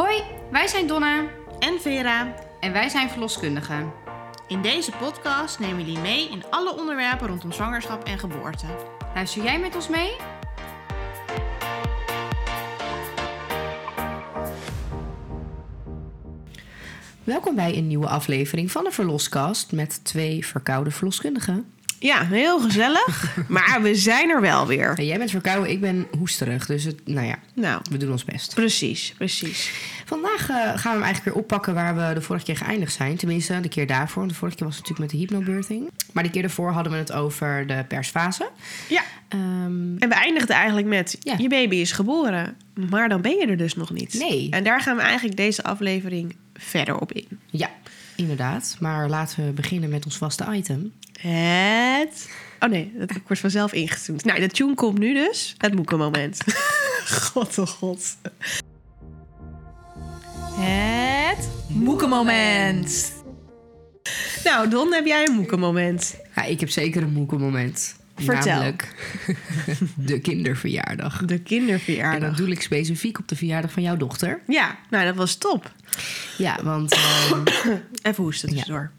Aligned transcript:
Hoi, 0.00 0.22
wij 0.50 0.66
zijn 0.66 0.86
Donna 0.86 1.28
en 1.58 1.80
Vera. 1.80 2.34
en 2.60 2.72
wij 2.72 2.88
zijn 2.88 3.10
verloskundigen. 3.10 3.92
In 4.48 4.62
deze 4.62 4.90
podcast 4.90 5.58
nemen 5.58 5.76
we 5.76 5.84
jullie 5.84 6.00
mee 6.00 6.30
in 6.30 6.44
alle 6.50 6.78
onderwerpen 6.78 7.28
rondom 7.28 7.52
zwangerschap 7.52 8.04
en 8.04 8.18
geboorte. 8.18 8.66
Luister 9.14 9.42
jij 9.42 9.60
met 9.60 9.74
ons 9.74 9.88
mee? 9.88 10.16
Welkom 17.24 17.54
bij 17.54 17.76
een 17.76 17.86
nieuwe 17.86 18.08
aflevering 18.08 18.70
van 18.70 18.84
de 18.84 18.90
Verloskast 18.90 19.72
met 19.72 20.04
twee 20.04 20.46
verkoude 20.46 20.90
verloskundigen. 20.90 21.72
Ja, 22.02 22.24
heel 22.26 22.60
gezellig, 22.60 23.36
maar 23.48 23.78
we 23.82 23.94
zijn 23.94 24.30
er 24.30 24.40
wel 24.40 24.66
weer. 24.66 25.02
Jij 25.02 25.18
bent 25.18 25.30
verkouden, 25.30 25.70
ik 25.70 25.80
ben 25.80 26.06
hoesterig, 26.18 26.66
dus 26.66 26.84
het, 26.84 27.06
nou 27.08 27.26
ja, 27.26 27.38
Nou, 27.54 27.80
we 27.90 27.96
doen 27.96 28.10
ons 28.10 28.24
best. 28.24 28.54
precies, 28.54 29.14
precies. 29.16 29.70
Vandaag 30.04 30.48
eh, 30.48 30.56
gaan 30.56 30.74
we 30.74 30.88
hem 30.88 31.02
eigenlijk 31.02 31.24
weer 31.24 31.34
oppakken 31.34 31.74
waar 31.74 31.96
we 31.96 32.14
de 32.14 32.20
vorige 32.20 32.44
keer 32.44 32.56
geëindigd 32.56 32.92
zijn. 32.92 33.16
Tenminste, 33.16 33.60
de 33.60 33.68
keer 33.68 33.86
daarvoor. 33.86 34.28
De 34.28 34.34
vorige 34.34 34.56
keer 34.56 34.66
was 34.66 34.76
het 34.76 34.88
natuurlijk 34.88 35.12
met 35.12 35.20
de 35.28 35.34
hypnobirthing. 35.36 35.90
Maar 36.12 36.22
de 36.22 36.30
keer 36.30 36.42
daarvoor 36.42 36.70
hadden 36.70 36.92
we 36.92 36.98
het 36.98 37.12
over 37.12 37.66
de 37.66 37.84
persfase. 37.88 38.48
Ja, 38.88 39.02
Ehm, 39.28 39.96
en 39.98 40.08
we 40.08 40.14
eindigden 40.14 40.56
eigenlijk 40.56 40.86
met, 40.86 41.16
Ja. 41.20 41.34
je 41.38 41.48
baby 41.48 41.76
is 41.76 41.92
geboren, 41.92 42.56
maar 42.90 43.08
dan 43.08 43.20
ben 43.20 43.36
je 43.36 43.46
er 43.46 43.56
dus 43.56 43.74
nog 43.74 43.90
niet. 43.90 44.14
Nee. 44.28 44.46
En 44.50 44.64
daar 44.64 44.80
gaan 44.80 44.96
we 44.96 45.02
eigenlijk 45.02 45.36
deze 45.36 45.62
aflevering 45.62 46.36
verder 46.54 46.98
op 46.98 47.12
in. 47.12 47.26
ja, 47.50 47.70
inderdaad. 48.20 48.76
Maar 48.80 49.08
laten 49.08 49.46
we 49.46 49.52
beginnen 49.52 49.90
met 49.90 50.04
ons 50.04 50.16
vaste 50.16 50.46
item. 50.52 50.92
Het... 51.20 52.30
Oh 52.60 52.70
nee, 52.70 52.92
dat 52.98 53.12
wordt 53.26 53.40
vanzelf 53.40 53.72
ingetuned. 53.72 54.24
Nou, 54.24 54.40
de 54.40 54.48
tune 54.48 54.74
komt 54.74 54.98
nu 54.98 55.14
dus. 55.14 55.54
Het 55.58 55.74
moekenmoment. 55.74 56.38
god, 57.32 57.58
oh 57.58 57.66
god. 57.66 58.16
Het 60.60 61.48
moekenmoment. 61.68 63.12
Nou, 64.44 64.68
Don, 64.68 64.92
heb 64.92 65.06
jij 65.06 65.26
een 65.26 65.34
moekenmoment? 65.34 66.16
Ja, 66.34 66.42
ik 66.42 66.60
heb 66.60 66.70
zeker 66.70 67.02
een 67.02 67.12
moeke 67.12 67.36
moment. 67.36 67.99
Vertel. 68.24 68.44
Namelijk 68.54 68.94
de 69.96 70.20
kinderverjaardag. 70.20 71.16
De 71.18 71.20
En 71.20 71.26
dan 71.26 71.42
kinderverjaardag. 71.42 72.36
doe 72.36 72.48
ik 72.48 72.62
specifiek 72.62 73.18
op 73.18 73.28
de 73.28 73.36
verjaardag 73.36 73.72
van 73.72 73.82
jouw 73.82 73.96
dochter. 73.96 74.40
Ja, 74.46 74.78
nou, 74.90 75.04
dat 75.04 75.14
was 75.14 75.36
top. 75.36 75.72
Ja, 76.38 76.58
want 76.62 76.92
ehm, 76.96 77.42
Even 78.02 78.24
hoesten 78.24 78.48
tussendoor. 78.48 78.90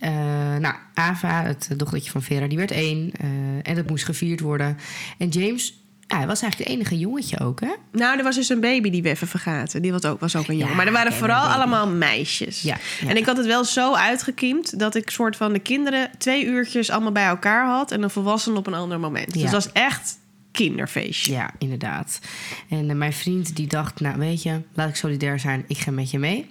eh, 0.00 0.10
nou, 0.56 0.74
Ava, 0.94 1.42
het 1.42 1.68
dochtertje 1.76 2.10
van 2.10 2.22
Vera, 2.22 2.46
die 2.46 2.58
werd 2.58 2.70
één. 2.70 3.10
eh, 3.18 3.28
en 3.62 3.74
dat 3.74 3.88
moest 3.88 4.04
gevierd 4.04 4.40
worden. 4.40 4.76
En 5.18 5.28
James, 5.28 5.81
ja, 6.12 6.18
hij 6.18 6.26
was 6.26 6.42
eigenlijk 6.42 6.70
het 6.70 6.78
enige 6.78 6.98
jongetje 6.98 7.40
ook, 7.40 7.60
hè? 7.60 7.72
Nou, 7.92 8.18
er 8.18 8.24
was 8.24 8.34
dus 8.34 8.48
een 8.48 8.60
baby 8.60 8.90
die 8.90 9.02
we 9.02 9.08
even 9.08 9.28
vergaten. 9.28 9.82
Die 9.82 9.92
was 9.92 10.04
ook, 10.04 10.20
was 10.20 10.36
ook 10.36 10.48
een 10.48 10.56
jongen. 10.56 10.70
Ja, 10.70 10.76
maar 10.76 10.86
er 10.86 10.92
waren 10.92 11.12
vooral 11.12 11.42
allemaal 11.42 11.88
meisjes. 11.88 12.62
Ja, 12.62 12.76
ja. 13.00 13.08
En 13.08 13.16
ik 13.16 13.26
had 13.26 13.36
het 13.36 13.46
wel 13.46 13.64
zo 13.64 13.94
uitgekiemd 13.94 14.78
dat 14.78 14.94
ik 14.94 15.10
soort 15.10 15.36
van 15.36 15.52
de 15.52 15.58
kinderen 15.58 16.10
twee 16.18 16.44
uurtjes 16.44 16.90
allemaal 16.90 17.12
bij 17.12 17.26
elkaar 17.26 17.66
had 17.66 17.90
en 17.90 18.02
een 18.02 18.10
volwassene 18.10 18.56
op 18.56 18.66
een 18.66 18.74
ander 18.74 19.00
moment. 19.00 19.32
Dus 19.32 19.42
het 19.42 19.50
was 19.50 19.72
echt 19.72 20.18
kinderfeestje. 20.50 21.32
Ja, 21.32 21.50
inderdaad. 21.58 22.20
En 22.68 22.90
eh, 22.90 22.96
mijn 22.96 23.12
vriend 23.12 23.56
die 23.56 23.66
dacht, 23.66 24.00
nou 24.00 24.18
weet 24.18 24.42
je, 24.42 24.60
laat 24.74 24.88
ik 24.88 24.96
solidair 24.96 25.38
zijn, 25.38 25.64
ik 25.66 25.78
ga 25.78 25.90
met 25.90 26.10
je 26.10 26.18
mee. 26.18 26.48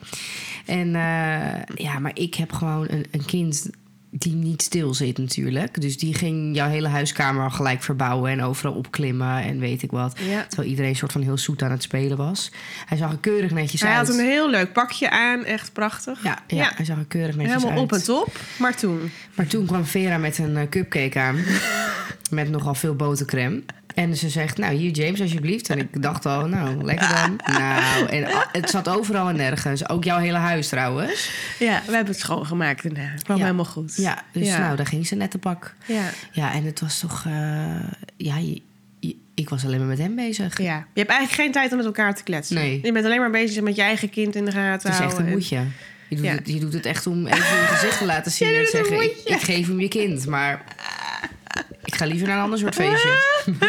En 0.66 0.96
eh, 0.96 1.76
ja, 1.76 2.00
maar 2.00 2.12
ik 2.14 2.36
heb 2.36 2.52
gewoon 2.52 2.86
een, 2.90 3.06
een 3.12 3.26
kind 3.26 3.70
die 4.14 4.34
niet 4.36 4.62
stil 4.62 4.94
zit 4.94 5.18
natuurlijk. 5.18 5.82
Dus 5.82 5.98
die 5.98 6.14
ging 6.14 6.56
jouw 6.56 6.70
hele 6.70 6.88
huiskamer 6.88 7.44
al 7.44 7.50
gelijk 7.50 7.84
verbouwen 7.84 8.32
en 8.32 8.44
overal 8.44 8.74
opklimmen 8.74 9.44
en 9.44 9.60
weet 9.60 9.82
ik 9.84 9.92
wat. 9.92 10.20
Ja. 10.30 10.46
Terwijl 10.48 10.70
iedereen 10.70 10.96
soort 10.96 11.12
van 11.12 11.22
heel 11.22 11.38
zoet 11.38 11.62
aan 11.62 11.72
het 11.72 11.84
spelen 11.84 12.18
was. 12.18 12.52
Hij 12.86 12.98
zag 12.98 13.12
er 13.12 13.18
keurig 13.18 13.52
netjes 13.52 13.82
Hij 13.82 13.92
uit. 13.92 14.08
had 14.08 14.18
een 14.18 14.26
heel 14.26 14.50
leuk 14.50 14.74
pakje 14.74 15.10
aan, 15.10 15.46
echt 15.46 15.74
prachtig. 15.74 16.24
ja, 16.24 16.40
ja, 16.48 16.58
Ja. 16.58 16.72
hij 16.76 16.86
zag 16.86 16.98
er 16.98 17.06
keurig 17.06 17.36
netjes 17.36 17.54
Helemaal 17.56 17.74
uit. 17.82 17.92
op 17.92 17.98
en 17.98 18.04
top. 18.04 18.40
Maar 18.60 18.76
toen. 18.76 19.12
Maar 19.36 19.48
toen 19.48 19.66
kwam 19.66 19.86
Vera 19.86 20.18
met 20.18 20.38
een 20.38 20.58
eh, 20.58 20.70
cupcake 20.70 21.20
aan. 21.20 21.36
met 22.30 22.50
nogal 22.50 22.74
veel 22.76 22.96
botercrème. 22.96 23.62
En 23.96 24.16
ze 24.18 24.30
zegt, 24.30 24.58
nou 24.58 24.74
hier 24.74 24.92
James 24.92 25.22
alsjeblieft. 25.22 25.70
En 25.70 25.80
ik 25.80 26.02
dacht 26.02 26.26
al, 26.26 26.46
nou 26.48 26.84
lekker 26.84 27.08
dan. 27.10 27.40
Nou, 27.60 28.06
en 28.06 28.26
het 28.52 28.70
zat 28.70 28.90
overal 28.90 29.30
en 29.30 29.36
nergens. 29.36 29.90
Ook 29.90 30.04
jouw 30.04 30.18
hele 30.20 30.38
huis 30.38 30.68
trouwens. 30.68 31.32
Ja, 31.60 31.82
we 31.86 31.94
hebben 31.94 32.12
het 32.14 32.22
schoongemaakt 32.22 32.84
daarna. 32.84 33.00
Het 33.12 33.24
kwam 33.24 33.38
Ja. 33.38 33.44
helemaal 33.44 33.66
goed. 33.66 33.94
Ja, 33.96 34.24
dus 34.32 34.48
Ja. 34.48 34.58
nou, 34.60 34.76
daar 34.76 34.86
ging 34.88 35.08
ze 35.08 35.16
net 35.16 35.32
te 35.32 35.38
pak. 35.38 35.76
Ja. 35.86 36.10
Ja, 36.32 36.54
en 36.54 36.64
het 36.64 36.80
was 36.80 37.00
toch... 37.00 37.24
eh, 37.26 37.32
ja, 38.18 38.38
je- 38.38 38.62
je- 39.00 39.16
ik 39.36 39.50
was 39.50 39.66
alleen 39.66 39.80
maar 39.80 39.88
met 39.88 39.98
hem 39.98 40.16
bezig. 40.16 40.58
ja. 40.62 40.76
Je 40.94 41.00
hebt 41.00 41.10
eigenlijk 41.10 41.42
geen 41.42 41.52
tijd 41.52 41.72
om 41.72 41.78
met 41.78 41.86
elkaar 41.86 42.16
te 42.16 42.24
kletsen. 42.24 42.56
Nee. 42.56 42.80
Je 42.84 42.92
bent 42.92 43.06
alleen 43.06 43.20
maar 43.20 43.32
bezig 43.32 43.64
met 43.64 43.76
je 43.76 43.82
eigen 43.82 44.10
kind 44.10 44.36
in 44.36 44.46
de 44.46 44.52
gaten 44.52 44.90
Het 44.92 45.00
is 45.00 45.06
echt 45.06 45.18
een 45.18 45.30
moedje. 45.30 45.60
Je 46.08 46.16
doet, 46.16 46.26
Ja. 46.26 46.32
het, 46.32 46.48
je 46.50 46.60
doet 46.60 46.74
het 46.74 46.86
echt 46.86 47.08
om 47.08 47.26
even 47.28 47.38
je 47.38 47.66
gezicht 47.68 47.98
te 47.98 48.06
laten 48.06 48.32
zien 48.38 48.54
en 48.54 48.68
zeggen: 48.68 49.04
ik 49.04 49.38
geef 49.42 49.68
hem 49.68 49.80
je 49.80 49.88
kind. 49.88 50.26
Maar 50.28 50.62
ik 51.84 51.96
ga 51.96 52.06
liever 52.06 52.28
naar 52.28 52.38
een 52.38 52.44
ander 52.44 52.60
soort 52.60 52.76
feestje. 52.76 53.20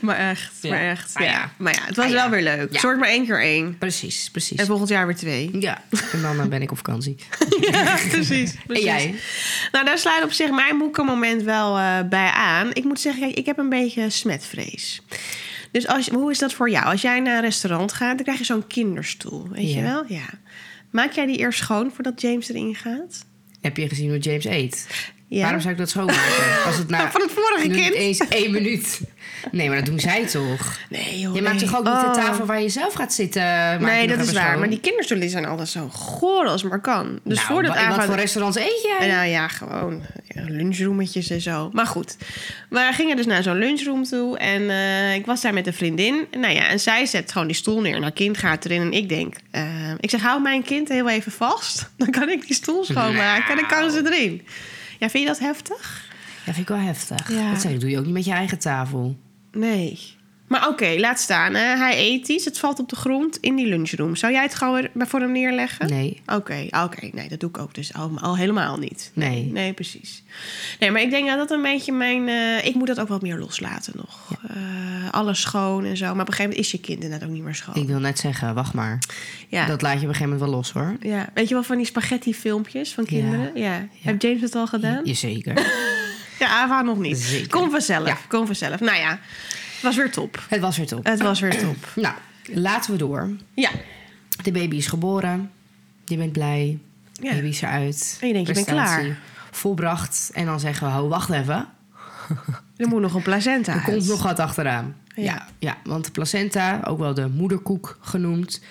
Maar 0.00 0.16
echt, 0.16 0.52
Ja. 0.60 0.70
maar 0.70 0.80
echt. 0.80 1.14
Maar 1.14 1.22
ja. 1.24 1.30
ja. 1.30 1.52
Maar 1.58 1.72
ja, 1.74 1.80
het 1.84 1.96
was 1.96 2.04
Maar 2.06 2.14
wel 2.14 2.30
weer 2.30 2.42
leuk. 2.42 2.72
Ja. 2.72 2.78
Soort 2.78 2.98
maar 2.98 3.08
één 3.08 3.24
keer 3.26 3.40
één. 3.42 3.78
Precies, 3.78 4.30
precies. 4.30 4.58
En 4.58 4.66
volgend 4.66 4.88
jaar 4.88 5.06
weer 5.06 5.16
twee. 5.16 5.50
Ja, 5.60 5.82
en 6.12 6.22
dan 6.22 6.40
eh, 6.40 6.46
ben 6.46 6.62
ik 6.62 6.70
op 6.70 6.76
vakantie. 6.76 7.16
ja, 7.60 7.98
precies. 8.08 8.54
En 8.56 8.60
precies. 8.66 8.84
jij? 8.84 9.14
Nou, 9.72 9.84
daar 9.84 9.98
sluit 9.98 10.24
op 10.24 10.32
zich 10.32 10.50
mijn 10.50 10.76
moekenmoment 10.76 11.42
wel 11.42 11.78
eh, 11.78 11.98
bij 12.08 12.30
aan. 12.30 12.70
Ik 12.72 12.84
moet 12.84 13.00
zeggen, 13.00 13.22
kijk, 13.22 13.36
ik 13.36 13.46
heb 13.46 13.58
een 13.58 13.68
beetje 13.68 14.10
smetvrees. 14.10 15.02
Dus 15.72 15.86
als, 15.86 16.08
hoe 16.08 16.30
is 16.30 16.38
dat 16.38 16.52
voor 16.52 16.70
jou? 16.70 16.84
Als 16.84 17.02
jij 17.02 17.20
naar 17.20 17.34
een 17.36 17.42
restaurant 17.42 17.92
gaat, 17.92 18.14
dan 18.14 18.22
krijg 18.24 18.38
je 18.38 18.44
zo'n 18.44 18.66
kinderstoel. 18.66 19.48
Weet 19.50 19.68
je 19.72 19.78
Ja. 19.78 19.82
wel? 19.82 20.04
Ja. 20.08 20.26
Maak 20.90 21.12
jij 21.12 21.26
die 21.26 21.36
eerst 21.38 21.58
schoon 21.58 21.90
voordat 21.94 22.20
James 22.20 22.48
erin 22.48 22.74
gaat? 22.74 23.24
Heb 23.60 23.76
je 23.76 23.88
gezien 23.88 24.08
hoe 24.08 24.18
James 24.18 24.44
eet? 24.44 24.86
Ja. 25.32 25.42
Waarom 25.42 25.60
zou 25.60 25.72
ik 25.72 25.78
dat 25.78 25.88
schoonmaken? 25.90 26.64
Als 26.66 26.76
het 26.76 26.88
nou 26.94 27.10
Van 27.10 27.20
het 27.20 27.30
vorige 27.32 27.68
kind? 27.68 27.94
eens 27.94 28.18
één 28.28 28.50
minuut. 28.50 29.00
Nee, 29.50 29.66
maar 29.68 29.76
dat 29.76 29.86
doen 29.86 30.00
zij 30.00 30.26
toch? 30.26 30.78
Nee, 30.88 31.20
joh. 31.20 31.34
Je 31.34 31.42
maakt 31.42 31.58
toch 31.58 31.76
ook 31.76 31.84
niet 31.84 31.92
Oh. 31.92 32.14
de 32.14 32.20
tafel 32.20 32.46
waar 32.46 32.62
je 32.62 32.68
zelf 32.68 32.94
gaat 32.94 33.12
zitten? 33.12 33.42
Nee, 33.82 34.06
dat 34.06 34.18
is 34.18 34.32
waar. 34.32 34.58
Maar 34.58 34.68
die 34.68 34.80
kinderstoelen 34.80 35.30
zijn 35.30 35.44
altijd 35.44 35.68
zo 35.68 35.88
goor 35.88 36.46
als 36.46 36.62
maar 36.62 36.80
kan. 36.80 37.20
Dus 37.24 37.36
nou, 37.36 37.48
voordat 37.48 37.86
wat 37.96 38.04
voor 38.04 38.14
restaurants 38.14 38.58
eet 38.58 38.82
jij? 38.98 39.08
Nou 39.08 39.26
ja, 39.26 39.48
gewoon 39.48 40.02
lunchroometjes 40.48 41.30
en 41.30 41.40
zo. 41.40 41.70
Maar 41.72 41.86
goed, 41.86 42.16
we 42.68 42.90
gingen 42.92 43.16
dus 43.16 43.26
naar 43.26 43.42
zo'n 43.42 43.58
lunchroom 43.58 44.04
toe. 44.04 44.38
En 44.38 44.70
eh, 44.70 45.14
ik 45.14 45.26
was 45.26 45.40
daar 45.40 45.54
met 45.54 45.66
een 45.66 45.74
vriendin. 45.74 46.26
Nou 46.30 46.54
ja, 46.54 46.68
en 46.68 46.80
zij 46.80 47.06
zet 47.06 47.32
gewoon 47.32 47.46
die 47.46 47.56
stoel 47.56 47.80
neer. 47.80 47.94
En 47.94 48.02
haar 48.02 48.12
kind 48.12 48.38
gaat 48.38 48.64
erin. 48.64 48.80
En 48.80 48.92
ik 48.92 49.08
denk, 49.08 49.34
eh, 49.50 49.90
ik 50.00 50.10
zeg, 50.10 50.20
hou 50.20 50.42
mijn 50.42 50.62
kind 50.62 50.88
heel 50.88 51.08
even 51.08 51.32
vast. 51.32 51.90
Dan 51.96 52.10
kan 52.10 52.28
ik 52.30 52.46
die 52.46 52.56
stoel 52.56 52.84
schoonmaken. 52.84 53.50
En 53.50 53.56
dan 53.56 53.66
kan 53.68 53.90
ze 53.90 54.02
erin. 54.12 54.46
Ja, 55.02 55.08
vind 55.10 55.22
je 55.22 55.28
dat 55.28 55.38
heftig? 55.38 56.10
Ja, 56.36 56.52
vind 56.52 56.58
ik 56.58 56.68
wel 56.68 56.78
heftig. 56.86 57.30
Ja. 57.32 57.50
Dat 57.50 57.60
zeg 57.60 57.72
ik, 57.72 57.80
doe 57.80 57.90
je 57.90 57.98
ook 57.98 58.04
niet 58.04 58.14
met 58.14 58.24
je 58.24 58.32
eigen 58.32 58.58
tafel. 58.58 59.16
Nee. 59.52 59.98
Maar 60.52 60.68
oké, 60.68 60.94
laat 60.98 61.20
staan. 61.20 61.54
Hè. 61.54 61.76
Hij 61.76 61.98
eet 61.98 62.28
iets. 62.28 62.44
Het 62.44 62.58
valt 62.58 62.78
op 62.78 62.88
de 62.88 62.96
grond 62.96 63.36
in 63.40 63.56
die 63.56 63.66
lunchroom. 63.66 64.16
Zou 64.16 64.32
jij 64.32 64.42
het 64.42 64.54
gewoon 64.54 64.88
voor 64.94 65.20
hem 65.20 65.32
neerleggen? 65.32 65.88
Nee. 65.88 66.22
Oké, 66.26 66.66
oké. 66.84 67.08
Nee, 67.12 67.28
dat 67.28 67.40
doe 67.40 67.48
ik 67.48 67.58
ook 67.58 67.74
dus 67.74 67.94
al, 67.94 68.10
al 68.20 68.36
helemaal 68.36 68.78
niet. 68.78 69.10
Nee. 69.14 69.44
Nee, 69.52 69.72
precies. 69.72 70.22
Nee, 70.80 70.90
maar 70.90 71.00
ik 71.02 71.10
denk 71.10 71.28
dat 71.28 71.38
dat 71.38 71.50
een 71.50 71.62
beetje 71.62 71.92
mijn... 71.92 72.28
eh, 72.28 72.64
ik 72.66 72.74
moet 72.74 72.86
dat 72.86 73.00
ook 73.00 73.08
wat 73.08 73.22
meer 73.22 73.38
loslaten 73.38 73.92
nog. 73.96 74.38
Eh, 74.48 75.10
alles 75.10 75.40
schoon 75.40 75.84
en 75.84 75.96
zo. 75.96 76.04
Maar 76.04 76.12
op 76.12 76.18
een 76.20 76.26
gegeven 76.26 76.42
moment 76.50 76.60
is 76.66 76.70
je 76.70 76.80
kind 76.80 77.02
inderdaad 77.02 77.28
ook 77.28 77.34
niet 77.34 77.42
meer 77.44 77.54
schoon. 77.54 77.74
Ik 77.74 77.86
wil 77.86 77.98
net 77.98 78.18
zeggen, 78.18 78.54
wacht 78.54 78.74
maar. 78.74 78.98
ja. 79.48 79.66
Dat 79.66 79.82
laat 79.82 79.92
je 79.92 79.98
op 80.02 80.08
een 80.08 80.14
gegeven 80.14 80.30
moment 80.32 80.50
wel 80.50 80.58
los 80.58 80.70
hoor. 80.72 80.96
ja. 81.00 81.28
Weet 81.34 81.48
je 81.48 81.54
wel 81.54 81.62
van 81.62 81.76
die 81.76 81.86
spaghetti 81.86 82.34
filmpjes 82.34 82.94
van 82.94 83.04
kinderen? 83.04 83.50
Ja. 83.54 83.86
Heb 84.02 84.22
James 84.22 84.40
het 84.40 84.54
al 84.54 84.66
gedaan? 84.66 85.00
Jazeker. 85.04 85.54
Ja, 86.38 86.48
Ava 86.48 86.82
nog 86.82 86.98
niet. 86.98 87.18
Zeker. 87.18 87.48
Kom 87.48 87.70
vanzelf. 87.70 88.06
Ja. 88.06 88.16
Kom 88.28 88.46
vanzelf. 88.46 88.80
Nou 88.80 88.98
ja, 88.98 89.18
was 89.82 89.96
weer 89.96 90.10
top. 90.10 90.44
Het 90.48 90.60
was 90.60 90.76
weer 90.76 90.86
top. 90.86 91.04
Het 91.04 91.22
was 91.22 91.40
weer 91.40 91.58
top. 91.58 91.76
Nou, 92.02 92.14
laten 92.52 92.92
we 92.92 92.98
door. 92.98 93.30
Ja. 93.54 93.70
De 94.42 94.52
baby 94.52 94.76
is 94.76 94.86
geboren. 94.86 95.50
Je 96.04 96.16
bent 96.16 96.32
blij. 96.32 96.78
Ja. 97.12 97.32
Baby 97.32 97.46
is 97.46 97.60
eruit. 97.62 98.18
En 98.20 98.26
je 98.26 98.32
denkt, 98.32 98.48
je 98.48 98.54
bent 98.54 98.66
klaar. 98.66 99.18
Volbracht. 99.50 100.30
En 100.34 100.44
dan 100.46 100.60
zeggen 100.60 100.86
we, 100.94 101.02
oh, 101.02 101.08
wacht 101.08 101.30
even. 101.30 101.68
Er 102.76 102.88
moet 102.88 103.00
nog 103.00 103.14
een 103.14 103.22
placenta 103.22 103.72
Er 103.72 103.78
uit. 103.78 103.86
komt 103.86 104.06
nog 104.06 104.22
wat 104.22 104.38
achteraan. 104.38 104.96
Ja. 105.14 105.22
Ja. 105.22 105.46
Ja, 105.58 105.76
want 105.84 106.04
de 106.04 106.10
placenta, 106.10 106.80
ook 106.84 106.98
wel 106.98 107.14
de 107.14 107.28
moederkoek 107.28 107.98
genoemd... 108.00 108.62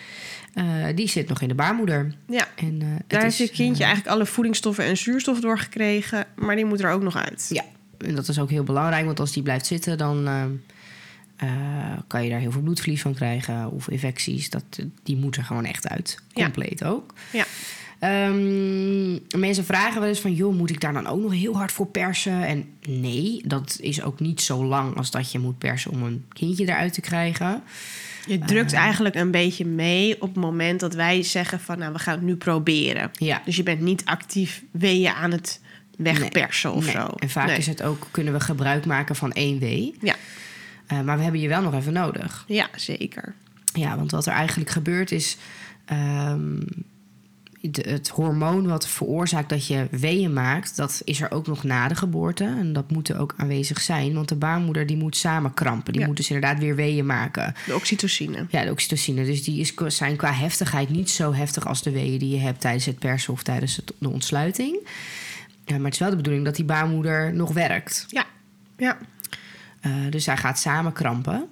eh, 0.54 0.66
die 0.96 1.07
zit 1.10 1.28
nog 1.30 1.42
in 1.42 1.48
de 1.48 1.54
baarmoeder. 1.56 2.14
Ja. 2.28 2.48
En, 2.56 2.81
eh, 2.81 2.88
het 2.94 3.04
Daar 3.10 3.25
is, 3.25 3.38
heeft 3.38 3.50
je 3.50 3.64
kindje 3.64 3.84
eh, 3.84 3.90
eigenlijk 3.90 4.16
alle 4.16 4.25
voedingsstoffen 4.25 4.84
en 4.86 4.98
zuurstof 4.98 5.40
doorgekregen. 5.40 6.25
Maar 6.36 6.56
die 6.56 6.66
moet 6.66 6.81
er 6.81 6.92
ook 6.92 7.02
nog 7.02 7.16
uit. 7.18 7.46
Ja, 7.50 7.64
en 7.98 8.16
dat 8.16 8.28
is 8.28 8.40
ook 8.40 8.50
heel 8.50 8.64
belangrijk, 8.64 9.06
want 9.06 9.19
als 9.19 9.31
die 9.31 9.44
blijft 9.44 9.66
zitten, 9.66 9.98
dan 9.98 10.28
eh, 11.42 11.50
eh, 11.50 11.98
kan 12.08 12.24
je 12.24 12.30
daar 12.30 12.40
heel 12.40 12.52
veel 12.52 12.62
bloedverlies 12.62 13.02
van 13.02 13.14
krijgen 13.14 13.72
of 13.72 13.90
infecties. 13.90 14.50
Dat, 14.50 14.64
die 15.04 15.18
moet 15.18 15.36
er 15.36 15.44
gewoon 15.44 15.66
echt 15.66 15.88
uit. 15.88 16.18
Ja. 16.34 16.44
Compleet 16.44 16.84
ook. 16.84 17.14
Ja. 17.32 17.46
Ehm, 18.00 19.12
mensen 19.40 19.66
vragen 19.66 20.00
wel 20.00 20.10
eens 20.10 20.20
van, 20.20 20.34
joh, 20.34 20.56
moet 20.56 20.70
ik 20.70 20.82
daar 20.82 20.94
dan 20.94 21.08
ook 21.08 21.22
nog 21.22 21.34
heel 21.34 21.56
hard 21.56 21.72
voor 21.72 21.88
persen? 21.88 22.44
En 22.46 22.66
nee, 22.88 23.42
dat 23.46 23.78
is 23.82 24.02
ook 24.02 24.20
niet 24.20 24.42
zo 24.42 24.66
lang 24.66 24.96
als 24.98 25.12
dat 25.12 25.32
je 25.32 25.40
moet 25.40 25.58
persen 25.58 25.92
om 25.92 26.04
een 26.04 26.26
kindje 26.34 26.64
eruit 26.66 26.94
te 26.94 27.02
krijgen. 27.02 27.64
Je 28.26 28.40
drukt 28.40 28.74
eigenlijk 28.74 29.16
een 29.16 29.32
beetje 29.32 29.66
mee 29.66 30.14
op 30.22 30.28
het 30.28 30.44
moment 30.44 30.80
dat 30.80 30.94
wij 30.94 31.24
zeggen 31.24 31.60
van 31.60 31.78
nou 31.78 31.94
we 31.94 32.00
gaan 32.00 32.14
het 32.14 32.24
nu 32.24 32.36
proberen. 32.36 33.12
Ja. 33.14 33.42
Dus 33.46 33.56
je 33.56 33.64
bent 33.64 33.82
niet 33.82 34.06
actief 34.06 34.64
weeën 34.72 35.12
aan 35.14 35.32
het 35.32 35.60
wegpersen 35.98 36.74
of 36.74 36.84
Nee. 36.86 36.94
zo. 36.94 37.08
En 37.18 37.30
vaak 37.30 37.48
Nee. 37.48 37.58
is 37.58 37.68
het 37.68 37.84
ook, 37.84 38.08
kunnen 38.12 38.34
we 38.34 38.40
gebruik 38.40 38.86
maken 38.86 39.16
van 39.16 39.32
één 39.32 39.60
wee. 39.60 39.96
Ja. 40.02 40.16
Eh, 40.92 41.02
maar 41.02 41.18
we 41.18 41.24
hebben 41.24 41.42
je 41.42 41.48
wel 41.48 41.62
nog 41.62 41.74
even 41.74 41.94
nodig. 41.94 42.44
ja, 42.48 42.70
zeker. 42.76 43.34
Ja, 43.74 43.96
want 43.98 44.12
wat 44.12 44.26
er 44.26 44.34
eigenlijk 44.34 44.70
gebeurt 44.70 45.12
is... 45.12 45.38
ehm, 45.86 46.60
de- 47.62 47.86
het 47.90 48.08
hormoon 48.10 48.68
wat 48.68 48.88
veroorzaakt 48.88 49.50
dat 49.50 49.68
je 49.68 49.88
weeën 49.92 50.34
maakt... 50.34 50.76
dat 50.76 51.02
is 51.04 51.22
er 51.22 51.32
ook 51.32 51.48
nog 51.48 51.64
na 51.64 51.88
de 51.88 51.96
geboorte. 51.96 52.44
En 52.44 52.74
dat 52.74 52.92
moet 52.92 53.10
er 53.10 53.20
ook 53.20 53.34
aanwezig 53.38 53.82
zijn. 53.82 54.14
Want 54.14 54.30
de 54.30 54.36
baarmoeder 54.36 54.86
die 54.86 54.98
moet 54.98 55.16
samen 55.18 55.54
krampen. 55.54 55.92
Die 55.94 56.02
Ja. 56.02 56.08
moet 56.08 56.18
dus 56.18 56.30
inderdaad 56.30 56.60
weer 56.60 56.76
weeën 56.76 57.06
maken. 57.06 57.54
De 57.66 57.76
oxytocine. 57.76 58.46
Ja, 58.50 58.64
de 58.64 58.72
oxytocine. 58.72 59.26
Dus 59.26 59.44
die 59.44 59.60
is, 59.60 59.74
zijn 59.88 60.16
qua 60.16 60.32
heftigheid 60.34 60.90
niet 60.90 61.10
zo 61.10 61.34
heftig 61.34 61.68
als 61.68 61.82
de 61.84 61.92
weeën 61.92 62.20
die 62.20 62.30
je 62.30 62.40
hebt 62.40 62.62
tijdens 62.62 62.86
het 62.86 63.00
persen 63.00 63.34
of 63.34 63.44
tijdens 63.44 63.76
het, 63.76 63.94
de 63.98 64.10
ontsluiting. 64.10 64.78
Ja, 65.66 65.76
maar 65.76 65.86
het 65.86 65.94
is 65.94 66.00
wel 66.00 66.10
de 66.10 66.16
bedoeling 66.16 66.46
dat 66.46 66.56
die 66.56 66.66
baarmoeder 66.66 67.34
nog 67.34 67.54
werkt. 67.54 68.06
Ja. 68.10 68.26
Ja. 68.78 68.98
Eh, 69.81 69.92
dus 70.10 70.25
hij 70.25 70.38
gaat 70.38 70.60
samen 70.60 70.94
krampen. 70.94 71.48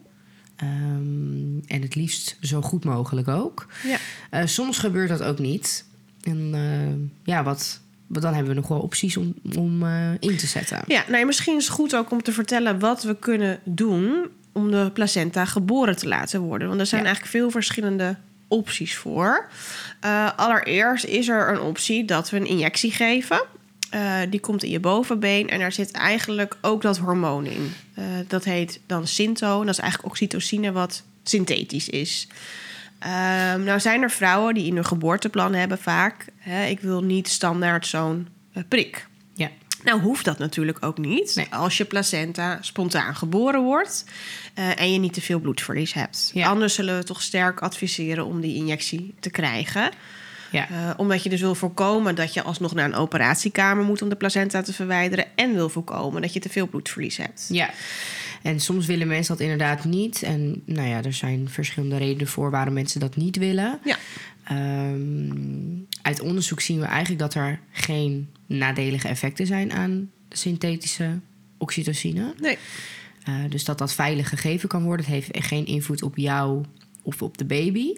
Ehm, 0.56 1.60
en 1.68 1.82
het 1.82 1.96
liefst 1.96 2.38
zo 2.42 2.62
goed 2.62 2.84
mogelijk 2.86 3.28
ook. 3.28 3.68
Ja. 3.84 3.98
Eh, 4.30 4.46
soms 4.46 4.78
gebeurt 4.78 5.10
dat 5.10 5.24
ook 5.24 5.40
niet. 5.40 5.86
En 6.22 6.50
eh, 6.54 7.34
ja, 7.34 7.44
wat, 7.44 7.80
dan 8.08 8.34
hebben 8.34 8.54
we 8.54 8.60
nog 8.60 8.68
wel 8.68 8.80
opties 8.80 9.18
om, 9.18 9.34
om 9.58 9.86
in 10.20 10.38
te 10.38 10.48
zetten. 10.48 10.82
Ja, 10.88 11.04
nou, 11.08 11.26
misschien 11.26 11.58
is 11.58 11.66
het 11.66 11.74
goed 11.74 11.96
ook 11.96 12.12
om 12.12 12.22
te 12.24 12.32
vertellen 12.32 12.80
wat 12.80 13.04
we 13.04 13.16
kunnen 13.20 13.60
doen 13.64 14.28
om 14.52 14.72
de 14.72 14.90
placenta 14.94 15.46
geboren 15.46 15.96
te 15.96 16.08
laten 16.08 16.42
worden. 16.42 16.68
Want 16.68 16.80
er 16.80 16.86
zijn 16.86 17.02
Ja. 17.02 17.08
eigenlijk 17.08 17.38
veel 17.38 17.52
verschillende 17.52 18.16
opties 18.48 18.96
voor. 18.96 19.50
Allereerst 20.36 21.06
is 21.06 21.28
er 21.28 21.50
een 21.50 21.62
optie 21.62 22.06
dat 22.06 22.30
we 22.30 22.38
een 22.38 22.48
injectie 22.48 22.92
geven. 22.92 23.42
Eh, 23.90 24.20
die 24.30 24.40
komt 24.40 24.64
in 24.64 24.70
je 24.70 24.80
bovenbeen 24.80 25.50
en 25.50 25.60
daar 25.60 25.72
zit 25.72 25.92
eigenlijk 25.92 26.58
ook 26.62 26.82
dat 26.82 26.98
hormoon 26.98 27.46
in. 27.46 27.74
Eh, 27.94 28.04
dat 28.28 28.44
heet 28.44 28.80
dan 28.86 29.08
Synto 29.08 29.60
en 29.60 29.66
dat 29.66 29.76
is 29.76 29.82
eigenlijk 29.82 30.12
oxytocine 30.12 30.72
wat 30.72 31.04
synthetisch 31.24 31.90
is. 31.90 32.28
Ehm, 33.00 33.64
nou 33.64 33.80
zijn 33.80 34.02
er 34.02 34.12
vrouwen 34.12 34.54
die 34.54 34.66
in 34.66 34.76
hun 34.76 34.86
geboorteplan 34.86 35.54
hebben 35.54 35.78
vaak... 35.78 36.26
Hè, 36.38 36.66
ik 36.66 36.80
wil 36.80 37.04
niet 37.04 37.28
standaard 37.28 37.88
zo'n 37.88 38.28
eh, 38.54 38.64
prik. 38.68 39.08
Ja. 39.34 39.50
Nou 39.84 40.02
hoeft 40.02 40.26
dat 40.26 40.38
natuurlijk 40.38 40.78
ook 40.86 40.98
niet. 40.98 41.36
Nee. 41.36 41.48
Als 41.50 41.78
je 41.78 41.86
placenta 41.86 42.58
spontaan 42.62 43.16
geboren 43.16 43.62
wordt 43.62 44.06
en 44.54 44.94
je 44.94 45.00
niet 45.00 45.14
te 45.14 45.22
veel 45.22 45.40
bloedverlies 45.40 45.94
hebt. 45.94 46.32
Ja. 46.34 46.48
Anders 46.48 46.74
zullen 46.74 46.98
we 46.98 47.04
toch 47.04 47.22
sterk 47.22 47.60
adviseren 47.60 48.26
om 48.26 48.42
die 48.42 48.56
injectie 48.56 49.16
te 49.20 49.30
krijgen. 49.30 49.92
Ja. 50.52 50.70
Eh, 50.70 50.90
omdat 50.98 51.24
je 51.24 51.30
dus 51.30 51.42
wil 51.42 51.56
voorkomen 51.56 52.16
dat 52.16 52.34
je 52.34 52.42
alsnog 52.42 52.74
naar 52.74 52.86
een 52.86 52.96
operatiekamer 52.96 53.84
moet 53.84 54.02
om 54.02 54.10
de 54.10 54.16
placenta 54.16 54.62
te 54.62 54.74
verwijderen. 54.74 55.26
En 55.36 55.54
wil 55.54 55.70
voorkomen 55.70 56.22
dat 56.22 56.34
je 56.34 56.40
te 56.40 56.50
veel 56.50 56.68
bloedverlies 56.68 57.18
hebt. 57.18 57.48
Ja, 57.50 57.70
en 58.42 58.60
soms 58.60 58.86
willen 58.86 59.08
mensen 59.08 59.38
dat 59.38 59.44
inderdaad 59.44 59.84
niet. 59.84 60.24
En 60.24 60.62
nou 60.66 60.88
ja, 60.88 61.04
er 61.04 61.14
zijn 61.14 61.50
verschillende 61.50 61.98
redenen 61.98 62.28
voor 62.28 62.52
waarom 62.52 62.74
mensen 62.74 63.00
dat 63.00 63.16
niet 63.16 63.38
willen. 63.38 63.80
Ja. 63.84 63.98
Ehm, 64.44 65.78
uit 66.02 66.22
onderzoek 66.22 66.62
zien 66.62 66.80
we 66.80 66.86
eigenlijk 66.86 67.20
dat 67.20 67.34
er 67.34 67.60
geen 67.72 68.30
nadelige 68.46 69.08
effecten 69.08 69.46
zijn 69.46 69.72
aan 69.72 70.12
synthetische 70.30 71.20
oxytocine. 71.58 72.34
Nee. 72.40 72.58
Eh, 73.24 73.36
dus 73.50 73.64
dat 73.64 73.78
dat 73.78 73.94
veilig 73.94 74.30
gegeven 74.30 74.70
kan 74.70 74.84
worden. 74.84 75.06
Het 75.06 75.14
heeft 75.14 75.48
geen 75.48 75.66
invloed 75.66 76.04
op 76.04 76.18
jou 76.18 76.64
of 77.02 77.22
op 77.22 77.38
de 77.38 77.46
baby. 77.46 77.94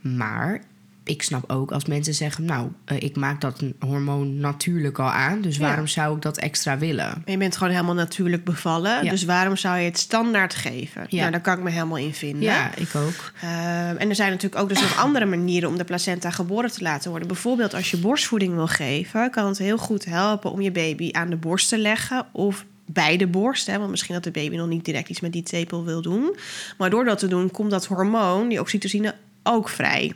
Maar 0.00 0.62
ik 1.08 1.22
snap 1.22 1.50
ook 1.50 1.72
als 1.72 1.84
mensen 1.84 2.14
zeggen... 2.14 2.44
nou, 2.44 2.68
eh, 2.84 2.96
ik 3.02 3.16
maak 3.16 3.40
dat 3.40 3.62
hormoon 3.78 4.40
natuurlijk 4.40 4.98
al 4.98 5.10
aan... 5.10 5.40
dus 5.40 5.56
Ja. 5.56 5.66
waarom 5.66 5.86
zou 5.86 6.16
ik 6.16 6.22
dat 6.22 6.38
extra 6.38 6.78
willen? 6.78 7.12
En 7.12 7.32
je 7.32 7.36
bent 7.36 7.56
gewoon 7.56 7.72
helemaal 7.72 7.94
natuurlijk 7.94 8.44
bevallen. 8.44 9.04
Ja. 9.04 9.10
Dus 9.10 9.24
waarom 9.24 9.56
zou 9.56 9.78
je 9.78 9.84
het 9.84 9.98
standaard 9.98 10.54
geven? 10.54 11.06
Ja. 11.08 11.18
Nou, 11.20 11.30
daar 11.30 11.40
kan 11.40 11.56
ik 11.56 11.62
me 11.62 11.70
helemaal 11.70 11.96
in 11.96 12.14
vinden. 12.14 12.42
Ja, 12.42 12.74
ik 12.76 12.94
ook. 12.94 13.32
Ehm, 13.40 13.96
en 13.96 14.08
er 14.08 14.14
zijn 14.14 14.30
natuurlijk 14.30 14.62
ook 14.62 14.68
dus 14.68 14.80
nog 14.80 14.98
andere 14.98 15.24
manieren 15.24 15.68
om 15.68 15.76
de 15.76 15.84
placenta 15.84 16.30
geboren 16.30 16.72
te 16.72 16.82
laten 16.82 17.10
worden. 17.10 17.28
Bijvoorbeeld 17.28 17.74
als 17.74 17.90
je 17.90 17.96
borstvoeding 17.96 18.54
wil 18.54 18.66
geven, 18.66 19.30
kan 19.30 19.46
het 19.46 19.58
heel 19.58 19.78
goed 19.78 20.04
helpen 20.04 20.50
om 20.50 20.60
je 20.60 20.70
baby 20.72 21.08
aan 21.12 21.30
de 21.30 21.36
borst 21.36 21.68
te 21.68 21.78
leggen 21.78 22.26
of 22.32 22.64
bij 22.86 23.16
de 23.16 23.26
borst. 23.26 23.66
Hè, 23.66 23.78
want 23.78 23.90
misschien 23.90 24.14
dat 24.14 24.24
de 24.24 24.30
baby 24.30 24.56
nog 24.56 24.68
niet 24.68 24.84
direct 24.84 25.08
iets 25.08 25.20
met 25.20 25.32
die 25.32 25.42
tepel 25.42 25.84
wil 25.84 26.02
doen. 26.02 26.36
Maar 26.78 26.90
door 26.90 27.04
dat 27.04 27.18
te 27.18 27.28
doen, 27.28 27.50
komt 27.50 27.70
dat 27.70 27.86
hormoon, 27.86 28.48
die 28.48 28.60
oxytocine, 28.60 29.14
ook 29.42 29.68
vrij. 29.68 30.12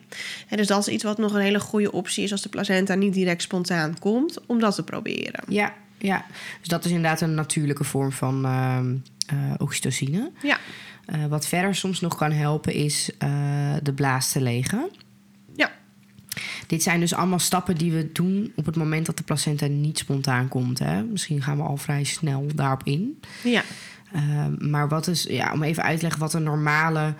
En 0.48 0.56
dus 0.56 0.66
dat 0.66 0.78
is 0.86 0.88
iets 0.94 1.04
wat 1.04 1.18
nog 1.18 1.32
een 1.34 1.40
hele 1.40 1.60
goede 1.60 1.92
optie 1.92 2.24
is 2.24 2.32
als 2.32 2.42
de 2.42 2.48
placenta 2.48 2.94
niet 2.94 3.14
direct 3.14 3.42
spontaan 3.42 3.98
komt, 3.98 4.46
om 4.46 4.58
dat 4.60 4.74
te 4.74 4.82
proberen. 4.82 5.44
Ja, 5.48 5.74
ja. 5.98 6.24
Dus 6.58 6.68
dat 6.68 6.84
is 6.84 6.90
inderdaad 6.90 7.20
een 7.20 7.34
natuurlijke 7.34 7.84
vorm 7.84 8.12
van 8.12 8.44
eh, 8.44 9.36
oxytocine. 9.58 10.30
Ja, 10.42 10.58
Eh, 11.06 11.26
wat 11.26 11.46
verder 11.46 11.74
soms 11.74 12.00
nog 12.00 12.16
kan 12.16 12.32
helpen 12.32 12.72
is 12.74 13.10
eh, 13.18 13.30
de 13.82 13.92
blaas 13.92 14.32
te 14.32 14.40
legen. 14.40 14.90
ja, 15.56 15.70
Dit 16.66 16.82
zijn 16.82 17.00
dus 17.00 17.14
allemaal 17.14 17.38
stappen 17.38 17.76
die 17.76 17.92
we 17.92 18.12
doen 18.12 18.52
op 18.56 18.66
het 18.66 18.76
moment 18.76 19.06
dat 19.06 19.16
de 19.16 19.22
placenta 19.22 19.66
niet 19.66 19.98
spontaan 19.98 20.48
komt. 20.48 20.78
Hè? 20.78 21.02
Misschien 21.02 21.42
gaan 21.42 21.56
we 21.56 21.62
al 21.62 21.76
vrij 21.76 22.04
snel 22.04 22.46
daarop 22.54 22.80
in. 22.84 23.20
ja. 23.44 23.62
Ehm, 24.12 24.70
maar 24.70 24.88
wat 24.88 25.06
is, 25.06 25.22
ja, 25.22 25.52
om 25.52 25.62
even 25.62 25.82
uit 25.82 25.96
te 25.96 26.02
leggen 26.02 26.20
wat 26.20 26.34
een 26.34 26.42
normale 26.42 27.14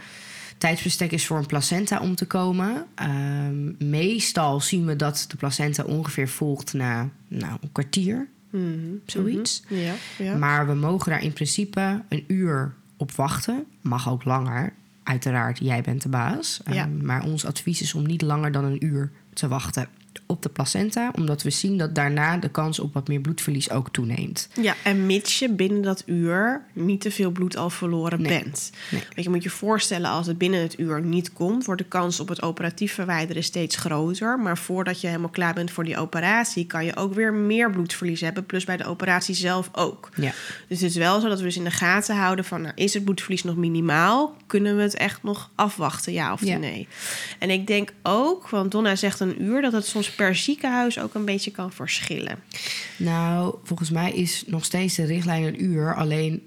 tijdsbestek 0.62 1.12
is 1.12 1.26
voor 1.26 1.38
een 1.38 1.46
placenta 1.46 2.00
om 2.00 2.14
te 2.14 2.26
komen. 2.26 2.86
Ehm, 2.94 3.88
meestal 3.90 4.60
zien 4.60 4.86
we 4.86 4.96
dat 4.96 5.24
de 5.28 5.36
placenta 5.36 5.82
ongeveer 5.84 6.28
volgt 6.28 6.72
na 6.72 7.08
nou, 7.28 7.56
een 7.60 7.72
kwartier, 7.72 8.28
Mhm, 8.50 8.94
zoiets. 9.06 9.62
mhm. 9.68 9.74
Ja, 9.74 9.94
ja. 10.18 10.36
Maar 10.36 10.66
we 10.66 10.74
mogen 10.74 11.10
daar 11.10 11.22
in 11.22 11.32
principe 11.32 12.02
een 12.08 12.24
uur 12.26 12.74
op 12.96 13.12
wachten. 13.12 13.64
Mag 13.80 14.08
ook 14.08 14.24
langer. 14.24 14.72
Uiteraard, 15.02 15.58
jij 15.58 15.80
bent 15.82 16.02
de 16.02 16.08
baas. 16.08 16.60
Ja. 16.70 16.72
Ehm, 16.84 17.06
maar 17.06 17.24
ons 17.24 17.44
advies 17.46 17.82
is 17.82 17.94
om 17.94 18.06
niet 18.06 18.22
langer 18.22 18.52
dan 18.52 18.64
een 18.64 18.84
uur 18.84 19.10
te 19.32 19.48
wachten 19.48 19.88
op 20.26 20.42
de 20.42 20.48
placenta. 20.48 21.10
Omdat 21.16 21.42
we 21.42 21.50
zien 21.50 21.78
dat 21.78 21.94
daarna 21.94 22.36
de 22.36 22.48
kans 22.48 22.78
op 22.78 22.94
wat 22.94 23.08
meer 23.08 23.20
bloedverlies 23.20 23.70
ook 23.70 23.88
toeneemt. 23.90 24.48
Ja, 24.60 24.74
en 24.84 25.06
mits 25.06 25.38
je 25.38 25.50
binnen 25.50 25.82
dat 25.82 26.02
uur 26.06 26.62
niet 26.72 27.00
te 27.00 27.10
veel 27.10 27.30
bloed 27.30 27.56
al 27.56 27.70
verloren 27.70 28.22
Nee. 28.22 28.42
bent. 28.42 28.70
Nee. 28.90 29.00
Want 29.14 29.24
je 29.24 29.30
moet 29.30 29.42
je 29.42 29.50
voorstellen, 29.50 30.10
als 30.10 30.26
het 30.26 30.38
binnen 30.38 30.60
het 30.60 30.78
uur 30.78 31.02
niet 31.02 31.32
komt, 31.32 31.64
wordt 31.64 31.80
de 31.82 31.88
kans 31.88 32.20
op 32.20 32.28
het 32.28 32.42
operatief 32.42 32.94
verwijderen 32.94 33.44
steeds 33.44 33.76
groter. 33.76 34.38
Maar 34.38 34.58
voordat 34.58 35.00
je 35.00 35.06
helemaal 35.06 35.28
klaar 35.28 35.54
bent 35.54 35.70
voor 35.70 35.84
die 35.84 35.96
operatie, 35.96 36.66
kan 36.66 36.84
je 36.84 36.96
ook 36.96 37.14
weer 37.14 37.34
meer 37.34 37.70
bloedverlies 37.70 38.20
hebben. 38.20 38.46
Plus 38.46 38.64
bij 38.64 38.76
de 38.76 38.84
operatie 38.84 39.34
zelf 39.34 39.68
ook. 39.72 40.08
Ja, 40.14 40.32
Dus 40.68 40.80
het 40.80 40.90
is 40.90 40.96
wel 40.96 41.20
zo 41.20 41.28
dat 41.28 41.38
we 41.38 41.44
dus 41.44 41.56
in 41.56 41.64
de 41.64 41.70
gaten 41.70 42.16
houden 42.16 42.44
van, 42.44 42.60
nou, 42.62 42.72
is 42.74 42.94
het 42.94 43.04
bloedverlies 43.04 43.44
nog 43.44 43.56
minimaal? 43.56 44.36
Kunnen 44.46 44.76
we 44.76 44.82
het 44.82 44.94
echt 44.94 45.22
nog 45.22 45.50
afwachten, 45.54 46.12
ja 46.12 46.32
of 46.32 46.44
Ja. 46.44 46.56
nee? 46.56 46.88
En 47.38 47.50
ik 47.50 47.66
denk 47.66 47.92
ook, 48.02 48.48
want 48.48 48.70
Donna 48.70 48.96
zegt 48.96 49.20
een 49.20 49.42
uur, 49.42 49.60
dat 49.62 49.72
het 49.72 49.86
soms 49.86 50.01
per 50.10 50.34
ziekenhuis 50.36 50.98
ook 50.98 51.14
een 51.14 51.24
beetje 51.24 51.50
kan 51.50 51.72
verschillen. 51.72 52.38
nou, 52.96 53.54
volgens 53.64 53.90
mij 53.90 54.12
is 54.12 54.44
nog 54.46 54.64
steeds 54.64 54.94
de 54.94 55.04
richtlijn 55.04 55.42
een 55.44 55.64
uur. 55.64 55.94
Alleen 55.94 56.42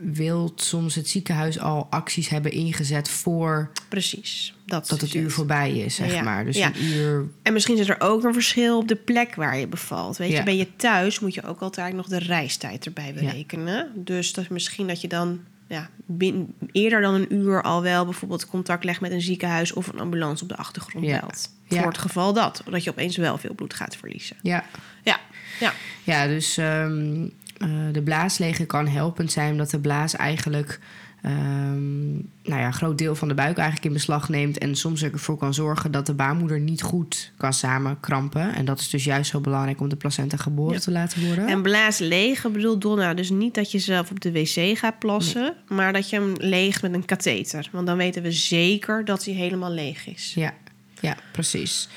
wil 0.00 0.52
soms 0.56 0.94
het 0.94 1.08
ziekenhuis 1.08 1.58
al 1.58 1.86
acties 1.90 2.28
hebben 2.28 2.52
ingezet 2.52 3.08
voor 3.08 3.70
Precies. 3.88 4.54
Dat, 4.66 4.88
dat 4.88 5.00
het 5.00 5.14
uur 5.14 5.30
voorbij 5.30 5.72
is, 5.72 5.94
zeg 5.94 6.12
Ja. 6.12 6.22
maar. 6.22 6.44
Dus 6.44 6.56
Ja. 6.56 6.66
een 6.74 6.82
uur. 6.84 7.28
En 7.42 7.52
misschien 7.52 7.76
zit 7.76 7.88
er 7.88 8.00
ook 8.00 8.24
een 8.24 8.32
verschil 8.32 8.78
op 8.78 8.88
de 8.88 8.96
plek 8.96 9.34
waar 9.34 9.58
je 9.58 9.66
bevalt. 9.66 10.16
Weet 10.16 10.30
Ja. 10.30 10.38
je, 10.38 10.42
ben 10.44 10.56
je 10.56 10.76
thuis, 10.76 11.20
moet 11.20 11.34
je 11.34 11.42
ook 11.42 11.60
altijd 11.60 11.94
nog 11.94 12.06
de 12.06 12.18
reistijd 12.18 12.86
erbij 12.86 13.14
berekenen. 13.14 13.90
Dus 13.94 14.32
dat 14.32 14.44
is 14.44 14.50
misschien 14.50 14.86
dat 14.86 15.00
je 15.00 15.08
dan 15.08 15.40
ja, 15.74 15.88
bin- 16.06 16.54
eerder 16.72 17.00
dan 17.00 17.14
een 17.14 17.34
uur 17.34 17.62
al 17.62 17.82
wel 17.82 18.04
bijvoorbeeld 18.04 18.46
contact 18.46 18.84
legt 18.84 19.00
met 19.00 19.12
een 19.12 19.20
ziekenhuis 19.20 19.72
of 19.72 19.86
een 19.88 20.00
ambulance 20.00 20.42
op 20.42 20.48
de 20.48 20.56
achtergrond 20.56 21.04
Ja. 21.06 21.20
belt. 21.20 21.48
Ja. 21.68 21.76
Voor 21.78 21.86
het 21.88 21.98
geval 21.98 22.32
dat, 22.32 22.62
dat 22.70 22.84
je 22.84 22.90
opeens 22.90 23.16
wel 23.16 23.38
veel 23.38 23.54
bloed 23.54 23.74
gaat 23.74 23.96
verliezen. 23.96 24.36
Ja, 24.42 24.64
Ja, 25.02 25.20
ja, 25.60 25.72
Ja, 26.04 26.26
dus 26.26 26.56
ehm, 26.56 27.26
eh, 27.58 27.68
de 27.92 28.02
blaasleger 28.04 28.66
kan 28.66 28.88
helpend 28.88 29.32
zijn, 29.32 29.50
omdat 29.50 29.70
de 29.70 29.78
blaas 29.80 30.16
eigenlijk 30.16 30.80
ehm, 31.22 32.14
nou 32.54 32.66
ja, 32.66 32.72
een 32.72 32.78
groot 32.78 32.98
deel 32.98 33.14
van 33.14 33.28
de 33.28 33.34
buik 33.34 33.56
eigenlijk 33.56 33.86
in 33.86 33.92
beslag 33.92 34.28
neemt. 34.28 34.58
En 34.58 34.74
soms 34.76 35.02
ervoor 35.02 35.36
kan 35.36 35.54
zorgen 35.54 35.90
dat 35.90 36.06
de 36.06 36.14
baarmoeder 36.14 36.60
niet 36.60 36.82
goed 36.82 37.32
kan 37.36 37.52
samenkrampen. 37.52 38.54
En 38.54 38.64
dat 38.64 38.80
is 38.80 38.90
dus 38.90 39.04
juist 39.04 39.30
zo 39.30 39.40
belangrijk 39.40 39.80
om 39.80 39.88
de 39.88 39.96
placenta 39.96 40.36
geboren 40.36 40.74
Ja. 40.74 40.80
te 40.80 40.90
laten 40.90 41.26
worden. 41.26 41.46
En 41.46 41.62
blaas 41.62 41.98
legen 41.98 42.52
bedoelt 42.52 42.80
Donna 42.80 43.14
dus 43.14 43.30
niet 43.30 43.54
dat 43.54 43.70
je 43.70 43.78
zelf 43.78 44.10
op 44.10 44.20
de 44.20 44.32
wc 44.32 44.78
gaat 44.78 44.98
plassen, 44.98 45.54
maar 45.68 45.92
dat 45.92 46.10
je 46.10 46.16
hem 46.16 46.32
leegt 46.38 46.82
met 46.82 46.94
een 46.94 47.04
katheter. 47.04 47.68
Want 47.72 47.86
dan 47.86 47.96
weten 47.96 48.22
we 48.22 48.32
zeker 48.32 49.04
dat 49.04 49.24
hij 49.24 49.34
helemaal 49.34 49.70
leeg 49.72 50.06
is. 50.06 50.32
Ja, 50.34 50.54
ja 51.00 51.16
precies. 51.32 51.88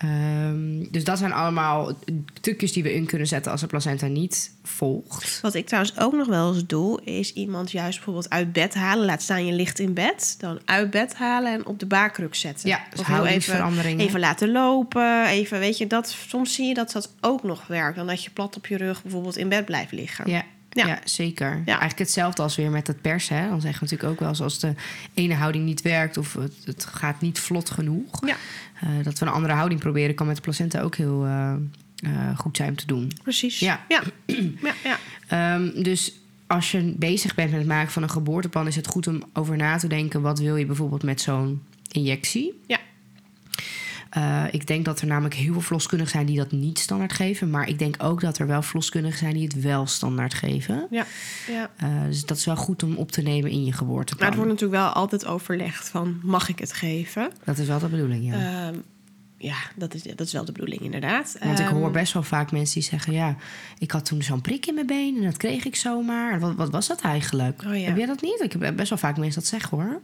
Ehm, 0.00 0.84
dus 0.90 1.04
dat 1.04 1.18
zijn 1.18 1.32
allemaal 1.32 1.92
trucjes 2.40 2.72
die 2.72 2.82
we 2.82 2.94
in 2.94 3.06
kunnen 3.06 3.26
zetten 3.26 3.52
als 3.52 3.60
de 3.60 3.66
placenta 3.66 4.06
niet 4.06 4.52
volgt. 4.62 5.40
Wat 5.40 5.54
ik 5.54 5.66
trouwens 5.66 5.98
ook 5.98 6.12
nog 6.12 6.26
wel 6.26 6.54
eens 6.54 6.66
doe, 6.66 7.00
is 7.04 7.32
iemand 7.32 7.70
juist 7.70 7.96
bijvoorbeeld 7.96 8.30
uit 8.30 8.52
bed 8.52 8.74
halen. 8.74 9.04
Laat 9.04 9.22
staan 9.22 9.46
je 9.46 9.52
ligt 9.52 9.78
in 9.78 9.94
bed. 9.94 10.34
Dan 10.38 10.60
uit 10.64 10.90
bed 10.90 11.14
halen 11.14 11.52
en 11.52 11.66
op 11.66 11.78
de 11.78 11.86
baarkruk 11.86 12.34
zetten. 12.34 12.68
Ja, 12.68 12.80
dus 12.90 13.00
Of 13.00 13.06
heel 13.06 13.26
even, 13.26 13.98
even 13.98 14.20
laten 14.20 14.52
lopen. 14.52 15.26
Even, 15.26 15.58
weet 15.58 15.78
je, 15.78 15.86
dat, 15.86 16.08
soms 16.28 16.54
zie 16.54 16.66
je 16.66 16.74
dat 16.74 16.92
dat 16.92 17.14
ook 17.20 17.42
nog 17.42 17.66
werkt. 17.66 17.96
Dan 17.96 18.06
dat 18.06 18.24
je 18.24 18.30
plat 18.30 18.56
op 18.56 18.66
je 18.66 18.76
rug 18.76 19.02
bijvoorbeeld 19.02 19.36
in 19.36 19.48
bed 19.48 19.64
blijft 19.64 19.92
liggen. 19.92 20.30
Ja, 20.30 20.44
Ja. 20.70 20.86
ja. 20.86 20.98
zeker. 21.04 21.62
Eigenlijk 21.64 21.98
hetzelfde 21.98 22.42
als 22.42 22.56
weer 22.56 22.70
met 22.70 22.86
het 22.86 23.00
persen. 23.00 23.36
Hè? 23.36 23.48
Dan 23.48 23.60
zeggen 23.60 23.80
we 23.80 23.84
natuurlijk 23.84 24.12
ook 24.12 24.20
wel 24.20 24.28
eens 24.28 24.40
als 24.40 24.58
de 24.58 24.74
ene 25.14 25.34
houding 25.34 25.64
niet 25.64 25.82
werkt 25.82 26.16
of 26.16 26.32
het, 26.32 26.54
het 26.64 26.84
gaat 26.84 27.20
niet 27.20 27.38
vlot 27.38 27.70
genoeg. 27.70 28.26
Ja. 28.26 28.36
eh, 28.80 28.88
dat 29.02 29.18
we 29.18 29.26
een 29.26 29.32
andere 29.32 29.54
houding 29.54 29.80
proberen, 29.80 30.14
kan 30.14 30.26
met 30.26 30.36
de 30.36 30.42
placenta 30.42 30.80
ook 30.80 30.96
heel 30.96 31.24
eh, 31.24 31.52
eh, 31.96 32.38
goed 32.38 32.56
zijn 32.56 32.68
om 32.68 32.76
te 32.76 32.86
doen. 32.86 33.12
Precies. 33.22 33.58
Ja. 33.58 33.84
Ja. 33.88 34.02
ja, 34.62 34.74
ja. 34.84 34.98
Ehm, 35.26 35.82
dus 35.82 36.12
als 36.46 36.70
je 36.70 36.94
bezig 36.96 37.34
bent 37.34 37.50
met 37.50 37.58
het 37.58 37.68
maken 37.68 37.92
van 37.92 38.02
een 38.02 38.10
geboorteplan, 38.10 38.66
is 38.66 38.76
het 38.76 38.86
goed 38.86 39.06
om 39.06 39.22
over 39.32 39.56
na 39.56 39.76
te 39.76 39.86
denken: 39.86 40.20
wat 40.22 40.38
wil 40.38 40.56
je 40.56 40.66
bijvoorbeeld 40.66 41.02
met 41.02 41.20
zo'n 41.20 41.62
injectie? 41.92 42.60
Ja. 42.66 42.78
Eh, 44.10 44.44
ik 44.50 44.66
denk 44.66 44.84
dat 44.84 45.00
er 45.00 45.06
namelijk 45.06 45.34
heel 45.34 45.52
veel 45.52 45.60
verloskundigen 45.60 46.12
zijn 46.12 46.26
die 46.26 46.36
dat 46.36 46.52
niet 46.52 46.78
standaard 46.78 47.12
geven. 47.12 47.50
Maar 47.50 47.68
ik 47.68 47.78
denk 47.78 47.94
ook 47.98 48.20
dat 48.20 48.38
er 48.38 48.46
wel 48.46 48.62
verloskundigen 48.62 49.18
zijn 49.18 49.34
die 49.34 49.44
het 49.44 49.60
wel 49.60 49.86
standaard 49.86 50.34
geven. 50.34 50.86
ja. 50.90 51.06
ja. 51.48 51.70
Eh, 51.76 52.04
dus 52.06 52.24
dat 52.24 52.36
is 52.36 52.44
wel 52.44 52.56
goed 52.56 52.82
om 52.82 52.96
op 52.96 53.12
te 53.12 53.22
nemen 53.22 53.50
in 53.50 53.64
je 53.64 53.72
geboorteplan. 53.72 54.18
Maar 54.18 54.28
het 54.36 54.36
wordt 54.46 54.60
natuurlijk 54.60 54.82
wel 54.82 54.92
altijd 54.92 55.26
overlegd 55.26 55.88
van, 55.88 56.20
mag 56.22 56.48
ik 56.48 56.58
het 56.58 56.72
geven? 56.72 57.30
Dat 57.44 57.58
is 57.58 57.66
wel 57.66 57.78
de 57.78 57.88
bedoeling, 57.88 58.24
ja. 58.24 58.66
Ehm, 58.68 58.78
ja, 59.36 59.56
dat 59.76 59.94
is, 59.94 60.02
dat 60.02 60.20
is 60.26 60.32
wel 60.32 60.44
de 60.44 60.52
bedoeling 60.52 60.80
inderdaad. 60.80 61.36
Want 61.42 61.58
ik 61.58 61.66
Ehm, 61.66 61.74
hoor 61.74 61.90
best 61.90 62.12
wel 62.12 62.22
vaak 62.22 62.52
mensen 62.52 62.74
die 62.80 62.88
zeggen... 62.90 63.12
ja, 63.12 63.36
ik 63.78 63.90
had 63.90 64.04
toen 64.04 64.22
zo'n 64.22 64.40
prik 64.40 64.66
in 64.66 64.74
mijn 64.74 64.86
been 64.86 65.16
en 65.16 65.22
dat 65.24 65.36
kreeg 65.36 65.64
ik 65.64 65.76
zomaar. 65.76 66.40
Wat, 66.40 66.54
wat 66.54 66.70
was 66.70 66.86
dat 66.86 67.00
eigenlijk? 67.00 67.62
Oh 67.66 67.76
ja. 67.78 67.86
Heb 67.86 67.96
jij 67.96 68.06
dat 68.06 68.22
niet? 68.22 68.40
Ik 68.42 68.52
heb 68.52 68.76
best 68.76 68.88
wel 68.88 68.98
vaak 68.98 69.16
mensen 69.16 69.40
dat 69.40 69.48
zeggen, 69.50 69.78
hoor. 69.78 70.00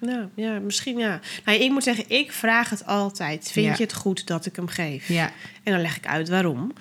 Nou, 0.00 0.24
ja, 0.34 0.58
misschien 0.58 0.98
ja. 0.98 1.20
Nou, 1.44 1.58
ik 1.58 1.70
moet 1.70 1.82
zeggen, 1.82 2.04
ik 2.08 2.32
vraag 2.32 2.70
het 2.70 2.86
altijd. 2.86 3.50
Vind 3.52 3.66
Ja. 3.66 3.74
je 3.76 3.82
het 3.82 3.94
goed 3.94 4.26
dat 4.26 4.46
ik 4.46 4.56
hem 4.56 4.68
geef? 4.68 5.08
Ja, 5.08 5.30
En 5.62 5.72
dan 5.72 5.80
leg 5.82 5.96
ik 5.96 6.06
uit 6.06 6.28
waarom. 6.28 6.72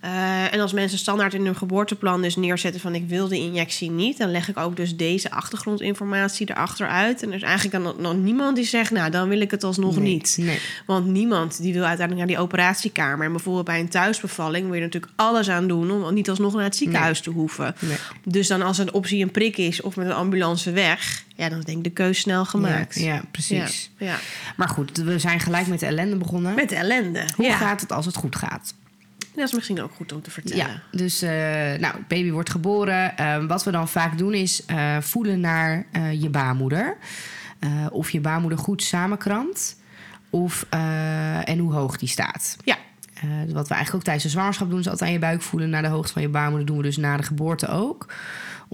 Eh, 0.00 0.52
en 0.54 0.60
als 0.60 0.72
mensen 0.72 0.98
standaard 0.98 1.34
in 1.34 1.44
hun 1.44 1.56
geboorteplan 1.56 2.22
dus 2.22 2.36
neerzetten 2.36 2.80
van 2.80 2.94
ik 2.94 3.08
wil 3.08 3.28
de 3.28 3.36
injectie 3.36 3.90
niet, 3.90 4.18
dan 4.18 4.30
leg 4.30 4.48
ik 4.48 4.56
ook 4.58 4.76
dus 4.76 4.96
deze 4.96 5.30
achtergrondinformatie 5.30 6.50
erachter 6.50 6.88
uit. 6.88 7.22
En 7.22 7.28
er 7.28 7.34
is 7.34 7.42
eigenlijk 7.42 7.84
dan 7.84 7.94
nog, 7.98 8.14
niemand 8.16 8.56
die 8.56 8.64
zegt, 8.64 8.90
nou 8.90 9.10
dan 9.10 9.28
wil 9.28 9.40
ik 9.40 9.50
het 9.50 9.64
alsnog 9.64 9.96
nee, 9.96 10.12
niet. 10.14 10.36
Nee. 10.40 10.58
Want 10.86 11.06
niemand 11.06 11.62
die 11.62 11.72
wil 11.72 11.84
uiteindelijk 11.84 12.26
naar 12.26 12.36
die 12.36 12.44
operatiekamer. 12.46 13.26
En 13.26 13.32
bijvoorbeeld 13.32 13.64
bij 13.64 13.80
een 13.80 13.88
thuisbevalling 13.88 14.64
wil 14.66 14.74
je 14.74 14.80
natuurlijk 14.80 15.12
alles 15.16 15.48
aan 15.48 15.68
doen 15.68 15.90
om 15.90 16.14
niet 16.14 16.28
alsnog 16.28 16.54
naar 16.54 16.64
het 16.64 16.76
ziekenhuis 16.76 17.20
te 17.20 17.30
hoeven. 17.30 17.74
nee. 17.78 17.96
Dus 18.24 18.48
dan 18.48 18.62
als 18.62 18.78
een 18.78 18.92
optie 18.92 19.22
een 19.22 19.30
prik 19.30 19.56
is 19.56 19.80
of 19.80 19.96
met 19.96 20.06
een 20.06 20.12
ambulance 20.12 20.70
weg, 20.70 21.24
ja, 21.34 21.48
dan 21.48 21.60
denk 21.60 21.78
ik 21.78 21.84
de 21.84 21.90
keus 21.90 22.18
snel 22.18 22.44
gemaakt. 22.44 22.94
Ja, 22.94 23.14
ja, 23.14 23.22
precies. 23.30 23.90
Ja, 23.96 24.06
ja. 24.06 24.16
Maar 24.56 24.68
goed, 24.68 24.96
we 24.96 25.18
zijn 25.18 25.40
gelijk 25.40 25.66
met 25.66 25.80
de 25.80 25.86
ellende 25.86 26.16
begonnen. 26.16 26.54
Met 26.54 26.68
de 26.68 26.76
ellende. 26.76 27.28
Hoe 27.36 27.46
ja. 27.46 27.56
gaat 27.56 27.80
het 27.80 27.92
als 27.92 28.06
het 28.06 28.16
goed 28.16 28.36
gaat? 28.36 28.74
Dat 29.34 29.48
is 29.48 29.52
misschien 29.52 29.82
ook 29.82 29.92
goed 29.94 30.12
om 30.12 30.22
te 30.22 30.30
vertellen. 30.30 30.66
Ja, 30.66 30.82
dus 30.90 31.22
eh, 31.22 31.30
nou, 31.80 31.94
baby 32.08 32.30
wordt 32.30 32.50
geboren. 32.50 33.16
Eh, 33.16 33.46
wat 33.46 33.64
we 33.64 33.70
dan 33.70 33.88
vaak 33.88 34.18
doen 34.18 34.34
is 34.34 34.64
eh, 34.64 34.96
voelen 35.00 35.40
naar 35.40 35.86
je 36.12 36.28
baarmoeder. 36.28 36.96
Of 37.90 38.10
je 38.10 38.20
baarmoeder 38.20 38.58
goed 38.58 38.82
samenkrampt. 38.82 39.76
Of, 40.30 40.66
en 41.44 41.58
hoe 41.58 41.72
hoog 41.72 41.96
die 41.96 42.08
staat. 42.08 42.56
Ja. 42.64 42.76
Wat 43.46 43.68
we 43.68 43.74
eigenlijk 43.74 43.94
ook 43.94 44.02
tijdens 44.02 44.24
de 44.24 44.30
zwangerschap 44.30 44.70
doen, 44.70 44.78
is 44.78 44.88
altijd 44.88 45.08
aan 45.08 45.14
je 45.14 45.20
buik 45.20 45.42
voelen 45.42 45.70
naar 45.70 45.82
de 45.82 45.88
hoogte 45.88 46.12
van 46.12 46.22
je 46.22 46.28
baarmoeder. 46.28 46.66
doen 46.66 46.76
we 46.76 46.82
dus 46.82 46.96
na 46.96 47.16
de 47.16 47.22
geboorte 47.22 47.68
ook. 47.68 48.06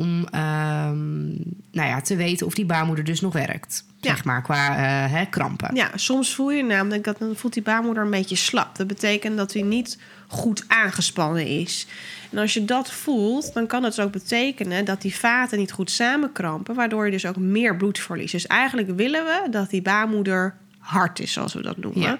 Om 0.00 0.26
ehm, 0.30 1.28
nou 1.70 1.88
ja, 1.88 2.00
te 2.00 2.16
weten 2.16 2.46
of 2.46 2.54
die 2.54 2.64
baarmoeder 2.64 3.04
dus 3.04 3.20
nog 3.20 3.32
werkt. 3.32 3.84
Ja. 4.00 4.08
Zeg 4.10 4.24
maar, 4.24 4.42
qua 4.42 4.76
eh, 4.76 5.12
hè, 5.12 5.24
krampen. 5.24 5.74
Ja, 5.74 5.90
soms 5.94 6.34
voel 6.34 6.50
je 6.50 6.62
namelijk 6.62 7.04
dat 7.04 7.18
dan 7.18 7.36
voelt 7.36 7.52
die 7.52 7.62
baarmoeder 7.62 8.02
een 8.02 8.10
beetje 8.10 8.36
slap. 8.36 8.76
Dat 8.76 8.86
betekent 8.86 9.36
dat 9.36 9.52
hij 9.52 9.62
niet 9.62 9.98
goed 10.28 10.64
aangespannen 10.68 11.46
is. 11.46 11.86
En 12.30 12.38
als 12.38 12.54
je 12.54 12.64
dat 12.64 12.90
voelt, 12.90 13.52
dan 13.54 13.66
kan 13.66 13.84
het 13.84 13.94
dus 13.94 14.04
ook 14.04 14.12
betekenen 14.12 14.84
dat 14.84 15.02
die 15.02 15.16
vaten 15.16 15.58
niet 15.58 15.72
goed 15.72 15.90
samenkrampen, 15.90 16.74
waardoor 16.74 17.04
je 17.04 17.10
dus 17.10 17.26
ook 17.26 17.36
meer 17.36 17.76
bloed 17.76 17.98
verliest. 17.98 18.32
Dus 18.32 18.46
eigenlijk 18.46 18.90
willen 18.96 19.24
we 19.24 19.46
dat 19.50 19.70
die 19.70 19.82
baarmoeder 19.82 20.54
hard 20.80 21.20
is, 21.20 21.32
zoals 21.32 21.52
we 21.52 21.62
dat 21.62 21.76
noemen. 21.76 22.00
Ja. 22.00 22.18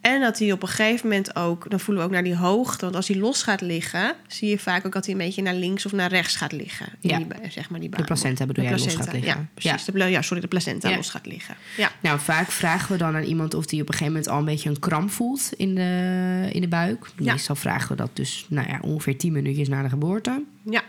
En 0.00 0.20
dat 0.20 0.38
hij 0.38 0.52
op 0.52 0.62
een 0.62 0.68
gegeven 0.68 1.08
moment 1.08 1.36
ook, 1.36 1.70
dan 1.70 1.80
voelen 1.80 2.02
we 2.02 2.08
ook 2.08 2.14
naar 2.14 2.24
die 2.24 2.36
hoogte. 2.36 2.84
Want 2.84 2.96
als 2.96 3.08
hij 3.08 3.16
los 3.16 3.42
gaat 3.42 3.60
liggen, 3.60 4.14
zie 4.26 4.48
je 4.48 4.58
vaak 4.58 4.86
ook 4.86 4.92
dat 4.92 5.04
hij 5.04 5.14
een 5.14 5.20
beetje 5.20 5.42
naar 5.42 5.54
links 5.54 5.86
of 5.86 5.92
naar 5.92 6.10
rechts 6.10 6.36
gaat 6.36 6.52
liggen. 6.52 6.86
Ja. 7.00 7.18
die, 7.18 7.26
zeg 7.48 7.70
maar 7.70 7.80
die 7.80 7.88
De 7.88 8.04
placenta 8.04 8.46
bedoel 8.46 8.64
jij 8.64 8.72
los 8.72 8.94
gaat 8.94 9.12
liggen. 9.12 9.22
Ja, 9.22 9.46
precies. 9.54 9.84
De 9.84 10.10
ja, 10.10 10.22
sorry, 10.22 10.42
de 10.42 10.48
placenta 10.48 10.96
los 10.96 11.10
gaat 11.10 11.26
liggen. 11.26 11.54
Ja. 11.76 11.90
Nou, 12.00 12.20
vaak 12.20 12.50
vragen 12.50 12.92
we 12.92 12.98
dan 12.98 13.16
aan 13.16 13.22
iemand 13.22 13.54
of 13.54 13.66
die 13.66 13.80
op 13.80 13.88
een 13.88 13.94
gegeven 13.94 14.12
moment 14.12 14.32
al 14.32 14.38
een 14.38 14.44
beetje 14.44 14.68
een 14.68 14.78
kramp 14.78 15.10
voelt 15.10 15.50
in 15.56 15.74
de, 15.74 16.48
in 16.52 16.60
de 16.60 16.68
buik. 16.68 17.10
Meestal 17.16 17.56
vragen 17.56 17.88
we 17.88 17.96
dat 17.96 18.10
dus 18.12 18.46
nou 18.48 18.68
ja, 18.68 18.78
ongeveer 18.82 19.18
10 19.18 19.32
minuutjes 19.32 19.68
na 19.68 19.82
de 19.82 19.88
geboorte. 19.88 20.42
ja. 20.64 20.82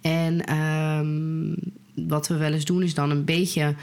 En 0.00 0.44
ehm, 0.44 1.54
wat 2.08 2.28
we 2.28 2.36
wel 2.36 2.52
eens 2.52 2.64
doen 2.64 2.82
is 2.82 2.94
dan 2.94 3.10
een 3.10 3.24
beetje 3.24 3.74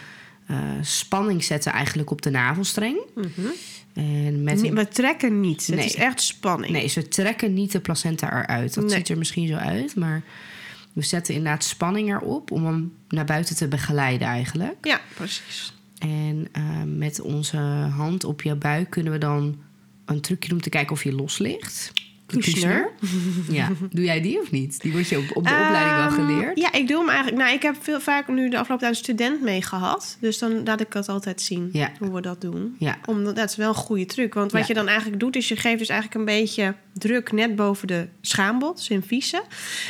eh, 0.48 0.58
spanning 0.82 1.44
zetten 1.44 1.72
eigenlijk 1.72 2.12
op 2.12 2.22
de 2.22 2.30
navelstreng. 2.30 2.98
En 3.94 4.44
met 4.44 4.64
een- 4.64 4.76
We 4.76 4.88
trekken 4.88 5.40
niet. 5.40 5.68
Het 5.68 5.86
is 5.86 5.96
echt 5.96 6.22
spanning. 6.22 6.72
nee, 6.72 6.88
ze 6.88 7.08
trekken 7.08 7.54
niet 7.54 7.72
de 7.72 7.80
placenta 7.80 8.44
eruit. 8.44 8.74
Dat 8.74 8.84
Nee. 8.86 8.96
ziet 8.96 9.10
er 9.10 9.18
misschien 9.18 9.48
zo 9.48 9.56
uit, 9.56 9.96
maar 9.96 10.24
we 10.94 11.02
zetten 11.02 11.34
inderdaad 11.34 11.64
spanning 11.64 12.10
erop 12.14 12.52
om 12.52 12.66
hem 12.66 12.94
naar 13.08 13.26
buiten 13.26 13.56
te 13.56 13.68
begeleiden 13.68 14.28
eigenlijk. 14.28 14.76
Ja, 14.86 15.02
precies. 15.16 15.74
En 15.98 16.48
eh, 16.52 16.64
met 16.86 17.22
onze 17.22 17.58
hand 17.96 18.24
op 18.24 18.42
je 18.42 18.56
buik 18.56 18.90
kunnen 18.90 19.12
we 19.14 19.18
dan 19.20 19.58
een 20.06 20.22
trucje 20.22 20.48
doen 20.50 20.58
om 20.58 20.64
te 20.64 20.70
kijken 20.70 20.92
of 20.96 21.04
je 21.04 21.14
los 21.14 21.38
ligt. 21.38 21.92
Kushner. 22.42 22.90
Ja, 23.50 23.70
doe 23.92 24.04
jij 24.04 24.22
die 24.22 24.40
of 24.42 24.52
niet? 24.52 24.82
Die 24.82 24.92
wordt 24.92 25.10
je 25.10 25.18
op, 25.18 25.24
op 25.36 25.44
de 25.44 25.50
opleiding 25.64 25.96
wel 25.96 26.06
Ehm, 26.06 26.14
geleerd. 26.14 26.60
Ja, 26.60 26.72
ik 26.74 26.88
doe 26.88 26.98
hem 26.98 27.10
eigenlijk. 27.10 27.38
Nou, 27.42 27.54
ik 27.54 27.62
heb 27.62 27.76
veel 27.82 28.00
vaak 28.00 28.28
nu 28.28 28.50
de 28.50 28.58
afgelopen 28.58 28.78
tijd 28.86 28.92
een 28.98 29.04
student 29.04 29.42
mee 29.42 29.62
gehad. 29.62 30.18
Dus 30.20 30.38
dan 30.38 30.64
laat 30.64 30.82
ik 30.82 30.92
dat 30.92 31.10
altijd 31.10 31.42
zien 31.42 31.70
Ja. 31.72 31.92
hoe 32.00 32.12
we 32.14 32.22
dat 32.22 32.42
doen. 32.42 32.76
Ja. 32.80 32.98
Omdat, 33.06 33.36
dat 33.36 33.50
is 33.50 33.56
wel 33.56 33.68
een 33.70 33.76
goede 33.76 34.06
truc. 34.06 34.34
Want 34.34 34.52
wat 34.52 34.62
Ja. 34.62 34.68
je 34.68 34.74
dan 34.74 34.88
eigenlijk 34.88 35.20
doet, 35.20 35.36
is 35.36 35.48
je 35.48 35.56
geeft 35.56 35.80
dus 35.80 35.90
eigenlijk 35.90 36.20
een 36.20 36.26
beetje 36.40 36.76
druk 36.94 37.32
net 37.32 37.56
boven 37.56 37.88
de 37.88 38.08
schaambod, 38.22 38.80
symfyse. 38.80 39.44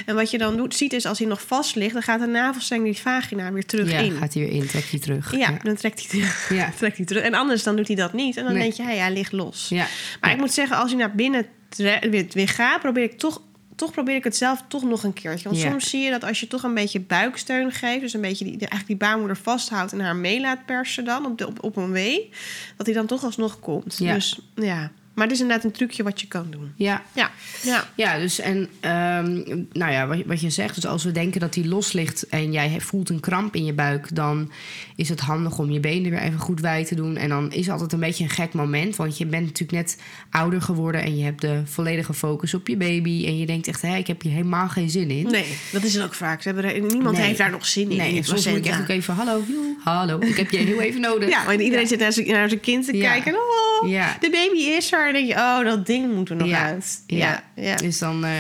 En 0.06 0.16
wat 0.16 0.32
je 0.32 0.38
dan 0.38 0.58
doet, 0.58 0.76
ziet 0.76 0.94
is 0.94 1.06
als 1.06 1.20
hij 1.20 1.28
nog 1.28 1.42
vast 1.42 1.76
ligt, 1.76 1.94
dan 1.94 2.02
gaat 2.02 2.20
de 2.20 2.26
navelstreng 2.28 2.84
die 2.84 2.98
vagina 2.98 3.52
weer 3.52 3.66
terug 3.66 3.92
Ja, 3.92 3.98
in. 3.98 4.12
gaat 4.12 4.34
hij 4.34 4.44
weer 4.44 4.52
in, 4.52 4.68
trekt 4.68 4.90
hij 4.92 5.00
terug. 5.00 5.36
Ja, 5.38 5.58
dan 5.64 5.76
trekt 5.76 6.00
hij, 6.00 6.10
terug. 6.10 6.50
Ja. 6.54 6.72
trekt 6.78 6.98
hij 6.98 7.06
terug. 7.06 7.24
En 7.24 7.34
anders 7.34 7.64
dan 7.64 7.76
doet 7.76 7.88
hij 7.88 7.96
dat 7.96 8.14
niet. 8.14 8.38
En 8.38 8.44
dan 8.44 8.54
Nee. 8.54 8.62
denk 8.62 8.74
je, 8.74 8.84
hey, 8.84 8.98
hij 8.98 9.14
ligt 9.14 9.32
los. 9.32 9.66
Ja. 9.70 9.86
Maar 10.20 10.30
Ja. 10.30 10.36
ik 10.36 10.42
moet 10.42 10.52
zeggen, 10.54 10.78
als 10.78 10.92
je 10.92 10.98
naar 10.98 11.16
binnen 11.16 11.46
weer, 11.78 12.50
gaat, 12.50 12.82
probeer 12.82 13.04
ik 13.04 13.18
toch, 13.18 13.42
toch 13.76 13.92
probeer 13.92 14.16
ik 14.16 14.24
het 14.24 14.36
zelf 14.36 14.64
toch 14.68 14.84
nog 14.84 15.04
een 15.04 15.14
keertje. 15.14 15.50
Want 15.50 15.62
soms 15.62 15.90
zie 15.90 16.02
je 16.02 16.10
dat 16.10 16.24
als 16.24 16.40
je 16.40 16.48
toch 16.48 16.64
een 16.64 16.74
beetje 16.74 17.00
buiksteun 17.00 17.72
geeft, 17.72 18.02
dus 18.02 18.14
een 18.14 18.22
beetje 18.22 18.46
die, 18.46 18.58
eigenlijk 18.58 18.88
die 18.88 18.98
baarmoeder 18.98 19.38
vasthoudt 19.38 19.92
en 19.92 20.00
haar 20.00 20.16
mee 20.16 20.42
laat 20.42 20.66
persen 20.66 21.06
dan 21.06 21.26
op, 21.26 21.38
de, 21.38 21.48
op, 21.48 21.64
op 21.64 21.76
een 21.76 21.92
wee, 21.92 22.30
dat 22.78 22.86
hij 22.86 22.96
dan 22.96 23.06
toch 23.06 23.24
alsnog 23.24 23.60
komt. 23.60 23.98
Ja. 23.98 24.14
Dus 24.14 24.40
ja. 24.56 24.92
Maar 25.14 25.24
het 25.26 25.34
is 25.36 25.42
inderdaad 25.42 25.66
een 25.66 25.72
trucje 25.72 26.04
wat 26.04 26.22
je 26.22 26.28
kan 26.28 26.48
doen. 26.50 26.72
Ja, 26.76 27.04
Ja, 27.16 27.32
ja. 27.64 27.88
Ja, 27.96 28.18
dus 28.18 28.40
en 28.40 28.70
ehm, 28.80 29.34
nou 29.72 29.92
ja, 29.92 30.08
wat, 30.08 30.18
je- 30.18 30.24
wat 30.28 30.42
je 30.42 30.50
zegt, 30.50 30.76
dus 30.76 30.86
als 30.86 31.04
we 31.04 31.12
denken 31.12 31.40
dat 31.40 31.54
die 31.54 31.68
los 31.68 31.92
ligt 31.92 32.28
en 32.28 32.52
jij 32.52 32.82
voelt 32.82 33.10
een 33.10 33.20
kramp 33.20 33.56
in 33.56 33.66
je 33.66 33.74
buik, 33.74 34.16
dan 34.16 34.52
is 34.96 35.10
het 35.10 35.20
handig 35.20 35.58
om 35.60 35.72
je 35.72 35.80
benen 35.80 36.12
weer 36.12 36.20
even 36.22 36.40
goed 36.40 36.60
wijd 36.60 36.88
te 36.88 36.96
doen. 36.96 37.18
En 37.18 37.30
dan 37.30 37.52
is 37.52 37.60
het 37.66 37.70
altijd 37.70 37.94
een 37.94 38.00
beetje 38.00 38.24
een 38.24 38.30
gek 38.30 38.54
moment, 38.54 38.96
want 38.96 39.18
je 39.18 39.26
bent 39.26 39.44
natuurlijk 39.46 39.72
net 39.72 39.98
ouder 40.30 40.62
geworden 40.62 41.02
en 41.04 41.18
je 41.18 41.24
hebt 41.24 41.42
de 41.42 41.62
volledige 41.66 42.14
focus 42.14 42.54
op 42.54 42.68
je 42.68 42.78
baby 42.78 43.26
en 43.26 43.38
je 43.38 43.46
denkt 43.46 43.68
echt, 43.68 43.82
hé, 43.82 43.96
ik 43.96 44.08
heb 44.08 44.22
hier 44.22 44.32
helemaal 44.32 44.70
geen 44.70 44.90
zin 44.90 45.10
in. 45.10 45.32
Nee, 45.32 45.46
dat 45.72 45.84
is 45.84 45.94
het 45.94 46.04
ook 46.04 46.14
vaak. 46.14 46.42
Ze 46.42 46.50
hebben 46.50 46.74
er, 46.74 46.82
niemand 46.82 47.18
Nee. 47.18 47.26
heeft 47.26 47.38
daar 47.38 47.52
nog 47.52 47.66
zin 47.66 47.92
in. 47.92 47.98
Nee, 47.98 48.14
in 48.16 48.24
soms 48.24 48.48
moet 48.48 48.58
ik 48.58 48.66
echt 48.66 48.82
ook 48.82 48.88
even, 48.88 49.14
hallo, 49.14 49.44
joe, 49.48 49.76
hallo, 49.84 50.20
ik 50.20 50.36
heb 50.38 50.52
je 50.52 50.58
heel 50.58 50.82
even 50.82 51.02
nodig. 51.10 51.30
Ja, 51.30 51.46
want 51.46 51.62
iedereen 51.62 51.88
zit 51.88 52.00
naar 52.00 52.14
zijn, 52.14 52.28
naar 52.28 52.50
zijn 52.50 52.62
kind 52.62 52.86
te 52.86 52.98
Ja. 52.98 53.12
kijken. 53.12 53.34
Oh, 53.36 53.90
Ja. 53.90 54.18
de 54.20 54.30
baby 54.30 54.58
is 54.64 54.92
er. 54.92 55.03
En 55.08 55.14
denk 55.14 55.28
je, 55.28 55.34
oh, 55.34 55.64
dat 55.64 55.86
ding 55.86 56.14
moet 56.16 56.30
er 56.30 56.36
nog 56.36 56.48
Ja. 56.48 56.64
uit. 56.64 57.04
Ja. 57.08 57.44
Ja. 57.56 57.76
Dus 57.76 58.00
dan, 58.00 58.26
eh, 58.26 58.32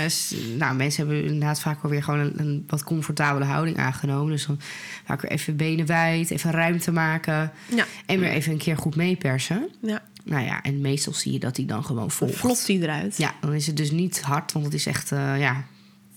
nou, 0.58 0.75
mensen 0.75 1.05
hebben 1.08 1.24
inderdaad 1.25 1.60
vaak 1.60 1.82
wel 1.82 1.91
weer 1.91 2.03
gewoon 2.03 2.20
een, 2.20 2.34
een 2.39 2.63
wat 2.67 2.84
comfortabele 2.84 3.46
houding 3.46 3.77
aangenomen. 3.77 4.32
Dus 4.32 4.46
dan 4.46 4.60
vaak 5.05 5.22
weer 5.22 5.32
even 5.32 5.55
benen 5.55 5.86
wijd, 5.86 6.32
even 6.32 6.51
ruimte 6.51 6.91
maken. 6.91 7.51
Ja. 7.75 7.86
En 8.05 8.20
weer 8.20 8.29
even 8.29 8.51
een 8.51 8.58
keer 8.58 8.77
goed 8.77 8.96
meepersen. 8.96 9.70
ja. 9.82 10.01
Nou 10.25 10.46
ja, 10.46 10.62
en 10.62 10.82
meestal 10.82 11.13
zie 11.13 11.32
je 11.32 11.39
dat 11.39 11.58
hij 11.58 11.65
dan 11.65 11.86
gewoon 11.86 12.12
volgt. 12.12 12.36
flopt 12.36 12.67
hij 12.67 12.75
eruit. 12.79 13.17
Ja, 13.17 13.34
dan 13.41 13.53
is 13.53 13.67
het 13.67 13.77
dus 13.77 13.91
niet 13.91 14.22
hard, 14.22 14.51
want 14.51 14.65
het 14.65 14.74
is 14.74 14.86
echt, 14.86 15.12
eh, 15.12 15.39
ja, 15.39 15.63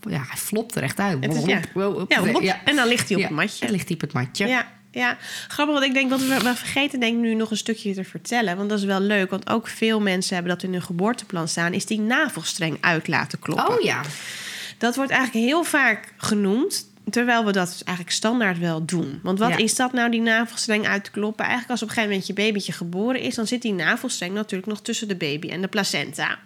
ja, 0.08 0.24
hij 0.28 0.36
flopt 0.36 0.74
er 0.74 0.82
echt 0.82 0.98
uit. 1.00 1.24
Is- 1.34 1.44
ja. 1.44 1.60
Ja, 2.40 2.60
en 2.64 2.76
dan 2.76 2.88
ligt 2.88 3.08
hij 3.08 3.16
op 3.16 3.22
het 3.22 3.32
matje. 3.32 3.64
Dan 3.64 3.70
ligt 3.74 3.86
hij 3.86 3.94
op 3.94 4.00
het 4.00 4.12
matje. 4.12 4.46
Ja, 4.46 4.66
Ja, 4.96 5.16
grappig, 5.48 5.74
want 5.74 5.86
ik 5.86 5.94
denk 5.94 6.10
wat 6.10 6.20
we, 6.20 6.38
we 6.42 6.54
vergeten 6.54 7.00
denk 7.00 7.14
ik 7.14 7.20
nu 7.20 7.34
nog 7.34 7.50
een 7.50 7.56
stukje 7.56 7.94
te 7.94 8.04
vertellen. 8.04 8.56
Want 8.56 8.68
dat 8.68 8.78
is 8.78 8.84
wel 8.84 9.00
leuk, 9.00 9.30
want 9.30 9.50
ook 9.50 9.68
veel 9.68 10.00
mensen 10.00 10.34
hebben 10.34 10.52
dat 10.52 10.62
in 10.62 10.72
hun 10.72 10.82
geboorteplan 10.82 11.48
staan, 11.48 11.72
is 11.72 11.86
die 11.86 12.00
navelstreng 12.00 12.78
uit 12.80 13.08
laten 13.08 13.38
kloppen. 13.38 13.74
Oh 13.74 13.80
ja. 13.80 14.00
Dat 14.78 14.96
wordt 14.96 15.10
eigenlijk 15.10 15.46
heel 15.46 15.64
vaak 15.64 16.12
genoemd. 16.16 16.94
Terwijl 17.10 17.44
we 17.44 17.52
dat 17.52 17.82
eigenlijk 17.84 18.16
standaard 18.16 18.58
wel 18.58 18.84
doen. 18.84 19.20
Want 19.22 19.38
wat 19.38 19.48
Ja. 19.48 19.56
is 19.56 19.74
dat 19.74 19.92
nou, 19.92 20.10
die 20.10 20.20
navelstreng 20.20 20.86
uit 20.86 21.04
te 21.04 21.10
kloppen? 21.10 21.44
Eigenlijk 21.44 21.70
als 21.70 21.82
op 21.82 21.88
een 21.88 21.94
gegeven 21.94 22.16
moment 22.16 22.36
je 22.36 22.44
babytje 22.44 22.72
geboren 22.72 23.20
is... 23.20 23.34
dan 23.34 23.46
zit 23.46 23.62
die 23.62 23.72
navelstreng 23.72 24.34
natuurlijk 24.34 24.68
nog 24.68 24.82
tussen 24.82 25.08
de 25.08 25.16
baby 25.16 25.48
en 25.48 25.60
de 25.60 25.68
placenta. 25.68 26.38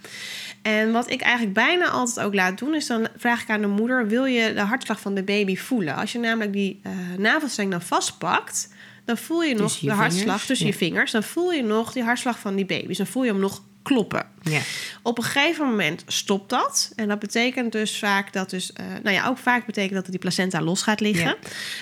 En 0.62 0.92
wat 0.92 1.10
ik 1.10 1.20
eigenlijk 1.20 1.54
bijna 1.54 1.88
altijd 1.88 2.26
ook 2.26 2.34
laat 2.34 2.58
doen... 2.58 2.74
is 2.74 2.86
dan 2.86 3.08
vraag 3.16 3.42
ik 3.42 3.50
aan 3.50 3.60
de 3.60 3.66
moeder... 3.66 4.06
wil 4.06 4.24
je 4.24 4.54
de 4.54 4.60
hartslag 4.60 5.00
van 5.00 5.14
de 5.14 5.22
baby 5.22 5.56
voelen? 5.56 5.96
Als 5.96 6.12
je 6.12 6.18
namelijk 6.18 6.52
die 6.52 6.80
eh, 6.82 6.92
navelstreng 7.18 7.70
dan 7.70 7.82
vastpakt... 7.82 8.68
dan 9.04 9.16
voel 9.16 9.42
je 9.42 9.54
nog 9.54 9.62
Tussen 9.62 9.88
je 9.88 9.94
de 9.94 10.00
hartslag 10.00 10.44
tussen 10.44 10.66
ja. 10.66 10.72
je 10.72 10.78
vingers. 10.78 11.10
Dan 11.10 11.22
voel 11.22 11.52
je 11.52 11.62
nog 11.62 11.92
die 11.92 12.02
hartslag 12.02 12.38
van 12.38 12.56
die 12.56 12.66
baby. 12.66 12.86
Dus 12.86 12.96
dan 12.96 13.06
voel 13.06 13.24
je 13.24 13.30
hem 13.30 13.40
nog 13.40 13.62
kloppen. 13.82 14.26
Ja. 14.42 14.60
Op 15.02 15.18
een 15.18 15.24
gegeven 15.24 15.66
moment 15.66 16.02
stopt 16.06 16.50
dat. 16.50 16.92
En 16.96 17.08
dat 17.08 17.18
betekent 17.18 17.72
dus 17.72 17.98
vaak 17.98 18.32
dat 18.32 18.50
dus... 18.50 18.72
eh, 18.72 18.84
nou 19.02 19.16
ja, 19.16 19.26
ook 19.26 19.38
vaak 19.38 19.66
betekent 19.66 19.94
dat 19.94 20.06
die 20.10 20.18
placenta 20.18 20.60
los 20.62 20.82
gaat 20.82 21.00
liggen. 21.00 21.36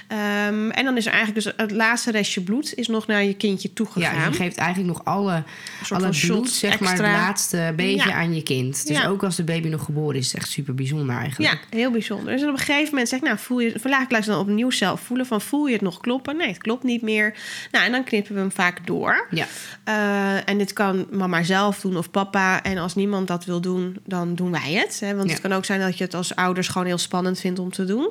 Ehm, 0.08 0.70
en 0.70 0.84
dan 0.84 0.96
is 0.96 1.06
er 1.06 1.12
eigenlijk 1.12 1.44
dus 1.44 1.52
het 1.56 1.70
laatste 1.70 2.10
restje 2.10 2.40
bloed... 2.40 2.74
is 2.74 2.88
nog 2.88 3.06
naar 3.06 3.24
je 3.24 3.34
kindje 3.34 3.68
ja, 3.68 3.74
toegegaan. 3.74 4.30
je 4.30 4.36
geeft 4.36 4.56
eigenlijk 4.56 4.96
nog 4.96 5.04
alle, 5.04 5.42
alle 5.88 6.00
bloed, 6.00 6.14
shot 6.14 6.50
zeg 6.50 6.80
maar, 6.80 6.90
het 6.92 7.00
laatste 7.00 7.72
beetje 7.76 8.08
Ja. 8.08 8.14
aan 8.14 8.34
je 8.34 8.42
kind. 8.42 8.86
Dus 8.86 8.96
Ja. 8.96 9.06
ook 9.08 9.22
als 9.24 9.36
de 9.36 9.44
baby 9.44 9.68
nog 9.68 9.84
geboren 9.84 10.16
is, 10.18 10.26
is 10.26 10.34
echt 10.34 10.48
super 10.48 10.74
bijzonder 10.74 11.16
eigenlijk. 11.16 11.52
Ja, 11.52 11.76
heel 11.78 11.90
bijzonder. 11.90 12.32
Dus 12.32 12.42
op 12.42 12.48
een 12.48 12.58
gegeven 12.58 12.88
moment 12.90 13.08
zeg 13.08 13.18
ik, 13.18 13.24
nou, 13.24 13.38
voel 13.38 13.58
je, 13.60 13.72
vandaag 13.80 14.02
ik 14.08 14.24
dan 14.24 14.38
opnieuw 14.38 14.70
zelf 14.70 15.00
voelen 15.00 15.26
van, 15.26 15.40
voel 15.40 15.66
je 15.66 15.72
het 15.72 15.82
nog 15.82 16.00
kloppen? 16.00 16.36
Nee, 16.36 16.48
het 16.48 16.58
klopt 16.58 16.82
niet 16.82 17.02
meer. 17.02 17.34
Nou, 17.72 17.84
en 17.84 17.92
dan 17.92 18.04
knippen 18.04 18.34
we 18.34 18.40
hem 18.40 18.52
vaak 18.52 18.86
door. 18.86 19.26
Ja. 19.30 19.46
Eh, 19.84 20.48
en 20.48 20.58
dit 20.58 20.72
kan 20.72 21.06
mama 21.10 21.42
zelf 21.42 21.80
doen 21.80 21.96
of 21.96 22.10
papa. 22.10 22.47
En 22.56 22.78
als 22.78 22.94
niemand 22.94 23.28
dat 23.28 23.44
wil 23.44 23.60
doen, 23.60 23.96
dan 24.06 24.34
doen 24.34 24.50
wij 24.50 24.72
het. 24.72 25.00
Hè? 25.00 25.14
Want 25.14 25.26
Ja. 25.26 25.32
het 25.32 25.42
kan 25.42 25.52
ook 25.52 25.64
zijn 25.64 25.80
dat 25.80 25.98
je 25.98 26.04
het 26.04 26.14
als 26.14 26.34
ouders 26.34 26.68
gewoon 26.68 26.86
heel 26.86 26.98
spannend 26.98 27.40
vindt 27.40 27.58
om 27.58 27.72
te 27.72 27.84
doen. 27.84 28.08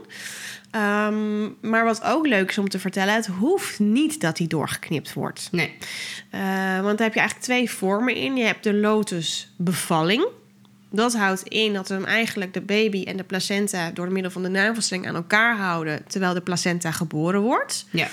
Ehm, 0.71 1.43
maar 1.61 1.85
wat 1.85 2.03
ook 2.03 2.27
leuk 2.27 2.49
is 2.49 2.57
om 2.57 2.69
te 2.69 2.79
vertellen, 2.79 3.13
het 3.13 3.25
hoeft 3.27 3.79
niet 3.79 4.21
dat 4.21 4.37
die 4.37 4.47
doorgeknipt 4.47 5.13
wordt. 5.13 5.47
Nee. 5.51 5.73
Eh, 6.29 6.41
want 6.81 6.97
daar 6.97 7.07
heb 7.07 7.13
je 7.13 7.19
eigenlijk 7.19 7.39
twee 7.41 7.71
vormen 7.71 8.15
in. 8.15 8.35
Je 8.37 8.43
hebt 8.45 8.63
de 8.63 8.73
lotusbevalling. 8.73 10.27
Dat 10.91 11.15
houdt 11.15 11.43
in 11.43 11.73
dat 11.73 11.87
we 11.87 11.93
hem 11.93 12.05
eigenlijk 12.05 12.53
de 12.53 12.61
baby 12.61 13.03
en 13.03 13.17
de 13.17 13.23
placenta 13.23 13.91
door 13.91 14.11
middel 14.11 14.31
van 14.31 14.43
de 14.43 14.49
navelstreng 14.49 15.07
aan 15.07 15.15
elkaar 15.15 15.57
houden 15.57 16.03
terwijl 16.07 16.33
de 16.33 16.41
placenta 16.41 16.91
geboren 16.91 17.41
wordt. 17.41 17.85
Ja. 17.89 18.07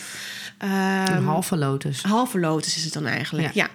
Ehm, 0.64 1.12
Een 1.16 1.24
halve 1.24 1.56
lotus. 1.56 2.02
Halve 2.02 2.38
lotus 2.40 2.76
is 2.76 2.84
het 2.84 2.92
dan 2.92 3.06
eigenlijk, 3.06 3.52
ja. 3.54 3.68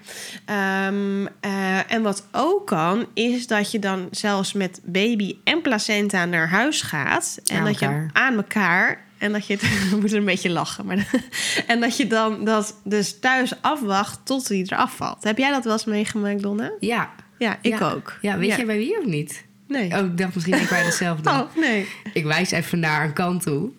Ehm, 0.45 1.25
eh, 1.39 1.91
en 1.91 2.01
wat 2.01 2.25
ook 2.31 2.67
kan, 2.67 3.05
is 3.13 3.47
dat 3.47 3.71
je 3.71 3.79
dan 3.79 4.07
zelfs 4.11 4.53
met 4.53 4.79
baby 4.83 5.35
en 5.43 5.61
placenta 5.61 6.25
naar 6.25 6.49
huis 6.49 6.81
gaat. 6.81 7.39
En 7.45 7.57
Aan 7.57 7.63
dat 7.65 7.81
elkaar. 7.81 8.01
je 8.01 8.19
aan 8.19 8.35
elkaar. 8.35 9.07
En 9.17 9.31
dat 9.31 9.47
je 9.47 9.53
het, 9.53 9.61
we 9.89 9.97
moeten 9.99 10.17
een 10.17 10.25
beetje 10.25 10.49
lachen. 10.49 10.85
Maar, 10.85 11.07
en 11.67 11.79
dat 11.79 11.97
je 11.97 12.07
dan 12.07 12.45
dat 12.45 12.75
dus 12.83 13.19
thuis 13.19 13.61
afwacht 13.61 14.19
tot 14.23 14.47
hij 14.47 14.57
eraf 14.57 14.95
valt. 14.95 15.23
Heb 15.23 15.37
jij 15.37 15.49
dat 15.49 15.63
wel 15.63 15.73
eens 15.73 15.85
meegemaakt, 15.85 16.41
Donna? 16.41 16.71
Ja. 16.79 17.09
Ja, 17.37 17.57
ik 17.61 17.79
ja. 17.79 17.91
ook. 17.91 18.17
Ja, 18.21 18.37
weet 18.37 18.55
je 18.55 18.65
bij 18.65 18.77
wie 18.77 18.97
of 18.99 19.05
niet? 19.05 19.45
Nee. 19.67 19.91
Oh, 19.91 20.05
ik 20.05 20.17
dacht 20.17 20.33
misschien 20.35 20.53
ik 20.61 20.69
bij 20.69 20.83
dezelfde. 20.91 21.29
Oh, 21.29 21.55
nee. 21.55 21.87
Ik 22.13 22.23
wijs 22.25 22.51
even 22.51 22.79
naar 22.79 23.03
een 23.03 23.13
kant 23.13 23.41
toe. 23.41 23.69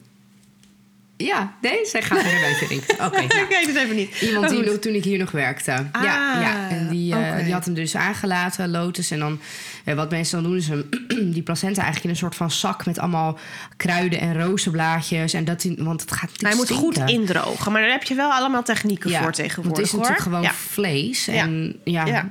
Ja, 1.24 1.54
nee, 1.60 1.78
zij 1.86 2.02
gaat 2.02 2.18
er 2.18 2.68
denken. 2.68 2.94
Oké, 3.06 3.16
nou. 3.16 3.24
Ik 3.24 3.46
weet 3.48 3.66
het 3.66 3.76
even 3.76 3.96
niet. 3.96 4.20
Iemand 4.20 4.48
die 4.48 4.62
nog, 4.64 4.74
toen 4.76 4.94
ik 4.94 5.04
hier 5.04 5.18
nog 5.18 5.30
werkte. 5.30 5.70
ja, 5.70 5.88
Ah, 5.92 6.42
ja. 6.42 6.68
En 6.70 6.88
die, 6.88 7.14
eh, 7.14 7.44
die 7.44 7.52
had 7.52 7.64
hem 7.64 7.74
dus 7.74 7.96
aangelaten, 7.96 8.70
Lotus. 8.70 9.10
En 9.10 9.18
dan, 9.18 9.40
eh, 9.84 9.94
wat 9.94 10.10
mensen 10.10 10.42
dan 10.42 10.50
doen, 10.50 10.58
is 10.58 10.68
hem, 10.68 10.88
die 11.34 11.42
placenta 11.42 11.76
eigenlijk 11.82 12.04
in 12.04 12.10
een 12.10 12.16
soort 12.16 12.34
van 12.34 12.50
zak 12.50 12.86
met 12.86 12.98
allemaal 12.98 13.38
kruiden 13.76 14.20
en 14.20 14.42
rozenblaadjes. 14.42 15.32
En 15.32 15.44
dat, 15.44 15.66
want 15.76 16.00
het 16.00 16.12
gaat 16.12 16.30
Hij 16.36 16.54
moet 16.54 16.70
goed 16.70 16.98
indrogen. 17.06 17.72
Maar 17.72 17.80
daar 17.82 17.90
heb 17.90 18.02
je 18.02 18.14
wel 18.14 18.30
allemaal 18.32 18.62
technieken 18.62 19.10
voor 19.10 19.32
tegenwoordig, 19.32 19.76
het 19.76 19.86
is 19.86 19.92
hoor. 19.92 20.00
natuurlijk 20.00 20.24
gewoon 20.26 20.42
Ja. 20.42 20.52
vlees. 20.52 21.28
En 21.28 21.76
ja, 21.84 22.06
Ja. 22.06 22.28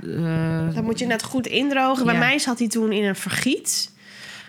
eh, 0.70 0.76
Dat 0.76 0.84
moet 0.84 1.00
je 1.00 1.06
net 1.06 1.24
goed 1.24 1.48
indrogen. 1.48 2.06
Bij 2.06 2.18
mij 2.18 2.40
zat 2.40 2.60
hij 2.60 2.68
toen 2.68 2.92
in 2.92 3.04
een 3.04 3.16
vergiet. 3.16 3.92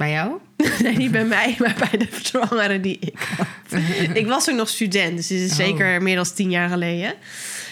Bij 0.00 0.10
jou? 0.10 0.32
Nee, 0.82 0.96
niet 0.96 1.10
bij 1.10 1.24
mij, 1.24 1.54
maar 1.58 1.76
bij 1.90 1.98
de 1.98 2.08
zwangere 2.22 2.80
die 2.80 2.98
ik 3.00 3.28
had. 3.36 3.46
ik 4.16 4.26
was 4.26 4.44
toen 4.44 4.56
nog 4.56 4.68
student, 4.68 5.16
dus 5.16 5.26
dit 5.26 5.40
is 5.40 5.50
Oh. 5.50 5.56
zeker 5.56 6.02
meer 6.02 6.16
dan 6.16 6.26
tien 6.34 6.50
jaar 6.50 6.68
geleden. 6.68 7.14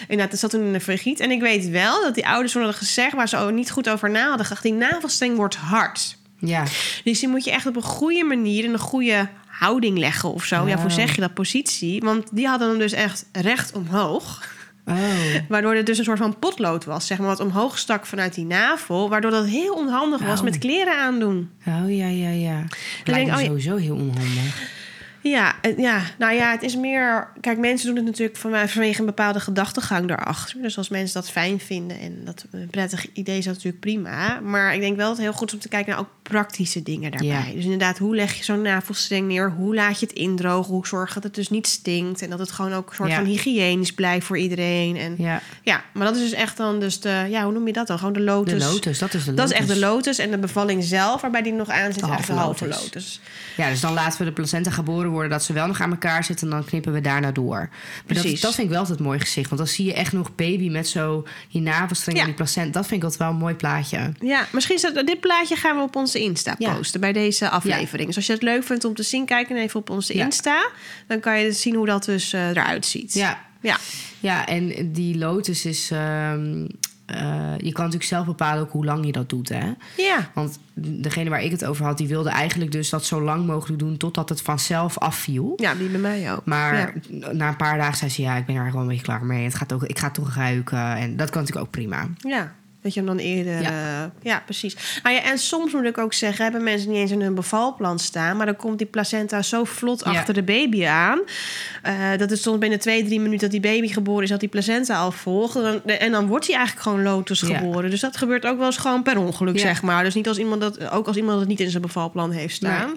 Inderdaad, 0.01 0.31
dat 0.31 0.39
zat 0.39 0.49
toen 0.49 0.63
in 0.63 0.73
een 0.73 0.81
vergiet. 0.81 1.19
En 1.19 1.31
ik 1.31 1.41
weet 1.41 1.69
wel 1.69 2.01
dat 2.03 2.15
die 2.15 2.27
ouders 2.27 2.51
toen 2.51 2.61
hadden 2.61 2.79
gezegd... 2.79 3.13
waar 3.15 3.27
ze 3.29 3.37
ook 3.37 3.51
niet 3.51 3.71
goed 3.71 3.89
over 3.89 4.09
na 4.09 4.27
hadden 4.27 4.45
gedacht... 4.45 4.63
die 4.63 4.73
navelstreng 4.73 5.35
wordt 5.35 5.55
hard. 5.55 6.17
Ja. 6.39 6.63
Dus 7.03 7.19
die 7.19 7.29
moet 7.29 7.43
je 7.43 7.51
echt 7.51 7.65
op 7.65 7.75
een 7.75 7.81
goede 7.81 8.23
manier... 8.23 8.63
in 8.63 8.73
een 8.73 8.79
goede 8.79 9.27
houding 9.47 9.97
leggen 9.97 10.33
of 10.33 10.43
zo. 10.45 10.67
Ja, 10.67 10.75
Oh. 10.75 10.81
hoe 10.81 10.91
zeg 10.91 11.15
je 11.15 11.21
dat? 11.21 11.33
Positie. 11.33 12.01
Want 12.01 12.27
die 12.31 12.47
hadden 12.47 12.69
hem 12.69 12.77
dus 12.79 12.91
echt 12.91 13.25
recht 13.31 13.71
omhoog. 13.73 14.47
Oh. 14.89 15.35
Waardoor 15.47 15.75
het 15.75 15.85
dus 15.85 15.97
een 15.97 16.03
soort 16.03 16.17
van 16.17 16.39
potlood 16.39 16.85
was, 16.85 17.07
zeg 17.07 17.17
maar, 17.17 17.27
wat 17.27 17.39
omhoog 17.39 17.77
stak 17.77 18.05
vanuit 18.05 18.33
die 18.33 18.45
navel. 18.45 19.09
Waardoor 19.09 19.31
dat 19.31 19.45
heel 19.45 19.73
onhandig 19.73 20.21
was 20.21 20.37
Oh. 20.39 20.43
met 20.43 20.57
kleren 20.57 20.97
aandoen. 20.97 21.49
Oh 21.67 21.95
ja, 21.95 22.07
ja, 22.07 22.29
ja. 22.29 22.57
denk 22.57 22.69
Lijkt 23.05 23.29
me 23.31 23.37
oh 23.37 23.43
sowieso 23.45 23.75
heel 23.75 23.95
onhandig. 23.95 24.77
Ja, 25.21 25.55
eh, 25.61 25.77
ja, 25.77 26.01
nou 26.17 26.33
ja, 26.33 26.51
het 26.51 26.61
is 26.63 26.75
meer. 26.75 27.27
Kijk, 27.41 27.57
mensen 27.57 27.87
doen 27.87 27.95
het 27.95 28.05
natuurlijk 28.05 28.37
van- 28.37 28.69
vanwege 28.69 28.99
een 28.99 29.05
bepaalde 29.05 29.39
gedachtegang 29.39 30.07
daarachter. 30.07 30.61
Dus 30.61 30.77
als 30.77 30.89
mensen 30.89 31.21
dat 31.21 31.31
fijn 31.31 31.59
vinden 31.59 31.99
en 31.99 32.21
dat 32.25 32.45
een 32.51 32.67
prettig 32.69 33.05
idee 33.13 33.37
is, 33.37 33.45
dat 33.45 33.53
natuurlijk 33.53 33.81
prima. 33.83 34.39
Maar 34.39 34.73
ik 34.73 34.79
denk 34.81 34.95
wel 34.97 35.07
dat 35.07 35.15
het 35.17 35.25
heel 35.25 35.35
goed 35.35 35.47
is 35.47 35.53
om 35.53 35.59
te 35.59 35.67
kijken 35.67 35.91
naar 35.91 35.99
ook 35.99 36.09
praktische 36.29 36.83
dingen 36.83 37.11
daarbij. 37.11 37.27
Ja. 37.47 37.53
Dus 37.53 37.63
inderdaad, 37.63 37.97
hoe 37.97 38.15
leg 38.15 38.33
je 38.33 38.43
zo'n 38.43 38.61
navelstreng 38.61 39.27
neer? 39.27 39.51
Hoe 39.51 39.75
laat 39.75 39.99
je 39.99 40.05
het 40.05 40.15
indrogen? 40.15 40.73
Hoe 40.73 40.87
zorg 40.87 41.07
je 41.07 41.13
dat 41.13 41.23
het 41.23 41.35
dus 41.35 41.49
niet 41.49 41.67
stinkt? 41.67 42.21
En 42.21 42.29
dat 42.29 42.39
het 42.39 42.51
gewoon 42.51 42.73
ook 42.73 42.89
een 42.89 42.95
soort 42.95 43.09
Ja. 43.09 43.15
van 43.15 43.25
hygiënisch 43.25 43.93
blijft 43.93 44.25
voor 44.25 44.37
iedereen. 44.37 44.97
En 44.97 45.15
ja. 45.17 45.41
Ja, 45.63 45.83
maar 45.93 46.05
dat 46.05 46.15
is 46.15 46.21
dus 46.21 46.31
echt 46.31 46.57
dan 46.57 46.79
dus 46.79 46.99
de. 46.99 47.25
Ja, 47.29 47.43
hoe 47.43 47.53
noem 47.53 47.67
je 47.67 47.73
dat 47.73 47.87
dan? 47.87 47.97
Gewoon 47.97 48.13
de 48.13 48.17
de 48.19 48.25
lotus. 48.25 48.63
lotus, 48.63 48.99
dat 48.99 49.13
is 49.13 49.23
de 49.23 49.31
lotus. 49.31 49.45
Dat 49.45 49.51
is 49.51 49.57
echt 49.57 49.67
de 49.67 49.79
lotus. 49.85 50.17
En 50.17 50.31
de 50.31 50.37
bevalling 50.37 50.83
zelf, 50.83 51.21
waarbij 51.21 51.41
die 51.41 51.53
nog 51.53 51.69
aan 51.69 51.93
zit, 51.93 52.03
De 52.03 52.15
is 52.19 52.25
de 52.25 52.31
halve 52.33 52.33
halve 52.33 52.67
lotus. 52.67 52.81
lotus. 52.83 53.19
Ja, 53.57 53.69
dus 53.69 53.79
dan 53.79 53.93
laten 53.93 54.19
we 54.19 54.25
de 54.25 54.31
placenta 54.31 54.71
geboren 54.71 55.09
worden... 55.09 55.29
dat 55.31 55.43
ze 55.43 55.53
wel 55.53 55.67
nog 55.67 55.81
aan 55.81 55.91
elkaar 55.91 56.23
zitten 56.23 56.47
en 56.49 56.53
dan 56.53 56.65
knippen 56.65 56.93
we 56.93 57.01
daarna 57.01 57.31
door. 57.31 57.59
Dat, 57.59 58.05
Precies. 58.05 58.41
dat 58.41 58.53
vind 58.55 58.63
ik 58.67 58.71
wel 58.73 58.79
altijd 58.81 58.99
mooi 58.99 59.19
gezicht. 59.19 59.49
Want 59.49 59.61
dan 59.61 59.69
zie 59.69 59.85
je 59.85 59.93
echt 59.93 60.13
nog 60.13 60.35
baby 60.35 60.69
met 60.69 60.87
zo 60.87 61.27
die 61.51 61.61
navelstreng 61.61 62.19
en 62.19 62.25
die 62.25 62.33
placenta. 62.33 62.71
Dat 62.71 62.87
vind 62.87 62.97
ik 62.99 63.03
altijd 63.03 63.21
wel 63.21 63.29
een 63.31 63.37
mooi 63.41 63.53
plaatje. 63.55 64.11
Ja, 64.19 64.45
misschien 64.51 64.77
staat 64.77 64.93
dit 65.07 65.19
plaatje 65.19 65.55
gaan 65.55 65.75
we 65.75 65.81
op 65.81 65.95
onze 65.95 66.18
Insta 66.19 66.55
posten 66.59 66.99
bij 66.99 67.13
deze 67.13 67.49
aflevering. 67.49 68.07
Dus 68.07 68.15
als 68.15 68.25
je 68.25 68.33
het 68.33 68.41
leuk 68.41 68.63
vindt 68.63 68.85
om 68.85 68.93
te 68.95 69.03
zien, 69.03 69.25
kijk 69.25 69.49
even 69.49 69.79
op 69.79 69.89
onze. 69.89 70.13
Insta. 70.13 70.69
Dan 71.07 71.19
kan 71.19 71.39
je 71.39 71.51
zien 71.51 71.75
hoe 71.75 71.85
dat 71.85 72.05
dus 72.05 72.33
eh, 72.33 72.47
eruit 72.49 72.85
ziet. 72.85 73.13
Ja, 73.13 73.39
Ja. 73.61 73.77
ja 74.19 74.45
en 74.47 74.91
die 74.93 75.17
lotus 75.17 75.65
is... 75.65 75.91
ehm, 75.91 76.65
eh, 77.05 77.53
je 77.57 77.71
kan 77.71 77.83
natuurlijk 77.83 78.03
zelf 78.03 78.25
bepalen 78.25 78.61
ook 78.63 78.71
hoe 78.71 78.85
lang 78.85 79.05
je 79.05 79.11
dat 79.11 79.29
doet, 79.29 79.49
hè? 79.49 79.71
Ja. 79.97 80.31
Want 80.33 80.59
degene 80.73 81.29
waar 81.29 81.43
ik 81.43 81.51
het 81.51 81.65
over 81.65 81.85
had, 81.85 81.97
die 81.97 82.07
wilde 82.07 82.29
eigenlijk 82.29 82.71
dus 82.71 82.89
dat 82.89 83.05
zo 83.05 83.21
lang 83.21 83.45
mogelijk 83.45 83.79
doen... 83.79 83.97
totdat 83.97 84.29
het 84.29 84.41
vanzelf 84.41 84.97
afviel. 84.97 85.53
ja, 85.57 85.73
die 85.75 85.87
bij 85.89 85.99
mij 85.99 86.33
ook. 86.33 86.45
Maar 86.45 86.93
Ja. 87.09 87.31
na 87.33 87.47
een 87.47 87.55
paar 87.55 87.77
dagen 87.77 87.97
zei 87.97 88.09
ze... 88.11 88.21
ja, 88.21 88.35
ik 88.35 88.45
ben 88.45 88.55
er 88.55 88.65
gewoon 88.65 88.81
een 88.81 88.87
beetje 88.87 89.03
klaar 89.03 89.25
mee. 89.25 89.43
Het 89.43 89.55
gaat 89.55 89.73
ook, 89.73 89.83
ik 89.83 89.99
ga 89.99 90.09
toch 90.11 90.35
ruiken. 90.35 90.95
En 90.95 91.15
dat 91.17 91.29
kan 91.29 91.41
natuurlijk 91.41 91.67
ook 91.67 91.71
prima. 91.73 92.07
Ja. 92.17 92.53
Dat 92.81 92.93
je 92.93 92.99
hem 92.99 93.09
dan 93.09 93.17
eerder... 93.17 93.61
Ja. 93.61 94.11
Ja 94.21 94.41
precies. 94.45 94.99
Nou 95.03 95.15
ja, 95.15 95.21
en 95.23 95.37
soms 95.37 95.73
moet 95.73 95.83
ik 95.83 95.97
ook 95.97 96.13
zeggen... 96.13 96.43
hebben 96.43 96.63
mensen 96.63 96.89
niet 96.89 96.97
eens 96.97 97.11
in 97.11 97.21
hun 97.21 97.35
bevalplan 97.35 97.99
staan... 97.99 98.37
maar 98.37 98.45
dan 98.45 98.55
komt 98.55 98.77
die 98.77 98.87
placenta 98.87 99.41
zo 99.41 99.63
vlot 99.63 100.01
Ja. 100.05 100.11
achter 100.11 100.33
de 100.33 100.43
baby 100.43 100.85
aan... 100.85 101.19
eh, 101.83 102.17
dat 102.17 102.29
het 102.29 102.41
soms 102.41 102.57
binnen 102.57 102.79
twee, 102.79 103.05
drie 103.05 103.19
minuten 103.19 103.39
dat 103.39 103.51
die 103.61 103.71
baby 103.71 103.87
geboren 103.87 104.23
is... 104.23 104.29
dat 104.29 104.39
die 104.39 104.49
placenta 104.49 104.97
al 104.97 105.11
volgt. 105.11 105.55
En 105.55 105.61
dan, 105.61 105.81
en 105.83 106.11
dan 106.11 106.27
wordt 106.27 106.47
hij 106.47 106.55
eigenlijk 106.55 106.87
gewoon 106.87 107.03
lotus 107.03 107.39
Ja. 107.39 107.57
geboren. 107.57 107.89
Dus 107.89 107.99
dat 107.99 108.17
gebeurt 108.17 108.45
ook 108.45 108.57
wel 108.57 108.65
eens 108.65 108.77
gewoon 108.77 109.03
per 109.03 109.17
ongeluk, 109.17 109.55
Ja. 109.55 109.61
zeg 109.61 109.81
maar. 109.81 110.03
Dus 110.03 110.13
niet 110.13 110.27
als 110.27 110.37
iemand 110.37 110.61
dat, 110.61 110.89
ook 110.89 111.07
als 111.07 111.17
iemand 111.17 111.39
het 111.39 111.47
niet 111.47 111.59
in 111.59 111.69
zijn 111.69 111.81
bevalplan 111.81 112.31
heeft 112.31 112.55
staan. 112.55 112.91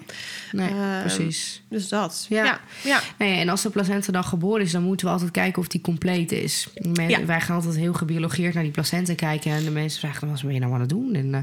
Nee, 0.52 0.68
Ehm, 0.68 1.00
precies. 1.00 1.62
Dus 1.68 1.88
dat. 1.88 2.26
Ja. 2.28 2.60
Ja. 2.82 3.00
Nee, 3.18 3.40
en 3.40 3.48
als 3.48 3.62
de 3.62 3.70
placenta 3.70 4.12
dan 4.12 4.24
geboren 4.24 4.64
is, 4.64 4.72
dan 4.72 4.82
moeten 4.82 5.06
we 5.06 5.12
altijd 5.12 5.30
kijken 5.30 5.62
of 5.62 5.68
die 5.68 5.80
compleet 5.80 6.32
is. 6.32 6.68
Wij 7.26 7.40
gaan 7.40 7.56
altijd 7.56 7.76
heel 7.76 7.92
gebiologeerd 7.92 8.54
naar 8.54 8.62
die 8.62 8.72
placenta 8.72 9.14
kijken. 9.14 9.50
En 9.52 9.64
de 9.64 9.70
mensen 9.70 10.00
vragen 10.00 10.20
dan, 10.20 10.30
wat 10.30 10.42
ben 10.42 10.54
je 10.54 10.60
nou 10.60 10.72
aan 10.72 10.80
het 10.80 10.88
doen? 10.88 11.14
En 11.14 11.34
eh, 11.34 11.40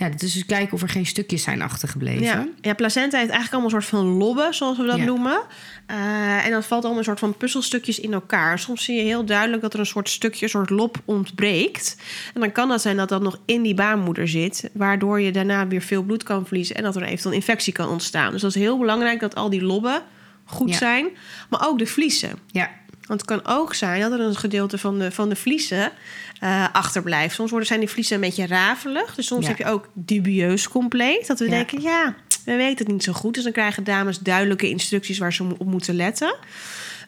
ja, 0.00 0.10
is 0.18 0.32
dus 0.32 0.46
kijken 0.46 0.72
of 0.72 0.82
er 0.82 0.88
geen 0.88 1.06
stukjes 1.06 1.42
zijn 1.42 1.62
achtergebleven. 1.62 2.22
Ja. 2.22 2.46
ja, 2.60 2.74
placenta 2.74 3.16
heeft 3.18 3.30
eigenlijk 3.30 3.52
allemaal 3.52 3.74
een 3.76 3.82
soort 3.82 4.02
van 4.02 4.06
lobben, 4.16 4.54
zoals 4.54 4.76
we 4.76 4.84
dat 4.84 4.96
Ja. 4.98 5.04
noemen. 5.04 5.40
Eh, 5.86 6.44
en 6.46 6.50
dat 6.50 6.66
valt 6.66 6.80
allemaal 6.82 6.98
een 6.98 7.04
soort 7.04 7.18
van 7.18 7.36
puzzelstukjes 7.36 8.00
in 8.00 8.12
elkaar. 8.12 8.58
Soms 8.58 8.84
zie 8.84 8.96
je 8.96 9.02
heel 9.02 9.24
duidelijk 9.24 9.62
dat 9.62 9.72
er 9.74 9.80
een 9.80 9.86
soort 9.86 10.08
stukje, 10.08 10.44
een 10.44 10.50
soort 10.50 10.70
lob 10.70 10.96
ontbreekt. 11.04 11.96
En 12.34 12.40
dan 12.40 12.52
kan 12.52 12.68
dat 12.68 12.80
zijn 12.82 12.96
dat 12.96 13.08
dat 13.08 13.22
nog 13.22 13.38
in 13.44 13.62
die 13.62 13.74
baarmoeder 13.74 14.28
zit, 14.28 14.70
waardoor 14.72 15.20
je 15.20 15.32
daarna 15.32 15.66
weer 15.66 15.82
veel 15.82 16.02
bloed 16.02 16.22
kan 16.22 16.46
verliezen 16.46 16.76
en 16.76 16.82
dat 16.82 16.96
er 16.96 17.02
eventueel 17.02 17.32
een 17.32 17.38
infectie 17.40 17.72
kan 17.72 17.88
ontstaan. 17.88 18.32
Dus 18.32 18.40
dat 18.40 18.54
is 18.54 18.62
heel 18.62 18.78
belangrijk 18.78 19.20
dat 19.20 19.34
al 19.34 19.50
die 19.50 19.62
lobben 19.62 20.02
goed 20.44 20.70
Ja. 20.70 20.76
zijn, 20.76 21.06
maar 21.50 21.68
ook 21.68 21.78
de 21.78 21.86
vliezen. 21.86 22.38
Ja, 22.46 22.70
Want 23.10 23.20
het 23.20 23.30
kan 23.30 23.54
ook 23.56 23.74
zijn 23.74 24.00
dat 24.00 24.12
er 24.12 24.20
een 24.20 24.36
gedeelte 24.36 24.78
van 24.78 24.98
de, 24.98 25.10
van 25.12 25.28
de 25.28 25.36
vliezen 25.36 25.92
eh, 26.40 26.66
achterblijft. 26.72 27.34
Soms 27.34 27.50
worden, 27.50 27.68
zijn 27.68 27.80
die 27.80 27.88
vliezen 27.88 28.14
een 28.14 28.20
beetje 28.20 28.46
rafelig. 28.46 29.14
Dus 29.14 29.26
soms 29.26 29.42
Ja. 29.42 29.48
heb 29.48 29.58
je 29.58 29.66
ook 29.66 29.88
dubieus 29.92 30.68
compleet. 30.68 31.26
Dat 31.26 31.38
we 31.38 31.44
Ja. 31.44 31.50
denken, 31.50 31.80
ja, 31.82 32.14
we 32.44 32.54
weten 32.56 32.78
het 32.84 32.88
niet 32.94 33.04
zo 33.04 33.12
goed. 33.12 33.34
Dus 33.34 33.42
dan 33.44 33.52
krijgen 33.52 33.84
dames 33.84 34.18
duidelijke 34.18 34.68
instructies 34.68 35.18
waar 35.18 35.32
ze 35.32 35.44
op 35.58 35.66
moeten 35.66 35.94
letten. 35.94 36.34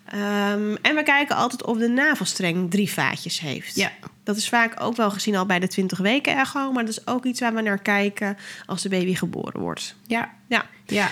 Ehm, 0.05 0.75
en 0.83 0.95
we 0.95 1.03
kijken 1.05 1.37
altijd 1.37 1.65
of 1.65 1.79
de 1.79 1.88
navelstreng 1.88 2.71
drie 2.71 2.93
vaatjes 2.93 3.41
heeft. 3.41 3.75
Ja. 3.75 3.93
Dat 4.25 4.37
is 4.37 4.49
vaak 4.49 4.81
ook 4.81 4.97
wel 4.97 5.11
gezien 5.11 5.37
al 5.37 5.47
bij 5.47 5.59
de 5.59 5.69
20 5.69 5.99
weken 5.99 6.38
echo. 6.38 6.73
Maar 6.73 6.85
dat 6.85 6.93
is 6.99 7.07
ook 7.07 7.25
iets 7.25 7.41
waar 7.41 7.55
we 7.55 7.62
naar 7.62 7.83
kijken 7.83 8.37
als 8.67 8.83
de 8.83 8.88
baby 8.88 9.15
geboren 9.15 9.61
wordt. 9.61 9.97
Ja, 10.07 10.31
Ja, 10.49 10.67
ja. 10.87 11.11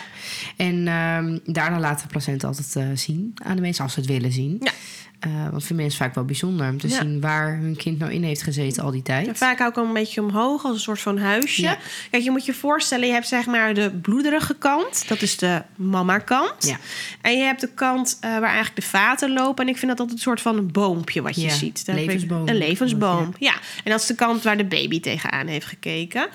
En 0.56 0.88
ehm, 0.88 1.38
daarna 1.44 1.78
laten 1.78 2.06
we 2.06 2.12
placenta 2.12 2.46
altijd 2.46 2.76
eh, 2.76 2.84
zien 2.94 3.34
aan 3.34 3.56
de 3.56 3.62
mensen 3.62 3.84
als 3.84 3.92
ze 3.92 4.00
het 4.00 4.08
willen 4.08 4.32
zien. 4.32 4.56
Ja. 4.60 4.72
Eh, 5.20 5.48
want 5.50 5.64
voor 5.64 5.76
mensen 5.76 5.98
vaak 5.98 6.14
wel 6.14 6.24
bijzonder 6.24 6.68
om 6.68 6.78
te 6.78 6.88
Ja. 6.88 7.00
zien 7.00 7.20
waar 7.20 7.56
hun 7.56 7.76
kind 7.76 7.98
nou 7.98 8.12
in 8.12 8.22
heeft 8.22 8.42
gezeten 8.42 8.82
al 8.82 8.90
die 8.90 9.02
tijd. 9.02 9.26
En 9.28 9.36
vaak 9.36 9.60
ook 9.60 9.76
al 9.76 9.84
een 9.84 9.92
beetje 9.92 10.22
omhoog 10.22 10.64
als 10.64 10.74
een 10.74 10.80
soort 10.80 11.00
van 11.00 11.18
huisje. 11.18 11.62
Ja. 11.62 11.76
Kijk, 12.10 12.22
je 12.22 12.30
moet 12.30 12.44
je 12.44 12.54
voorstellen, 12.54 13.06
je 13.06 13.12
hebt 13.12 13.28
zeg 13.28 13.46
maar 13.46 13.74
de 13.74 13.90
bloederige 13.90 14.54
kant. 14.54 15.08
Dat 15.08 15.22
is 15.22 15.36
de 15.36 15.62
mama-kant. 15.76 16.66
Ja. 16.66 16.76
En 17.20 17.38
je 17.38 17.44
hebt 17.44 17.60
de 17.60 17.68
kant 17.74 18.16
eh, 18.20 18.30
waar 18.30 18.42
eigenlijk 18.42 18.76
de 18.76 18.82
vaten 18.82 19.32
lopen. 19.32 19.64
En 19.64 19.70
ik 19.70 19.76
vind 19.78 19.90
dat 19.90 20.00
altijd 20.00 20.18
een 20.18 20.24
soort 20.24 20.40
van 20.40 20.56
een 20.56 20.72
boompje 20.72 21.22
wat 21.22 21.40
je 21.40 21.50
ziet. 21.50 21.86
Daar 21.86 21.98
ik- 21.98 22.06
levensboom. 22.06 22.48
Een 22.48 22.58
levensboom, 22.58 23.32
ja. 23.38 23.54
En 23.84 23.90
dat 23.90 24.00
is 24.00 24.06
de 24.06 24.14
kant 24.14 24.42
waar 24.42 24.56
de 24.56 24.64
baby 24.66 25.00
tegenaan 25.00 25.46
heeft 25.46 25.66
gekeken. 25.66 26.28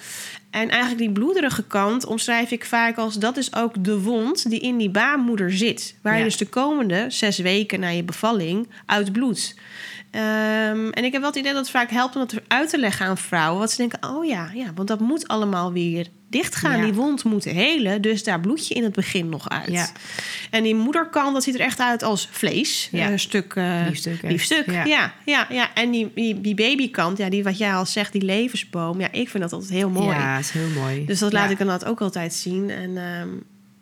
En 0.56 0.70
eigenlijk 0.70 1.00
die 1.00 1.12
bloederige 1.12 1.64
kant 1.64 2.06
omschrijf 2.06 2.52
ik 2.52 2.66
vaak 2.66 2.98
als... 2.98 3.16
dat 3.16 3.38
is 3.38 3.56
ook 3.56 3.84
de 3.84 4.02
wond 4.02 4.50
die 4.50 4.60
in 4.60 4.78
die 4.78 4.90
baarmoeder 4.90 5.52
zit. 5.52 5.96
Waar 6.02 6.18
je 6.18 6.24
dus 6.24 6.38
de 6.38 6.48
komende 6.48 7.06
zes 7.08 7.38
weken 7.38 7.80
na 7.80 7.88
je 7.88 8.04
bevalling 8.04 8.68
uitbloedt. 8.86 9.56
Ehm, 10.12 10.90
en 10.90 11.04
ik 11.04 11.12
heb 11.12 11.22
wel 11.22 11.30
het 11.30 11.40
idee 11.40 11.52
dat 11.52 11.62
het 11.62 11.70
vaak 11.70 11.90
helpt 11.90 12.16
om 12.16 12.22
dat 12.22 12.42
uit 12.48 12.70
te 12.70 12.78
leggen 12.78 13.06
aan 13.06 13.18
vrouwen. 13.18 13.58
Want 13.58 13.72
ze 13.72 13.78
denken, 13.78 14.10
oh 14.10 14.26
ja, 14.26 14.50
ja 14.54 14.74
want 14.76 14.88
dat 14.88 15.00
moet 15.00 15.28
allemaal 15.28 15.72
weer 15.72 16.08
dichtgaan. 16.36 16.78
Ja. 16.78 16.84
Die 16.84 16.94
wond 16.94 17.24
moet 17.24 17.44
helen, 17.44 18.02
dus 18.02 18.24
daar 18.24 18.40
bloed 18.40 18.68
je 18.68 18.74
in 18.74 18.84
het 18.84 18.94
begin 18.94 19.30
nog 19.30 19.50
uit. 19.50 19.72
Ja. 19.72 19.88
En 20.50 20.64
die 20.64 20.76
moederkant, 20.76 21.34
dat 21.34 21.44
ziet 21.44 21.56
er 21.56 21.60
echt 21.60 21.80
uit 21.80 22.04
als 22.04 22.28
vlees. 22.32 22.90
Ja. 22.92 23.12
Een 23.12 23.20
stuk 23.20 23.56
eh 23.56 23.86
Biefstuk, 23.86 24.14
echt. 24.14 24.28
biefstuk. 24.28 24.66
Ja. 24.72 24.86
Ja. 24.86 25.14
Ja, 25.26 25.48
ja, 25.50 25.74
En 25.74 25.92
die, 25.92 26.12
die, 26.16 26.42
die 26.42 26.56
babykant, 26.56 27.18
ja, 27.18 27.30
die 27.30 27.44
wat 27.44 27.58
jij 27.58 27.74
al 27.74 27.86
zegt, 27.86 28.12
die 28.12 28.22
levensboom. 28.22 29.00
Ja, 29.00 29.12
ik 29.12 29.30
vind 29.30 29.44
dat 29.44 29.54
altijd 29.54 29.72
heel 29.72 29.90
mooi. 29.90 30.18
Ja, 30.18 30.38
is 30.38 30.52
heel 30.52 30.70
mooi. 30.70 31.06
Dus 31.06 31.20
dat 31.20 31.34
laat 31.34 31.52
ik 31.52 31.58
dan 31.58 31.68
dat 31.68 31.86
ook 31.86 32.02
altijd 32.02 32.34
zien. 32.34 32.70
En 32.70 32.98
ehm, 32.98 33.30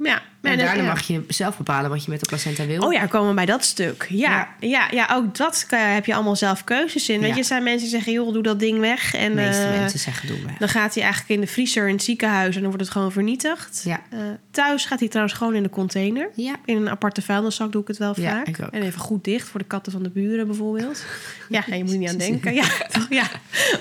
ja. 0.08 0.22
En 0.43 0.58
daarna 0.58 0.82
ja. 0.82 0.88
mag 0.88 1.01
je 1.08 1.23
zelf 1.27 1.58
bepalen 1.58 1.89
wat 1.89 2.03
je 2.06 2.12
met 2.12 2.19
de 2.19 2.25
placenta 2.25 2.65
wil. 2.65 2.82
Oh 2.82 2.93
ja, 2.93 3.06
komen 3.06 3.29
we 3.29 3.36
bij 3.36 3.45
dat 3.45 3.63
stuk. 3.63 4.06
Ja, 4.10 4.29
Ja. 4.29 4.47
ja. 4.69 4.88
ja, 4.91 5.10
ook 5.15 5.36
dat 5.38 5.65
heb 5.69 6.06
je 6.06 6.13
allemaal 6.13 6.36
zelf 6.36 6.63
keuzes 6.63 7.10
in. 7.10 7.19
Weet 7.19 7.27
Ja. 7.29 7.34
je, 7.36 7.39
er 7.41 7.45
zijn 7.47 7.63
mensen 7.63 7.82
die 7.82 7.89
zeggen, 7.89 8.13
joh, 8.13 8.34
doe 8.34 8.43
dat 8.43 8.60
ding 8.60 8.79
weg. 8.79 9.13
En 9.15 9.29
De 9.29 9.41
meeste 9.41 9.63
eh, 9.63 9.79
mensen 9.79 9.99
zeggen 9.99 10.27
doen 10.27 10.41
weg. 10.45 10.58
dan 10.58 10.69
gaat 10.69 10.93
hij 10.93 11.03
eigenlijk 11.03 11.34
in 11.34 11.41
de 11.41 11.47
vriezer 11.51 11.88
in 11.88 11.93
het 11.93 12.03
ziekenhuis 12.03 12.56
en 12.56 12.62
dan 12.62 12.69
wordt 12.69 12.82
het 12.86 12.93
gewoon 12.93 13.12
vernietigd. 13.12 13.82
Ja. 13.86 14.01
Eh, 14.10 14.19
thuis 14.51 14.86
gaat 14.86 14.99
hij 14.99 15.08
trouwens 15.08 15.38
gewoon 15.38 15.56
in 15.56 15.63
de 15.63 15.69
container. 15.69 16.29
Ja. 16.36 16.56
In 16.65 16.75
een 16.77 16.89
aparte 16.89 17.21
vuilniszak 17.21 17.71
doe 17.71 17.82
ik 17.82 17.88
het 17.88 17.97
wel 17.97 18.15
vaak. 18.15 18.47
En 18.71 18.82
even 18.82 18.99
goed 18.99 19.23
dicht 19.23 19.47
voor 19.47 19.60
de 19.60 19.65
katten 19.65 19.91
van 19.91 20.03
de 20.03 20.10
buren 20.10 20.47
bijvoorbeeld. 20.47 21.06
Ja, 21.49 21.63
je 21.75 21.84
moet 21.84 21.97
niet 21.97 22.10
aan 22.10 22.17
denken. 22.27 22.53
Ja, 22.53 22.65
toch? 22.91 23.06
ja. 23.10 23.25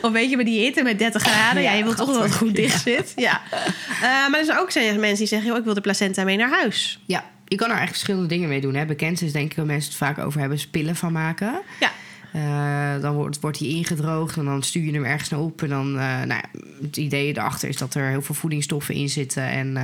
Of 0.02 0.12
weet 0.12 0.30
je, 0.30 0.36
bij 0.36 0.44
die 0.44 0.60
hitte 0.60 0.82
met 0.82 0.98
30 0.98 1.22
graden. 1.22 1.62
Ja, 1.62 1.72
je 1.72 1.82
wilt 1.84 1.96
toch 1.96 2.12
dat 2.12 2.22
het 2.22 2.34
goed 2.34 2.54
dicht 2.56 2.82
zit. 2.82 3.12
Ja. 3.16 3.40
Eh, 3.50 4.28
maar 4.30 4.38
er 4.38 4.44
zijn 4.44 4.58
ook 4.58 4.70
zijn 4.70 5.00
mensen 5.00 5.18
die 5.18 5.26
zeggen... 5.26 5.48
Joh, 5.48 5.58
ik 5.58 5.64
wil 5.64 5.74
de 5.74 5.80
placenta 5.80 6.24
mee 6.24 6.36
naar 6.36 6.50
huis. 6.52 7.00
Ja, 7.06 7.24
je 7.44 7.56
kan 7.56 7.70
er 7.70 7.76
eigenlijk 7.76 7.98
verschillende 7.98 8.28
dingen 8.28 8.48
mee 8.48 8.60
doen. 8.60 8.74
Hè. 8.74 8.86
Bekend 8.86 9.22
is 9.22 9.32
denk 9.32 9.50
ik 9.50 9.56
waar 9.56 9.66
mensen 9.66 9.90
het 9.90 9.98
vaak 9.98 10.18
over 10.18 10.40
hebben, 10.40 10.58
is 10.58 10.66
pillen 10.66 10.96
van 10.96 11.12
maken. 11.12 11.62
Ja. 11.80 11.92
Eh, 12.32 13.02
dan 13.02 13.14
wordt, 13.14 13.40
wordt 13.40 13.58
die 13.58 13.76
ingedroogd 13.76 14.36
en 14.36 14.44
dan 14.44 14.62
stuur 14.62 14.82
je 14.82 14.92
hem 14.92 15.04
ergens 15.04 15.28
naar 15.28 15.40
op. 15.40 15.62
En 15.62 15.68
dan, 15.68 15.86
eh, 15.86 16.04
nou 16.04 16.28
ja, 16.28 16.44
het 16.82 16.96
idee 16.96 17.28
erachter 17.28 17.68
is 17.68 17.76
dat 17.76 17.94
er 17.94 18.08
heel 18.08 18.22
veel 18.22 18.34
voedingsstoffen 18.34 18.94
in 18.94 19.08
zitten 19.08 19.48
en 19.48 19.76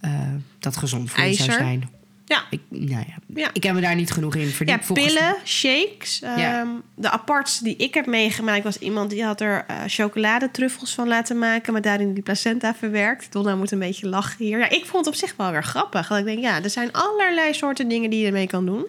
eh, 0.00 0.10
dat 0.58 0.76
gezond 0.76 1.10
voor 1.10 1.24
je 1.24 1.34
zou 1.34 1.50
zijn. 1.50 1.88
Ja. 2.26 2.44
Ik, 2.50 2.60
nou 2.68 2.90
ja, 2.90 3.14
Ja. 3.34 3.50
ik 3.52 3.62
heb 3.62 3.74
me 3.74 3.80
daar 3.80 3.94
niet 3.94 4.10
genoeg 4.10 4.34
in 4.34 4.46
Ja, 4.46 4.52
verdiept. 4.52 4.84
volgens- 4.86 5.06
pillen, 5.14 5.36
shakes. 5.44 6.18
Ja. 6.18 6.60
Ehm, 6.60 6.68
de 6.94 7.10
apartste 7.10 7.64
die 7.64 7.76
ik 7.76 7.94
heb 7.94 8.06
meegemaakt 8.06 8.64
was 8.64 8.78
iemand 8.78 9.10
die 9.10 9.24
had 9.24 9.40
er 9.40 9.64
eh 9.66 9.76
chocoladetruffels 9.86 10.94
van 10.94 11.08
laten 11.08 11.38
maken, 11.38 11.72
maar 11.72 11.82
daarin 11.82 12.14
die 12.14 12.22
placenta 12.22 12.74
verwerkt. 12.74 13.32
Donna 13.32 13.56
moet 13.56 13.70
een 13.70 13.78
beetje 13.78 14.08
lachen 14.08 14.44
hier. 14.44 14.58
Ja, 14.58 14.68
ik 14.70 14.84
vond 14.86 15.04
het 15.04 15.14
op 15.14 15.20
zich 15.20 15.34
wel 15.36 15.50
weer 15.50 15.64
grappig. 15.64 16.08
Dat 16.08 16.18
ik 16.18 16.24
denk, 16.24 16.38
ja, 16.38 16.62
er 16.62 16.70
zijn 16.70 16.92
allerlei 16.92 17.54
soorten 17.54 17.88
dingen 17.88 18.10
die 18.10 18.20
je 18.20 18.26
ermee 18.26 18.46
kan 18.46 18.66
doen. 18.66 18.86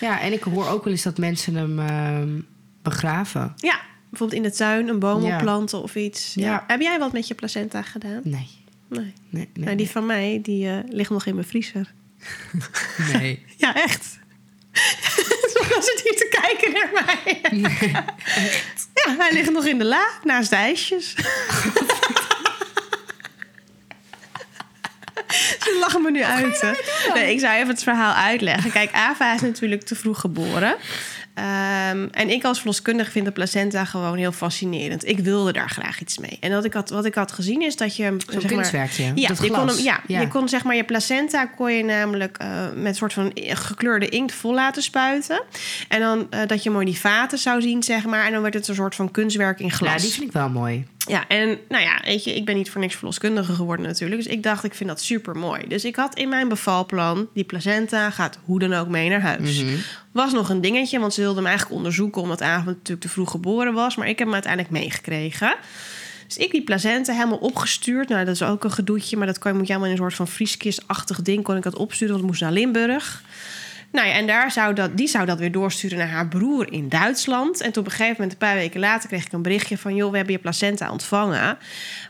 Ja, 0.00 0.20
en 0.20 0.32
ik 0.32 0.42
hoor 0.42 0.68
ook 0.68 0.84
wel 0.84 0.92
eens 0.92 1.02
dat 1.02 1.18
mensen 1.18 1.54
hem 1.54 1.78
ehm, 1.78 2.40
begraven. 2.82 3.52
Ja, 3.56 3.80
bijvoorbeeld 4.10 4.42
in 4.44 4.48
de 4.50 4.56
tuin 4.56 4.88
een 4.88 4.98
boom 4.98 5.22
Ja. 5.24 5.34
opplanten 5.36 5.82
of 5.82 5.94
iets. 5.94 6.34
Ja. 6.34 6.44
Ja. 6.50 6.64
Heb 6.66 6.80
jij 6.80 6.98
wat 6.98 7.12
met 7.12 7.28
je 7.28 7.34
placenta 7.34 7.82
gedaan? 7.82 8.20
Nee. 8.24 8.48
Nee. 8.88 9.00
Nee, 9.30 9.48
nee, 9.54 9.64
nou, 9.64 9.76
die 9.76 9.90
van 9.90 10.06
mij, 10.06 10.38
die 10.42 10.68
eh, 10.68 10.76
ligt 10.88 11.10
nog 11.10 11.26
in 11.26 11.34
mijn 11.34 11.46
vriezer. 11.46 11.92
nee. 13.12 13.44
Ja, 13.56 13.74
echt. 13.74 14.04
Zo 15.52 15.80
zit 15.80 16.00
hier 16.04 16.16
te 16.16 16.38
kijken 16.40 16.72
naar 16.72 16.90
mij. 16.92 17.40
Ja, 18.94 19.16
hij 19.18 19.32
ligt 19.32 19.50
nog 19.52 19.66
in 19.66 19.78
de 19.78 19.84
la, 19.84 20.08
naast 20.22 20.50
de 20.50 20.56
ijsjes. 20.56 21.14
Ze 25.60 25.76
lachen 25.80 26.02
me 26.02 26.10
nu 26.10 26.22
uit. 26.24 26.60
hè. 26.60 26.70
Nee, 27.14 27.32
ik 27.32 27.40
zou 27.40 27.54
even 27.54 27.68
het 27.68 27.82
verhaal 27.82 28.14
uitleggen. 28.14 28.70
Kijk, 28.70 28.92
Ava 28.92 29.34
is 29.34 29.40
natuurlijk 29.40 29.82
te 29.82 29.94
vroeg 29.94 30.20
geboren. 30.20 30.76
Ehm, 31.36 32.06
en 32.10 32.30
ik 32.30 32.44
als 32.44 32.58
verloskundige 32.58 33.10
vind 33.10 33.24
de 33.24 33.32
placenta 33.32 33.84
gewoon 33.84 34.16
heel 34.16 34.32
fascinerend. 34.32 35.08
Ik 35.08 35.18
wilde 35.18 35.52
daar 35.52 35.70
graag 35.70 36.00
iets 36.00 36.18
mee. 36.18 36.36
En 36.40 36.52
wat 36.52 36.64
ik 36.64 36.72
had, 36.72 36.90
wat 36.90 37.04
ik 37.04 37.14
had 37.14 37.32
gezien 37.32 37.62
is 37.62 37.76
dat 37.76 37.96
je... 37.96 38.04
Zo'n 38.04 38.20
zeg 38.26 38.42
maar- 38.42 38.50
kunstwerkje. 38.50 39.12
ja, 39.14 39.28
dat 39.28 39.38
je 39.42 39.50
kon, 39.50 39.68
glas. 39.68 39.76
hem, 39.76 40.00
ja, 40.06 40.20
je 40.20 40.28
kon 40.28 40.48
zeg 40.48 40.64
maar 40.64 40.76
je 40.76 40.84
placenta 40.84 41.46
kon 41.46 41.72
je 41.72 41.84
namelijk 41.84 42.36
eh, 42.38 42.48
met 42.74 42.86
een 42.86 42.94
soort 42.94 43.12
van 43.12 43.30
gekleurde 43.34 44.08
inkt 44.08 44.32
vol 44.32 44.54
laten 44.54 44.82
spuiten. 44.82 45.42
En 45.88 46.00
dan 46.00 46.26
eh, 46.30 46.40
dat 46.46 46.62
je 46.62 46.70
mooi 46.70 46.84
die 46.84 46.98
vaten 46.98 47.38
zou 47.38 47.60
zien, 47.60 47.82
zeg 47.82 48.04
maar. 48.04 48.26
En 48.26 48.32
dan 48.32 48.42
werd 48.42 48.54
het 48.54 48.68
een 48.68 48.74
soort 48.74 48.94
van 48.94 49.10
kunstwerk 49.10 49.60
in 49.60 49.70
glas. 49.70 49.92
Ja, 49.92 49.98
die 49.98 50.10
vind 50.10 50.26
ik 50.26 50.32
wel 50.32 50.48
mooi. 50.48 50.86
Ja, 51.06 51.28
en 51.28 51.58
nou 51.68 51.82
ja, 51.82 52.00
weet 52.04 52.24
je, 52.24 52.34
ik 52.34 52.44
ben 52.44 52.56
niet 52.56 52.70
voor 52.70 52.80
niks 52.80 52.94
verloskundige 52.94 53.54
geworden 53.54 53.86
natuurlijk. 53.86 54.22
Dus 54.22 54.32
ik 54.32 54.42
dacht, 54.42 54.64
ik 54.64 54.74
vind 54.74 54.88
dat 54.88 55.00
super 55.00 55.36
mooi. 55.36 55.68
Dus 55.68 55.84
ik 55.84 55.96
had 55.96 56.14
in 56.14 56.28
mijn 56.28 56.48
bevalplan, 56.48 57.28
die 57.34 57.44
placenta 57.44 58.10
gaat 58.10 58.38
hoe 58.44 58.58
dan 58.58 58.72
ook 58.72 58.88
mee 58.88 59.08
naar 59.08 59.20
huis. 59.20 59.62
Mhm. 59.62 59.74
Was 60.12 60.32
nog 60.32 60.48
een 60.48 60.60
dingetje, 60.60 60.98
want 60.98 61.14
ze 61.14 61.20
wilden 61.20 61.38
hem 61.38 61.46
eigenlijk 61.46 61.76
onderzoeken... 61.76 62.22
omdat 62.22 62.42
Avond 62.42 62.66
natuurlijk 62.66 63.00
te 63.00 63.08
vroeg 63.08 63.30
geboren 63.30 63.72
was. 63.72 63.96
Maar 63.96 64.08
ik 64.08 64.18
heb 64.18 64.26
hem 64.26 64.34
uiteindelijk 64.34 64.72
meegekregen. 64.72 65.56
Dus 66.26 66.36
ik 66.36 66.50
die 66.50 66.64
placenta 66.64 67.12
helemaal 67.12 67.38
opgestuurd. 67.38 68.08
Nou, 68.08 68.24
dat 68.24 68.34
is 68.34 68.42
ook 68.42 68.64
een 68.64 68.72
gedoetje, 68.72 69.16
maar 69.16 69.26
dat 69.26 69.38
kan, 69.38 69.56
moet 69.56 69.66
je 69.66 69.72
allemaal 69.72 69.90
in 69.90 69.96
een 69.96 70.02
soort 70.02 70.14
van 70.14 70.28
vrieskistachtig 70.28 71.22
ding... 71.22 71.42
kon 71.42 71.56
ik 71.56 71.62
dat 71.62 71.76
opsturen, 71.76 72.14
want 72.14 72.20
het 72.20 72.30
moest 72.30 72.42
naar 72.42 72.52
Limburg. 72.52 73.22
Nou 73.96 74.08
ja, 74.08 74.14
en 74.14 74.26
daar 74.26 74.50
zou 74.52 74.74
dat, 74.74 74.96
die 74.96 75.06
zou 75.08 75.26
dat 75.26 75.38
weer 75.38 75.52
doorsturen 75.52 75.98
naar 75.98 76.08
haar 76.08 76.28
broer 76.28 76.72
in 76.72 76.88
Duitsland. 76.88 77.60
En 77.60 77.72
toen 77.72 77.82
op 77.82 77.88
een 77.90 77.96
gegeven 77.96 78.12
moment, 78.12 78.32
een 78.32 78.48
paar 78.48 78.54
weken 78.56 78.80
later, 78.80 79.08
kreeg 79.08 79.24
ik 79.26 79.32
een 79.32 79.42
berichtje 79.42 79.78
van... 79.78 79.94
joh, 79.94 80.10
we 80.10 80.16
hebben 80.16 80.34
je 80.34 80.40
placenta 80.40 80.90
ontvangen, 80.90 81.58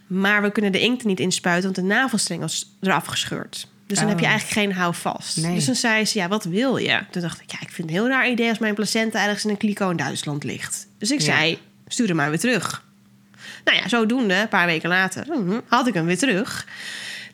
maar 0.07 0.42
we 0.42 0.51
kunnen 0.53 0.72
de 0.72 0.81
inkt 0.81 1.01
er 1.03 1.07
niet 1.09 1.20
inspuiten... 1.20 1.72
want 1.72 1.88
de 1.88 1.94
navelstreng 1.94 2.40
was 2.40 2.77
eraf 2.81 3.07
gescheurd. 3.07 3.68
Dus 3.87 3.96
dan 3.96 4.05
Oh. 4.07 4.11
heb 4.12 4.20
je 4.20 4.27
eigenlijk 4.27 4.59
geen 4.59 4.72
houvast. 4.72 5.37
Nee. 5.37 5.55
Dus 5.55 5.64
dan 5.64 5.75
zei 5.75 6.05
ze, 6.05 6.18
ja, 6.18 6.29
wat 6.29 6.44
wil 6.44 6.77
je? 6.77 7.01
Toen 7.11 7.22
dacht 7.22 7.40
ik, 7.40 7.51
ja, 7.51 7.59
ik 7.61 7.70
vind 7.70 7.77
het 7.77 7.87
een 7.99 8.03
heel 8.05 8.09
raar 8.09 8.29
idee... 8.31 8.49
als 8.49 8.59
mijn 8.59 8.75
placenta 8.75 9.25
ergens 9.25 9.44
in 9.44 9.51
een 9.51 9.57
kliko 9.57 9.90
in 9.90 9.96
Duitsland 9.96 10.44
ligt. 10.44 10.87
Dus 10.99 11.11
ik 11.11 11.20
Ja. 11.20 11.25
zei, 11.25 11.59
stuur 11.87 12.07
hem 12.07 12.16
maar 12.16 12.31
weer 12.31 12.38
terug. 12.38 12.85
Nou 13.64 13.77
ja, 13.79 13.88
zodoende, 13.88 14.35
een 14.35 14.49
paar 14.49 14.66
weken 14.66 14.88
later, 14.88 15.27
mhm, 15.29 15.61
had 15.68 15.87
ik 15.87 15.94
hem 15.94 16.07
weer 16.07 16.18
terug. 16.18 16.66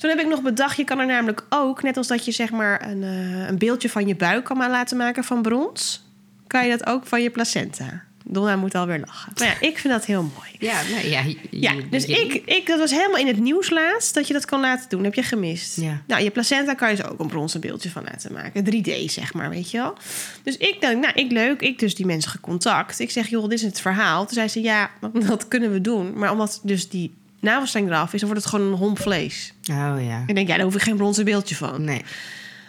Toen 0.02 0.10
heb 0.10 0.20
ik 0.20 0.26
nog 0.26 0.42
bedacht, 0.42 0.76
je 0.76 0.84
kan 0.84 0.98
er 0.98 1.06
namelijk 1.06 1.46
ook, 1.48 1.82
net 1.82 1.96
als 1.96 2.06
dat 2.06 2.24
je 2.24 2.32
zeg 2.32 2.50
maar 2.50 2.88
een, 2.88 3.02
eh, 3.02 3.48
een 3.48 3.58
beeldje 3.58 3.88
van 3.88 4.06
je 4.06 4.16
buik 4.16 4.44
kan 4.44 4.56
maar 4.56 4.70
laten 4.70 4.96
maken 4.96 5.24
van 5.24 5.42
brons, 5.42 6.04
kan 6.46 6.64
je 6.64 6.76
dat 6.76 6.86
ook 6.86 7.06
van 7.06 7.22
je 7.22 7.30
placenta. 7.30 8.04
Donna 8.24 8.56
moet 8.56 8.74
alweer 8.74 8.98
lachen. 8.98 9.32
Maar 9.38 9.46
ja, 9.46 9.68
ik 9.68 9.78
vind 9.78 9.92
dat 9.92 10.04
heel 10.04 10.22
mooi. 10.22 10.50
Ja, 10.58 10.82
nee, 10.82 11.10
ja, 11.10 11.22
Ja, 11.50 11.74
dus 11.90 12.04
ik, 12.04 12.42
ik, 12.44 12.66
dat 12.66 12.78
was 12.78 12.90
helemaal 12.90 13.18
in 13.18 13.26
het 13.26 13.38
nieuws 13.38 13.70
laatst 13.70 14.14
dat 14.14 14.26
je 14.26 14.32
dat 14.32 14.44
kan 14.44 14.60
laten 14.60 14.88
doen. 14.88 15.04
Heb 15.04 15.14
je 15.14 15.22
gemist? 15.22 15.80
Ja. 15.80 16.02
Nou, 16.06 16.22
je 16.22 16.30
placenta 16.30 16.74
kan 16.74 16.90
je 16.90 16.96
dus 16.96 17.04
ook 17.04 17.18
een 17.18 17.26
bronzen 17.26 17.60
beeldje 17.60 17.90
van 17.90 18.04
laten 18.04 18.32
maken. 18.32 18.64
3D, 18.64 19.04
zeg 19.04 19.34
maar, 19.34 19.50
weet 19.50 19.70
je 19.70 19.78
wel. 19.78 19.94
Dus 20.42 20.56
ik 20.56 20.80
denk, 20.80 21.02
nou, 21.02 21.14
ik 21.14 21.32
leuk. 21.32 21.60
Ik 21.60 21.78
dus 21.78 21.94
die 21.94 22.06
mensen 22.06 22.30
gecontact. 22.30 22.98
Ik 22.98 23.10
zeg, 23.10 23.28
joh, 23.28 23.42
dit 23.42 23.52
is 23.52 23.62
het 23.62 23.80
verhaal. 23.80 24.24
Toen 24.24 24.34
zei 24.34 24.48
ze, 24.48 24.62
ja, 24.62 24.90
dat 25.28 25.48
kunnen 25.48 25.72
we 25.72 25.80
doen. 25.80 26.18
Maar 26.18 26.30
omdat 26.30 26.60
dus 26.62 26.88
die 26.88 27.12
navelstreng 27.42 27.86
eraf 27.86 28.12
is, 28.12 28.20
dan 28.20 28.28
wordt 28.28 28.44
het 28.44 28.54
gewoon 28.54 28.72
een 28.72 28.78
homp 28.78 28.98
vlees. 29.00 29.52
Oh 29.70 29.96
ja. 29.98 30.24
Ik 30.26 30.34
denk, 30.34 30.48
ja, 30.48 30.54
daar 30.54 30.64
hoef 30.64 30.74
ik 30.74 30.82
geen 30.82 30.96
bronzen 30.96 31.24
beeldje 31.24 31.56
van. 31.56 31.84
Nee. 31.84 32.04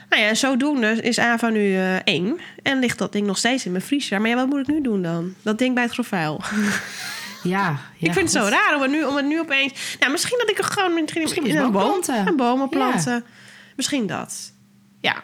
Nou 0.10 0.22
ja, 0.22 0.28
en 0.28 0.38
zodoende 0.38 1.02
is 1.02 1.20
Ava 1.20 1.50
nu 1.50 1.78
één. 2.04 2.40
En 2.64 2.80
ligt 2.80 2.98
dat 2.98 3.12
ding 3.12 3.28
nog 3.28 3.38
steeds 3.38 3.66
in 3.66 3.72
mijn 3.72 3.84
vriezer. 3.84 4.22
Maar 4.22 4.30
ja, 4.30 4.36
wat 4.36 4.48
moet 4.48 4.60
ik 4.60 4.68
nu 4.68 4.82
doen 4.82 5.02
dan? 5.02 5.34
Dat 5.42 5.58
ding 5.58 5.74
bij 5.74 5.84
het 5.84 5.92
grofvuil. 5.94 6.42
Ja, 7.44 7.60
ja, 7.98 8.08
ik 8.08 8.14
vind 8.14 8.34
het 8.34 8.44
zo 8.44 8.50
raar 8.50 8.76
om 8.76 8.82
het 8.82 8.92
nu, 8.92 9.04
om 9.04 9.16
het 9.16 9.26
nu 9.26 9.40
opeens... 9.40 9.98
Nou, 10.00 10.12
misschien 10.12 10.38
dat 10.38 10.50
ik 10.50 10.58
er 10.58 10.64
gewoon 10.64 10.94
misschien, 10.94 11.22
Misschien 11.22 11.46
in 11.46 11.58
een 11.58 11.72
boom, 11.72 11.82
planten. 11.84 12.28
een 12.28 12.36
bomen 12.36 12.70
planten. 12.70 13.24
Misschien 13.76 14.08
dat. 14.08 14.54
Ja. 15.02 15.24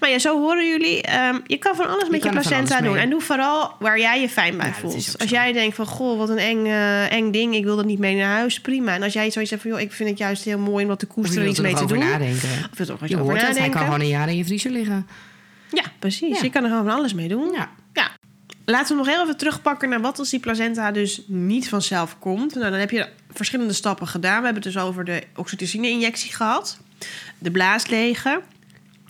Maar 0.00 0.10
ja, 0.10 0.18
zo 0.18 0.40
horen 0.40 0.68
jullie. 0.68 1.02
ehm, 1.02 1.38
je 1.46 1.56
kan 1.56 1.76
van 1.76 1.88
alles 1.88 2.08
met 2.08 2.22
je 2.22 2.30
placenta 2.30 2.80
doen. 2.80 2.92
mee. 2.92 3.02
En 3.02 3.10
doe 3.10 3.20
vooral 3.20 3.72
waar 3.78 3.98
jij 3.98 4.20
je 4.20 4.28
fijn 4.28 4.56
bij 4.56 4.66
Ja, 4.66 4.72
voelt. 4.74 5.14
Als 5.18 5.30
jij 5.30 5.52
denkt 5.52 5.76
van, 5.76 5.86
goh, 5.86 6.18
wat 6.18 6.28
een 6.28 6.38
eng, 6.38 6.66
eh, 6.66 7.12
eng 7.12 7.30
ding. 7.30 7.54
Ik 7.54 7.64
wil 7.64 7.76
dat 7.76 7.84
niet 7.84 7.98
mee 7.98 8.16
naar 8.16 8.36
huis. 8.36 8.60
Prima. 8.60 8.94
En 8.94 9.02
als 9.02 9.12
jij 9.12 9.30
zoiets 9.30 9.50
hebt 9.50 9.62
van, 9.62 9.70
joh, 9.72 9.80
ik 9.80 9.92
vind 9.92 10.08
het 10.08 10.18
juist 10.18 10.44
heel 10.44 10.58
mooi 10.58 10.82
om 10.82 10.88
wat 10.90 10.98
te 10.98 11.06
je 11.08 11.12
koesteren 11.12 11.48
iets 11.48 11.60
mee 11.60 11.74
te 11.74 11.86
doen. 11.86 11.98
nadenken. 11.98 12.48
Of 12.78 12.86
toch 12.86 13.06
Je 13.08 13.14
over 13.14 13.18
hoort 13.18 13.46
het, 13.46 13.58
hij 13.58 13.68
kan 13.68 13.82
gewoon 13.84 14.00
een 14.00 14.08
jaar 14.08 14.28
in 14.28 14.36
je 14.36 14.44
vriezer 14.44 14.70
liggen. 14.70 15.06
Ja, 15.72 15.82
precies. 15.98 16.36
Ja. 16.36 16.42
Je 16.44 16.50
kan 16.50 16.62
er 16.62 16.68
gewoon 16.70 16.84
van 16.84 16.94
alles 16.94 17.14
mee 17.14 17.28
doen. 17.28 17.52
Ja. 17.52 17.70
Ja. 17.92 18.10
Laten 18.64 18.88
we 18.96 19.02
nog 19.04 19.14
heel 19.14 19.22
even 19.22 19.36
terugpakken 19.36 19.88
naar 19.88 20.00
wat 20.00 20.18
als 20.18 20.30
die 20.30 20.40
placenta 20.40 20.90
dus 20.90 21.22
niet 21.26 21.68
vanzelf 21.68 22.18
komt. 22.18 22.54
Nou, 22.54 22.70
dan 22.70 22.80
heb 22.80 22.90
je 22.90 23.08
verschillende 23.32 23.72
stappen 23.72 24.06
gedaan. 24.06 24.38
We 24.38 24.44
hebben 24.44 24.62
het 24.62 24.72
dus 24.72 24.82
over 24.82 25.04
de 25.04 25.22
oxytocine-injectie 25.36 26.32
gehad. 26.34 26.78
De 27.38 27.50
blaas 27.50 27.86
legen. 27.86 28.40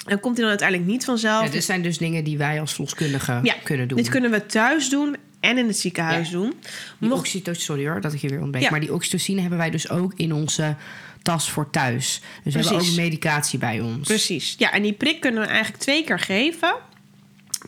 En 0.05 0.21
komt 0.21 0.33
die 0.35 0.41
dan 0.45 0.49
uiteindelijk 0.51 0.89
niet 0.91 1.05
vanzelf. 1.05 1.45
Ja, 1.45 1.51
dit 1.51 1.65
zijn 1.65 1.83
dus 1.83 1.99
dingen 1.99 2.25
die 2.25 2.39
wij 2.39 2.61
als 2.61 2.73
verloskundigen 2.73 3.41
Ja, 3.45 3.55
kunnen 3.63 3.89
doen. 3.89 3.97
Dit 3.99 4.09
kunnen 4.09 4.31
we 4.31 4.47
thuis 4.47 4.89
doen 4.91 5.17
en 5.41 5.59
in 5.59 5.67
het 5.67 5.79
ziekenhuis 5.79 6.27
Ja. 6.31 6.33
doen. 6.33 6.55
Die 6.99 7.09
Mocht- 7.09 7.21
oxytocine, 7.21 7.65
sorry 7.65 7.87
hoor, 7.89 8.01
dat 8.01 8.13
ik 8.13 8.21
je 8.21 8.29
weer 8.29 8.41
ontbreek. 8.41 8.71
Maar 8.71 8.81
die 8.81 8.95
oxytocine 8.95 9.41
hebben 9.41 9.59
wij 9.59 9.71
dus 9.71 9.91
ook 9.91 10.13
in 10.17 10.33
onze 10.33 10.77
tas 11.23 11.51
voor 11.51 11.71
thuis. 11.71 12.21
Dus 12.45 12.55
we 12.55 12.61
hebben 12.61 12.81
ook 12.81 12.97
medicatie 12.97 13.59
bij 13.59 13.81
ons. 13.81 14.07
Precies. 14.09 14.55
Ja, 14.59 14.73
en 14.73 14.83
die 14.83 14.93
prik 14.93 15.21
kunnen 15.21 15.41
we 15.43 15.47
eigenlijk 15.49 15.83
twee 15.83 16.05
keer 16.05 16.19
geven. 16.19 16.75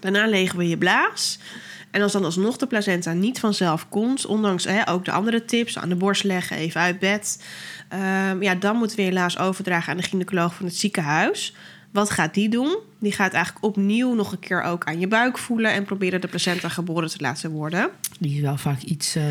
Daarna 0.01 0.27
legen 0.27 0.59
we 0.59 0.69
je 0.69 0.79
blaas. 0.79 1.39
En 1.91 2.03
als 2.03 2.13
dan 2.13 2.25
alsnog 2.25 2.57
de 2.57 2.67
placenta 2.67 3.13
niet 3.13 3.39
vanzelf 3.41 3.89
komt, 3.89 4.27
ondanks 4.27 4.65
hè, 4.65 4.89
ook 4.89 5.05
de 5.05 5.11
andere 5.13 5.45
tips, 5.45 5.79
aan 5.79 5.89
de 5.89 5.95
borst 5.95 6.25
leggen, 6.25 6.57
even 6.57 6.81
uit 6.81 6.99
bed, 6.99 7.43
ehm, 7.89 8.43
ja, 8.43 8.55
dan 8.55 8.77
moeten 8.77 8.97
we 8.97 9.03
helaas 9.03 9.39
overdragen 9.39 9.91
aan 9.93 9.97
de 9.99 10.03
gynaecoloog 10.03 10.55
van 10.55 10.67
het 10.67 10.77
ziekenhuis. 10.77 11.55
Wat 11.97 12.11
gaat 12.11 12.35
die 12.35 12.49
doen? 12.49 12.79
Die 12.99 13.13
gaat 13.13 13.33
eigenlijk 13.33 13.65
opnieuw 13.65 14.15
nog 14.15 14.33
een 14.33 14.39
keer 14.39 14.63
ook 14.63 14.85
aan 14.85 15.01
je 15.01 15.09
buik 15.09 15.39
voelen 15.39 15.73
en 15.73 15.85
proberen 15.85 16.21
de 16.21 16.29
placenta 16.29 16.69
geboren 16.69 17.09
te 17.09 17.17
laten 17.19 17.51
worden. 17.51 17.89
Die 18.21 18.37
is 18.37 18.41
wel 18.41 18.57
vaak 18.57 18.83
iets 18.83 19.15
eh, 19.15 19.23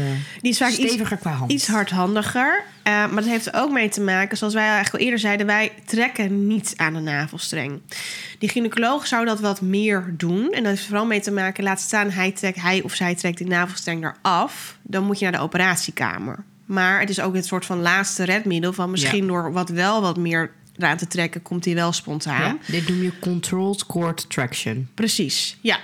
Die 0.41 0.51
is 0.51 0.57
vaak 0.57 0.71
iets, 0.71 0.91
steviger 0.91 1.17
qua 1.17 1.31
hand. 1.31 1.51
iets 1.51 1.67
hardhandiger. 1.67 2.63
Eh, 2.83 2.93
maar 2.93 3.15
dat 3.15 3.25
heeft 3.25 3.45
er 3.45 3.53
ook 3.55 3.71
mee 3.71 3.89
te 3.89 4.01
maken, 4.01 4.37
zoals 4.37 4.53
wij 4.53 4.63
eigenlijk 4.63 4.95
al 4.95 5.01
eerder 5.01 5.19
zeiden, 5.19 5.45
wij 5.45 5.71
trekken 5.85 6.47
niet 6.47 6.73
aan 6.75 6.93
de 6.93 6.99
navelstreng. 6.99 7.81
Die 8.39 8.49
gynaecoloog 8.49 9.07
zou 9.07 9.25
dat 9.25 9.39
wat 9.39 9.61
meer 9.61 10.13
doen. 10.17 10.51
En 10.51 10.63
dat 10.63 10.71
heeft 10.71 10.85
vooral 10.85 11.05
mee 11.05 11.21
te 11.21 11.31
maken, 11.31 11.63
laat 11.63 11.79
staan, 11.79 12.09
hij, 12.09 12.31
trekt, 12.31 12.61
hij 12.61 12.81
of 12.81 12.93
zij 12.93 13.15
trekt 13.15 13.37
die 13.37 13.47
navelstreng 13.47 14.13
eraf. 14.21 14.77
Dan 14.81 15.03
moet 15.03 15.19
je 15.19 15.23
naar 15.23 15.33
de 15.33 15.45
operatiekamer. 15.45 16.43
Maar 16.65 16.99
het 16.99 17.09
is 17.09 17.19
ook 17.19 17.35
het 17.35 17.45
soort 17.45 17.65
van 17.65 17.81
laatste 17.81 18.23
redmiddel 18.23 18.73
van 18.73 18.91
misschien 18.91 19.27
door 19.27 19.51
wat 19.51 19.69
wel 19.69 20.01
wat 20.01 20.17
meer 20.17 20.51
eraan 20.77 20.97
te 20.97 21.07
trekken, 21.07 21.41
komt 21.41 21.65
hij 21.65 21.73
wel 21.73 21.91
spontaan. 21.91 22.59
Ja, 22.65 22.71
dit 22.71 22.87
noem 22.87 23.03
je 23.03 23.19
controlled 23.19 23.85
cord 23.85 24.29
traction. 24.29 24.87
Precies, 24.93 25.57
ja. 25.61 25.79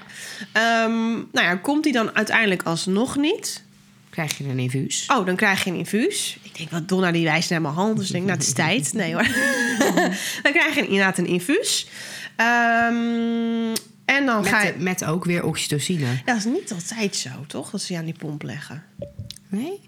Ehm, 0.51 1.11
nou 1.11 1.31
ja, 1.31 1.55
komt 1.55 1.83
hij 1.83 1.93
dan 1.93 2.15
uiteindelijk 2.15 2.63
alsnog 2.63 3.15
niet? 3.15 3.63
Krijg 4.09 4.37
je 4.37 4.43
een 4.43 4.59
infuus. 4.59 5.05
Oh, 5.07 5.25
dan 5.25 5.35
krijg 5.35 5.63
je 5.63 5.69
een 5.69 5.75
infuus. 5.75 6.37
Ik 6.41 6.57
denk, 6.57 6.69
wat 6.69 6.87
Donna 6.87 7.11
die 7.11 7.23
wijst 7.23 7.49
naar 7.49 7.61
mijn 7.61 7.73
hand. 7.73 7.97
Dus 7.97 8.05
ik 8.05 8.11
denk, 8.11 8.25
nou, 8.25 8.37
het 8.37 8.47
is 8.47 8.53
tijd. 8.53 8.93
Nee 8.93 9.13
hoor. 9.13 9.27
dan 10.43 10.51
krijg 10.51 10.75
je 10.75 10.85
inderdaad 10.85 11.17
een 11.17 11.25
infuus. 11.25 11.87
Ehm, 12.35 13.75
en 14.05 14.25
dan 14.25 14.45
ga 14.45 14.61
je... 14.61 14.71
Met, 14.71 14.81
met 14.81 15.05
ook 15.05 15.25
weer 15.25 15.43
oxytocine. 15.43 16.21
Dat 16.25 16.37
is 16.37 16.45
niet 16.45 16.71
altijd 16.71 17.15
zo, 17.15 17.29
toch? 17.47 17.69
Dat 17.69 17.81
ze 17.81 17.93
je 17.93 17.99
aan 17.99 18.05
die 18.05 18.17
pomp 18.17 18.43
leggen. 18.43 18.83
Nee? 19.47 19.79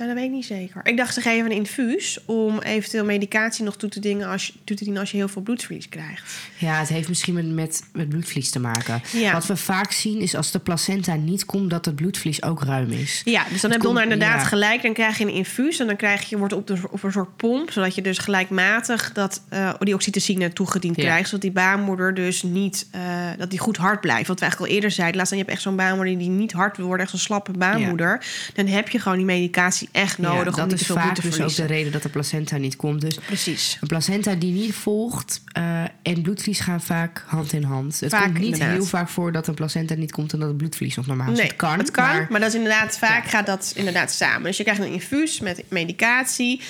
Nou, 0.00 0.12
dat 0.12 0.20
weet 0.20 0.30
ik 0.30 0.36
niet 0.36 0.46
zeker. 0.46 0.80
Ik 0.84 0.96
dacht, 0.96 1.14
ze 1.14 1.20
geven 1.20 1.50
een 1.50 1.56
infuus 1.56 2.18
om 2.24 2.58
eventueel 2.58 3.04
medicatie 3.04 3.64
nog 3.64 3.76
toe 3.76 3.88
te, 3.88 4.00
dingen 4.00 4.28
als 4.28 4.46
je, 4.46 4.52
toe 4.64 4.76
te 4.76 4.84
dienen 4.84 5.00
als 5.00 5.10
je 5.10 5.16
heel 5.16 5.28
veel 5.28 5.42
bloedverlies 5.42 5.88
krijgt. 5.88 6.32
Ja, 6.58 6.78
het 6.78 6.88
heeft 6.88 7.08
misschien 7.08 7.34
met, 7.34 7.46
met, 7.46 7.82
met 7.92 8.08
bloedvlies 8.08 8.50
te 8.50 8.60
maken. 8.60 9.02
Ja. 9.12 9.32
Wat 9.32 9.46
we 9.46 9.56
vaak 9.56 9.92
zien 9.92 10.20
is 10.20 10.34
als 10.34 10.50
de 10.50 10.58
placenta 10.58 11.14
niet 11.14 11.44
komt, 11.44 11.70
dat 11.70 11.84
het 11.84 11.94
bloedvlies 11.94 12.42
ook 12.42 12.62
ruim 12.62 12.90
is. 12.90 13.22
Ja, 13.24 13.44
dus 13.50 13.60
dan 13.60 13.70
heb 13.70 13.80
Donna 13.80 14.02
inderdaad 14.02 14.40
ja. 14.40 14.46
gelijk. 14.46 14.82
Dan 14.82 14.92
krijg 14.92 15.18
je 15.18 15.24
een 15.24 15.30
infuus 15.30 15.78
en 15.78 15.86
dan 15.86 15.96
krijg 15.96 16.28
je, 16.28 16.38
wordt 16.38 16.52
op, 16.52 16.66
de, 16.66 16.76
op 16.90 17.02
een 17.02 17.12
soort 17.12 17.36
pomp... 17.36 17.70
zodat 17.70 17.94
je 17.94 18.02
dus 18.02 18.18
gelijkmatig 18.18 19.12
dat, 19.12 19.42
eh, 19.48 19.74
die 19.78 19.94
oxytocine 19.94 20.52
toegediend 20.52 20.96
Ja. 20.96 21.02
krijgt... 21.02 21.26
zodat 21.26 21.42
die 21.42 21.52
baarmoeder 21.52 22.14
dus 22.14 22.42
niet... 22.42 22.88
eh, 22.90 23.00
dat 23.38 23.50
die 23.50 23.58
goed 23.58 23.76
hard 23.76 24.00
blijft. 24.00 24.28
Wat 24.28 24.38
we 24.38 24.42
eigenlijk 24.42 24.72
al 24.72 24.76
eerder 24.76 24.90
zeiden. 24.90 25.16
Laatst 25.16 25.32
dan 25.32 25.38
je 25.40 25.44
hebt 25.44 25.56
echt 25.56 25.66
zo'n 25.66 25.76
baarmoeder 25.76 26.18
die 26.18 26.28
niet 26.28 26.52
hard 26.52 26.76
wil 26.76 26.86
worden... 26.86 27.02
echt 27.02 27.14
zo'n 27.14 27.24
slappe 27.24 27.52
baarmoeder. 27.52 28.24
Dan 28.54 28.66
heb 28.66 28.88
je 28.88 28.98
gewoon 28.98 29.16
die 29.16 29.26
medicatie 29.26 29.88
echt 29.92 30.18
nodig... 30.18 30.56
Ja, 30.56 30.62
om 30.62 30.68
dat 30.68 30.80
is 30.80 30.86
vaak 30.86 31.22
dus 31.22 31.40
ook 31.40 31.54
de 31.54 31.64
reden 31.64 31.92
dat 31.92 32.02
de 32.02 32.08
placenta 32.08 32.56
niet 32.56 32.76
komt. 32.76 33.00
Dus 33.00 33.18
Precies. 33.18 33.78
een 33.80 33.88
placenta 33.88 34.34
die 34.34 34.52
niet 34.52 34.74
volgt 34.74 35.42
eh, 35.52 35.82
en 36.02 36.22
bloedvlies 36.22 36.60
gaan 36.60 36.80
vaak 36.80 37.24
hand 37.26 37.52
in 37.52 37.62
hand. 37.62 38.00
Het 38.00 38.10
Vaak, 38.10 38.22
komt 38.22 38.38
niet 38.38 38.44
inderdaad. 38.44 38.70
heel 38.70 38.84
vaak 38.84 39.08
voor 39.08 39.32
dat 39.32 39.46
een 39.46 39.54
placenta 39.54 39.94
niet 39.94 40.12
komt 40.12 40.32
en 40.32 40.38
dat 40.38 40.48
het 40.48 40.56
bloedvlies 40.56 40.96
nog 40.96 41.06
normaal 41.06 41.30
is. 41.30 41.38
Nee, 41.38 41.46
het 41.46 41.56
kan, 41.56 41.78
het 41.78 41.90
kan 41.90 42.04
maar, 42.04 42.26
maar 42.30 42.40
dat 42.40 42.48
is 42.48 42.54
inderdaad 42.54 42.98
vaak 42.98 43.24
gaat 43.24 43.46
dat 43.46 43.72
inderdaad 43.76 44.12
samen. 44.12 44.42
Dus 44.42 44.56
je 44.56 44.62
krijgt 44.62 44.80
een 44.80 44.92
infuus 44.92 45.40
met 45.40 45.64
medicatie. 45.68 46.60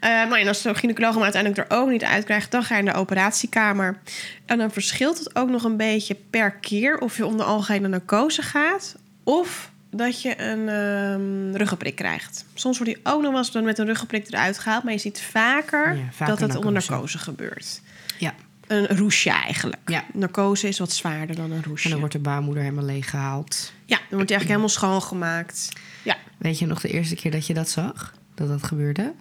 Eh 0.00 0.10
nou, 0.10 0.40
en 0.40 0.48
als 0.48 0.62
de 0.62 0.74
gynaecoloog 0.74 1.14
hem 1.14 1.22
uiteindelijk 1.22 1.70
er 1.70 1.76
ook 1.76 1.90
niet 1.90 2.04
uitkrijgt, 2.04 2.50
dan 2.50 2.62
ga 2.62 2.76
je 2.76 2.82
naar 2.82 2.94
de 2.94 3.00
operatiekamer. 3.00 3.98
En 4.46 4.58
dan 4.58 4.70
verschilt 4.70 5.18
het 5.18 5.36
ook 5.36 5.48
nog 5.48 5.64
een 5.64 5.76
beetje 5.76 6.16
per 6.30 6.50
keer 6.52 6.98
of 6.98 7.16
je 7.16 7.26
onder 7.26 7.46
algehele 7.46 7.88
narcose 7.88 8.42
gaat 8.42 8.96
of 9.24 9.70
dat 9.90 10.22
je 10.22 10.40
een 10.42 10.68
ehm, 10.68 11.56
ruggenprik 11.56 11.94
krijgt. 11.94 12.44
Soms 12.54 12.78
wordt 12.78 12.94
die 12.94 13.02
ook 13.04 13.20
nog 13.22 13.30
wel 13.30 13.38
eens 13.40 13.52
dan 13.52 13.64
met 13.64 13.78
een 13.78 13.86
ruggenprik 13.86 14.26
eruit 14.28 14.58
gehaald, 14.58 14.84
maar 14.84 14.92
je 14.92 14.98
ziet 14.98 15.20
vaker, 15.20 15.96
Ja, 15.96 16.02
vaker 16.10 16.36
dat 16.38 16.48
het 16.48 16.56
onder 16.56 16.72
narcose. 16.72 17.18
gebeurt. 17.18 17.80
ja. 18.18 18.34
Een 18.66 18.86
roesje 18.96 19.30
eigenlijk. 19.30 19.80
Ja. 19.90 20.04
Narcose 20.12 20.68
is 20.68 20.78
wat 20.78 20.92
zwaarder 20.92 21.36
dan 21.36 21.50
een 21.50 21.62
roesje. 21.64 21.84
En 21.84 21.90
dan 21.90 21.98
wordt 21.98 22.14
de 22.14 22.20
baarmoeder 22.20 22.62
helemaal 22.62 22.84
leeg 22.84 23.10
gehaald. 23.10 23.72
Ja, 23.84 23.96
dan 23.96 24.06
wordt 24.10 24.28
die 24.28 24.36
eigenlijk 24.36 24.48
helemaal 24.48 24.68
schoongemaakt. 24.68 25.68
Ja, 26.02 26.16
Weet 26.38 26.58
je 26.58 26.66
nog 26.66 26.80
de 26.80 26.88
eerste 26.88 27.14
keer 27.14 27.30
dat 27.30 27.46
je 27.46 27.54
dat 27.54 27.68
zag? 27.68 28.14
Dat 28.34 28.48
dat 28.48 28.62
gebeurde? 28.62 29.12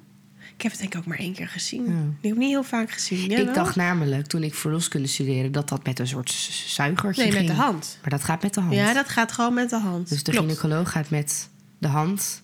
Ik 0.58 0.64
heb 0.64 0.72
het 0.72 0.82
denk 0.82 0.94
ik 0.94 1.00
ook 1.00 1.06
maar 1.06 1.18
één 1.18 1.34
keer 1.34 1.48
gezien. 1.48 1.82
Ja. 1.84 1.88
Die 1.92 1.96
heb 2.22 2.32
ik 2.32 2.38
niet 2.38 2.50
heel 2.50 2.64
vaak 2.64 2.92
gezien. 2.92 3.26
Jij 3.30 3.40
ik 3.40 3.46
wel? 3.46 3.54
dacht 3.54 3.76
namelijk, 3.76 4.28
toen 4.28 4.44
ik 4.44 4.56
verloskunde 4.56 5.08
studeerde... 5.08 5.50
dat 5.50 5.70
dat 5.70 5.84
met 5.86 6.00
een 6.00 6.08
soort 6.08 6.32
zuigertje 6.68 7.22
Nee, 7.22 7.32
met 7.32 7.40
ging. 7.40 7.52
de 7.52 7.62
hand. 7.62 7.98
Maar 8.02 8.10
dat 8.10 8.24
gaat 8.24 8.42
met 8.42 8.54
de 8.54 8.62
hand. 8.62 8.74
Ja, 8.74 8.94
dat 8.94 9.10
gaat 9.10 9.32
gewoon 9.32 9.54
met 9.54 9.70
de 9.70 9.80
hand. 9.80 10.10
Dus 10.10 10.24
de 10.24 10.32
Klopt. 10.32 10.46
gynaecoloog 10.48 10.92
gaat 10.92 11.10
met 11.10 11.50
de 11.78 11.88
hand 11.88 12.42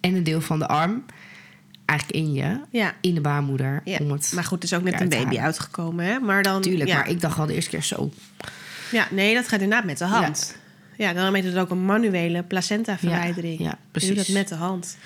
en 0.00 0.14
een 0.14 0.24
deel 0.24 0.40
van 0.40 0.58
de 0.58 0.66
arm... 0.68 1.04
eigenlijk 1.84 2.18
in 2.26 2.32
je, 2.32 2.60
Ja. 2.70 2.94
in 3.00 3.14
de 3.14 3.20
baarmoeder. 3.20 3.80
Ja. 3.84 3.98
Om 4.00 4.10
het 4.10 4.32
Maar 4.34 4.44
goed, 4.44 4.58
er 4.58 4.64
is 4.72 4.74
ook 4.78 4.82
net 4.84 5.00
een 5.00 5.08
baby 5.08 5.24
halen. 5.24 5.42
uitgekomen, 5.42 6.04
hè? 6.04 6.18
Maar 6.18 6.42
dan... 6.42 6.60
Tuurlijk, 6.62 6.88
ja. 6.88 6.96
maar 6.96 7.08
ik 7.08 7.20
dacht 7.20 7.38
al 7.38 7.46
de 7.46 7.54
eerste 7.54 7.70
keer 7.70 7.82
zo. 7.82 8.10
Ja, 8.92 9.06
nee, 9.10 9.34
dat 9.34 9.48
gaat 9.48 9.60
inderdaad 9.60 9.86
met 9.86 9.98
de 9.98 10.04
hand. 10.04 10.56
Ja, 11.00 11.12
dan 11.12 11.34
heet 11.34 11.44
het 11.44 11.56
ook 11.56 11.70
een 11.70 11.84
manuele 11.84 12.42
placentaverwijdering. 12.42 13.58
Ja, 13.58 13.64
ja, 13.64 13.70
Je 13.70 13.76
precies. 13.90 14.08
doet 14.08 14.18
dat 14.26 14.28
met 14.34 14.48
de 14.48 14.54
hand. 14.54 14.96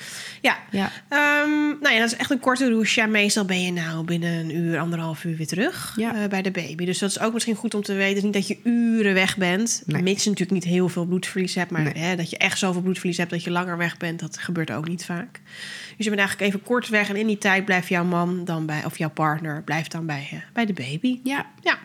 Ja, 0.40 0.58
Ja. 0.70 0.90
Ehm, 1.08 1.50
nou 1.80 1.90
ja, 1.94 1.98
dat 1.98 2.12
is 2.12 2.16
echt 2.16 2.30
een 2.30 2.40
korte. 2.40 2.82
Ja, 2.94 3.06
meestal 3.06 3.44
ben 3.44 3.62
je 3.62 3.72
nou 3.72 4.04
binnen 4.04 4.32
een 4.32 4.56
uur, 4.56 4.78
anderhalf 4.78 5.24
uur 5.24 5.36
weer 5.36 5.46
terug 5.46 5.92
Ja. 5.96 6.14
eh, 6.14 6.28
bij 6.28 6.42
de 6.42 6.50
baby. 6.50 6.84
Dus 6.84 6.98
dat 6.98 7.10
is 7.10 7.20
ook 7.20 7.32
misschien 7.32 7.54
goed 7.54 7.74
om 7.74 7.82
te 7.82 7.92
weten. 7.94 8.24
Niet 8.24 8.32
dat 8.32 8.46
je 8.48 8.58
uren 8.64 9.14
weg 9.14 9.36
bent. 9.36 9.82
Nee. 9.86 10.02
Mits 10.02 10.24
je 10.24 10.30
natuurlijk 10.30 10.64
niet 10.64 10.72
heel 10.74 10.88
veel 10.88 11.04
bloedverlies 11.04 11.54
hebt. 11.54 11.70
Maar 11.70 11.82
Nee. 11.82 11.92
hè, 11.96 12.16
dat 12.16 12.30
je 12.30 12.36
echt 12.38 12.58
zoveel 12.58 12.82
bloedverlies 12.82 13.16
hebt 13.16 13.30
dat 13.30 13.44
je 13.44 13.50
langer 13.50 13.76
weg 13.76 13.96
bent, 13.96 14.20
dat 14.20 14.38
gebeurt 14.38 14.70
ook 14.72 14.88
niet 14.88 15.04
vaak. 15.04 15.40
Dus 15.96 16.04
je 16.04 16.10
bent 16.10 16.18
eigenlijk 16.18 16.48
even 16.50 16.62
kort 16.66 16.88
weg. 16.88 17.08
En 17.08 17.16
in 17.16 17.26
die 17.26 17.38
tijd 17.38 17.64
blijft 17.64 17.88
jouw 17.88 18.04
man 18.04 18.44
dan 18.44 18.66
bij, 18.66 18.84
of 18.84 18.98
jouw 18.98 19.10
partner, 19.10 19.62
blijft 19.62 19.90
dan 19.92 20.06
bij, 20.06 20.28
eh, 20.32 20.38
bij 20.52 20.66
de 20.66 20.72
baby. 20.72 21.20
Ja. 21.24 21.46
Ja, 21.62 21.78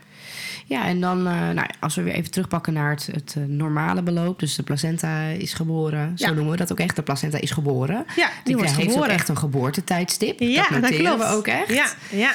Ja, 0.70 0.86
en 0.86 1.02
dan, 1.02 1.18
eh, 1.28 1.34
nou, 1.34 1.68
als 1.80 1.96
we 1.96 2.02
weer 2.02 2.14
even 2.14 2.32
terugpakken 2.32 2.74
naar 2.74 2.90
het, 2.90 3.10
het 3.12 3.34
eh, 3.38 3.44
normale 3.44 4.02
beloop. 4.02 4.40
Dus 4.40 4.56
de 4.56 4.64
placenta 4.64 5.22
is 5.24 5.54
geboren. 5.54 6.12
Zo 6.18 6.26
Ja. 6.26 6.32
noemen 6.34 6.52
we 6.52 6.58
dat 6.58 6.72
ook 6.72 6.80
echt. 6.80 6.96
De 6.96 7.02
placenta 7.02 7.38
is 7.40 7.52
geboren. 7.52 8.06
Ja, 8.16 8.30
die 8.44 8.56
wordt 8.56 8.72
heeft 8.72 8.82
geboren. 8.90 9.10
ook 9.10 9.16
echt 9.16 9.30
een 9.30 9.38
geboortetijdstip. 9.38 10.40
ja 10.40 10.68
dat 10.70 10.82
noteren 10.82 11.06
klopt. 11.06 11.18
we 11.30 11.36
ook 11.36 11.48
echt. 11.48 11.74
Ja, 11.74 11.86
ja. 12.12 12.32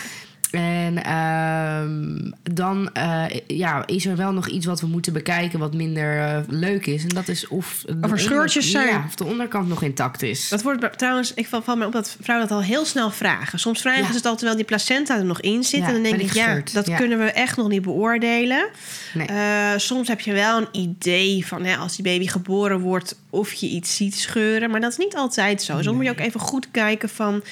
En 0.55 1.05
ehm, 1.05 2.31
dan 2.55 2.93
eh, 2.93 3.25
ja, 3.47 3.87
is 3.87 4.07
er 4.07 4.17
wel 4.17 4.33
nog 4.33 4.49
iets 4.49 4.67
wat 4.67 4.81
we 4.81 4.87
moeten 4.87 5.13
bekijken 5.13 5.59
wat 5.59 5.75
minder 5.75 6.19
eh, 6.19 6.39
leuk 6.49 6.87
is. 6.87 7.03
En 7.03 7.09
dat 7.09 7.29
is 7.29 7.49
of, 7.49 7.85
Of 8.03 8.11
er 8.11 8.19
scheurtjes 8.19 8.71
zijn. 8.71 8.89
Ja, 8.89 9.05
of 9.07 9.15
de 9.15 9.25
onderkant 9.25 9.69
nog 9.69 9.83
intact 9.83 10.23
is. 10.23 10.49
Dat 10.49 10.63
wordt 10.63 10.99
trouwens, 10.99 11.35
ik 11.35 11.47
val, 11.47 11.63
valt 11.63 11.79
mij 11.79 11.87
op 11.87 11.93
dat 11.93 12.17
vrouwen 12.21 12.49
dat 12.49 12.57
al 12.59 12.63
heel 12.65 12.85
snel 12.85 13.11
vragen. 13.11 13.59
Soms 13.59 13.81
vragen 13.81 14.03
Ja. 14.03 14.09
ze 14.11 14.17
het 14.17 14.27
al 14.27 14.35
terwijl 14.37 14.57
die 14.57 14.65
placenta 14.67 15.17
er 15.19 15.25
nog 15.25 15.41
in 15.41 15.65
zit. 15.65 15.81
Ja, 15.81 15.87
en 15.87 15.93
dan 15.93 16.03
denk 16.03 16.21
ik, 16.21 16.33
ja, 16.33 16.63
dat 16.73 16.95
kunnen 16.95 17.19
we 17.19 17.25
echt 17.25 17.57
nog 17.57 17.69
niet 17.69 17.83
beoordelen. 17.83 18.69
Nee. 19.15 19.27
Eh, 19.27 19.73
soms 19.77 20.09
heb 20.09 20.21
je 20.21 20.33
wel 20.33 20.59
een 20.59 20.69
idee 20.73 21.47
van 21.47 21.65
hè, 21.65 21.77
als 21.77 21.97
die 21.97 22.05
baby 22.05 22.27
geboren 22.27 22.81
wordt 22.81 23.19
of 23.31 23.53
je 23.53 23.67
iets 23.67 23.97
ziet 23.97 24.15
scheuren. 24.15 24.71
Maar 24.71 24.81
dat 24.81 24.91
is 24.91 24.99
niet 24.99 25.17
altijd 25.17 25.63
zo. 25.63 25.83
Soms 25.83 25.97
moet 25.97 26.05
je 26.05 26.11
ook 26.11 26.19
even 26.19 26.41
goed 26.41 26.69
kijken 26.71 27.09
van 27.09 27.43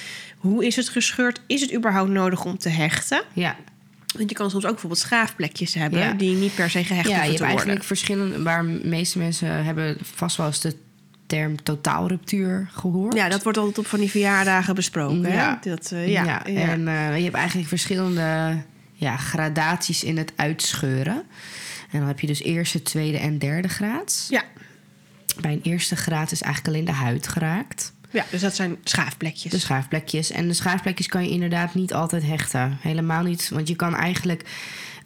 hoe 0.42 0.66
is 0.66 0.76
het 0.76 0.88
gescheurd? 0.88 1.40
Is 1.46 1.60
het 1.60 1.74
überhaupt 1.74 2.10
nodig 2.10 2.44
om 2.44 2.58
te 2.58 2.68
hechten? 2.68 3.22
ja. 3.32 3.56
Want 4.16 4.30
je 4.30 4.36
kan 4.36 4.50
soms 4.50 4.64
ook 4.64 4.70
bijvoorbeeld 4.70 5.00
schaafplekjes 5.00 5.74
hebben 5.74 6.00
Ja. 6.00 6.12
die 6.12 6.36
niet 6.36 6.54
per 6.54 6.70
se 6.70 6.84
gehecht 6.84 7.08
ja, 7.08 7.14
je 7.22 7.28
hoeven 7.28 7.28
hebt 7.28 7.36
te 7.36 7.42
worden. 7.42 7.46
eigenlijk 7.46 7.84
verschillende... 7.84 8.42
waar 8.42 8.62
de 8.66 8.80
meeste 8.84 9.18
mensen 9.18 9.64
hebben 9.64 9.96
vast 10.00 10.36
wel 10.36 10.46
eens 10.46 10.60
de 10.60 10.76
term 11.26 11.62
totaalruptuur 11.62 12.68
gehoord. 12.72 13.14
Ja, 13.14 13.28
dat 13.28 13.42
wordt 13.42 13.58
altijd 13.58 13.78
op 13.78 13.86
van 13.86 13.98
die 13.98 14.10
verjaardagen 14.10 14.74
besproken. 14.74 15.20
Ja. 15.32 15.58
Hè? 15.62 15.70
Dat, 15.70 15.90
eh, 15.92 16.08
ja, 16.08 16.24
ja, 16.24 16.42
ja. 16.46 16.68
en 16.68 16.88
eh, 16.88 17.16
je 17.16 17.22
hebt 17.22 17.36
eigenlijk 17.36 17.68
verschillende 17.68 18.56
ja, 18.92 19.16
gradaties 19.16 20.04
in 20.04 20.16
het 20.16 20.32
uitscheuren. 20.36 21.22
En 21.90 21.98
dan 21.98 22.08
heb 22.08 22.20
je 22.20 22.26
dus 22.26 22.42
eerste, 22.42 22.82
tweede 22.82 23.18
en 23.18 23.38
derde 23.38 23.68
graad. 23.68 24.26
Ja. 24.30 24.42
Bij 25.40 25.52
een 25.52 25.62
eerste 25.62 25.96
graad 25.96 26.32
is 26.32 26.42
eigenlijk 26.42 26.74
alleen 26.74 26.86
de 26.94 27.00
huid 27.02 27.28
geraakt. 27.28 27.92
Ja, 28.12 28.24
dus 28.30 28.40
dat 28.40 28.54
zijn 28.54 28.76
schaafplekjes. 28.84 29.52
De 29.52 29.58
schaafplekjes. 29.58 30.30
En 30.30 30.48
de 30.48 30.54
schaafplekjes 30.54 31.06
kan 31.08 31.22
je 31.24 31.30
inderdaad 31.30 31.74
niet 31.74 31.94
altijd 31.94 32.22
hechten. 32.26 32.78
Helemaal 32.80 33.22
niet. 33.22 33.48
Want 33.48 33.68
je 33.68 33.76
kan 33.76 33.96
eigenlijk 33.96 34.42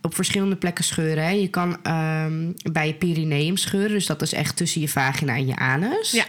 op 0.03 0.15
verschillende 0.15 0.57
plekken 0.57 0.85
scheuren. 0.85 1.25
Hè. 1.25 1.31
Je 1.31 1.49
kan 1.49 1.83
ehm, 1.83 2.53
bij 2.73 2.87
je 2.87 2.95
perineum 2.95 3.57
scheuren. 3.57 3.91
Dus 3.91 4.07
dat 4.07 4.23
is 4.23 4.33
echt 4.33 4.57
tussen 4.57 4.81
je 4.81 4.89
vagina 4.89 5.35
en 5.35 5.47
je 5.47 5.57
anus. 5.57 6.11
Ja. 6.11 6.25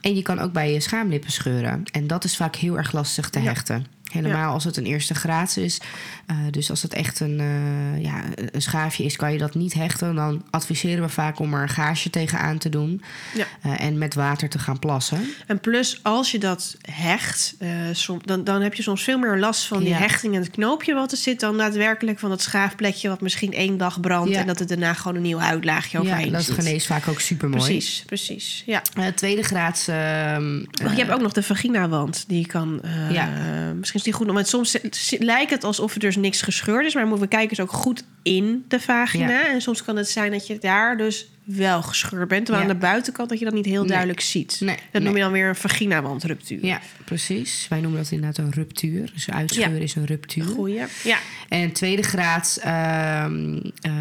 En 0.00 0.14
je 0.14 0.22
kan 0.22 0.38
ook 0.38 0.52
bij 0.52 0.72
je 0.72 0.80
schaamlippen 0.80 1.32
scheuren. 1.32 1.82
En 1.92 2.06
dat 2.06 2.24
is 2.24 2.36
vaak 2.36 2.56
heel 2.56 2.76
erg 2.76 2.92
lastig 2.92 3.30
te 3.30 3.40
Ja. 3.40 3.44
hechten. 3.44 3.86
Helemaal 4.12 4.52
als 4.52 4.64
het 4.64 4.76
een 4.76 4.84
eerste 4.86 5.14
graad 5.14 5.56
is. 5.56 5.80
Eh, 6.26 6.36
dus 6.50 6.70
als 6.70 6.82
het 6.82 6.92
echt 6.94 7.20
een, 7.20 7.40
eh, 7.40 8.02
ja, 8.02 8.22
een 8.52 8.62
schaafje 8.62 9.04
is, 9.04 9.16
kan 9.16 9.32
je 9.32 9.38
dat 9.38 9.54
niet 9.54 9.74
hechten. 9.74 10.14
Dan 10.14 10.42
adviseren 10.50 11.02
we 11.04 11.08
vaak 11.08 11.38
om 11.38 11.54
er 11.54 11.62
een 11.62 11.68
gaasje 11.68 12.10
tegenaan 12.10 12.58
te 12.58 12.68
doen. 12.68 13.02
Ja. 13.34 13.44
Eh, 13.62 13.80
en 13.86 13.98
met 13.98 14.14
water 14.14 14.48
te 14.48 14.58
gaan 14.58 14.78
plassen. 14.78 15.20
En 15.46 15.60
plus, 15.60 16.00
als 16.02 16.30
je 16.30 16.38
dat 16.38 16.76
hecht, 16.90 17.54
som- 17.92 18.20
dan, 18.24 18.44
dan 18.44 18.62
heb 18.62 18.74
je 18.74 18.82
soms 18.82 19.02
veel 19.02 19.18
meer 19.18 19.38
last 19.38 19.66
van 19.66 19.78
die 19.78 19.88
Ja. 19.88 19.96
hechting 19.98 20.34
en 20.34 20.40
het 20.40 20.50
knoopje 20.50 20.94
wat 20.94 21.12
er 21.12 21.18
zit, 21.18 21.40
dan 21.40 21.56
daadwerkelijk 21.56 22.18
van 22.18 22.30
dat 22.30 22.42
schaafplekje 22.42 23.08
wat 23.08 23.20
misschien 23.20 23.52
één 23.52 23.76
dag 23.76 24.00
brandt 24.00 24.30
en 24.34 24.46
dat 24.46 24.58
het 24.58 24.68
daarna 24.68 24.92
gewoon 24.94 25.16
een 25.16 25.22
nieuw 25.22 25.38
huidlaagje 25.38 25.98
overheen 25.98 26.26
Ja, 26.26 26.32
dat 26.32 26.42
zit. 26.44 26.54
geneest 26.54 26.86
vaak 26.86 27.08
ook 27.08 27.20
super 27.20 27.48
mooi. 27.48 27.62
Precies, 27.62 28.02
precies. 28.06 28.62
Ja. 28.66 28.82
Tweede 29.14 29.42
graads. 29.42 29.88
ehm, 29.88 30.56
Maar 30.82 30.90
je 30.90 30.96
hebt 31.04 31.10
ook 31.10 31.20
nog 31.20 31.32
de 31.32 31.42
vaginawand. 31.42 32.24
Die 32.28 32.46
kan. 32.46 32.80
Ja. 33.10 33.28
Misschien 33.74 33.95
is 33.96 34.02
die 34.02 34.12
goed. 34.12 34.26
Want 34.26 34.48
soms 34.48 34.78
lijkt 35.18 35.50
het 35.50 35.64
alsof 35.64 35.94
er 35.94 36.00
dus 36.00 36.16
niks 36.16 36.42
gescheurd 36.42 36.86
is. 36.86 36.94
Maar 36.94 37.06
moeten 37.06 37.24
we 37.24 37.36
kijken 37.36 37.56
dus 37.56 37.60
ook 37.60 37.72
goed 37.72 38.04
in 38.22 38.64
de 38.68 38.80
vagina. 38.80 39.28
Ja. 39.28 39.46
En 39.46 39.60
soms 39.60 39.84
kan 39.84 39.96
het 39.96 40.08
zijn 40.08 40.32
dat 40.32 40.46
je 40.46 40.58
daar 40.58 40.96
dus 40.96 41.28
wel 41.46 41.82
gescheurd 41.82 42.28
bent. 42.28 42.44
Terwijl 42.46 42.66
Ja. 42.66 42.72
aan 42.72 42.78
de 42.80 42.86
buitenkant 42.86 43.28
dat 43.28 43.38
je 43.38 43.44
dat 43.44 43.54
niet 43.54 43.64
heel 43.64 43.80
Nee. 43.80 43.88
duidelijk 43.88 44.20
ziet. 44.20 44.56
Nee, 44.60 44.76
Dat 44.92 45.02
noem 45.02 45.14
je 45.16 45.20
dan 45.22 45.32
weer 45.32 45.48
een 45.48 45.56
vaginawandruptuur. 45.56 46.64
ja, 46.66 46.80
precies. 47.04 47.66
Wij 47.68 47.80
noemen 47.80 48.02
dat 48.02 48.10
inderdaad 48.10 48.38
een 48.44 48.50
ruptuur. 48.52 49.10
Dus 49.14 49.30
uitscheuren 49.30 49.76
Ja. 49.76 49.82
is 49.82 49.94
een 49.94 50.04
ruptuur. 50.04 50.44
Goeie. 50.44 50.82
Ja. 51.04 51.18
En 51.48 51.72
tweede 51.72 52.02
graad 52.02 52.58
ehm, 52.62 53.58
eh, 53.80 53.92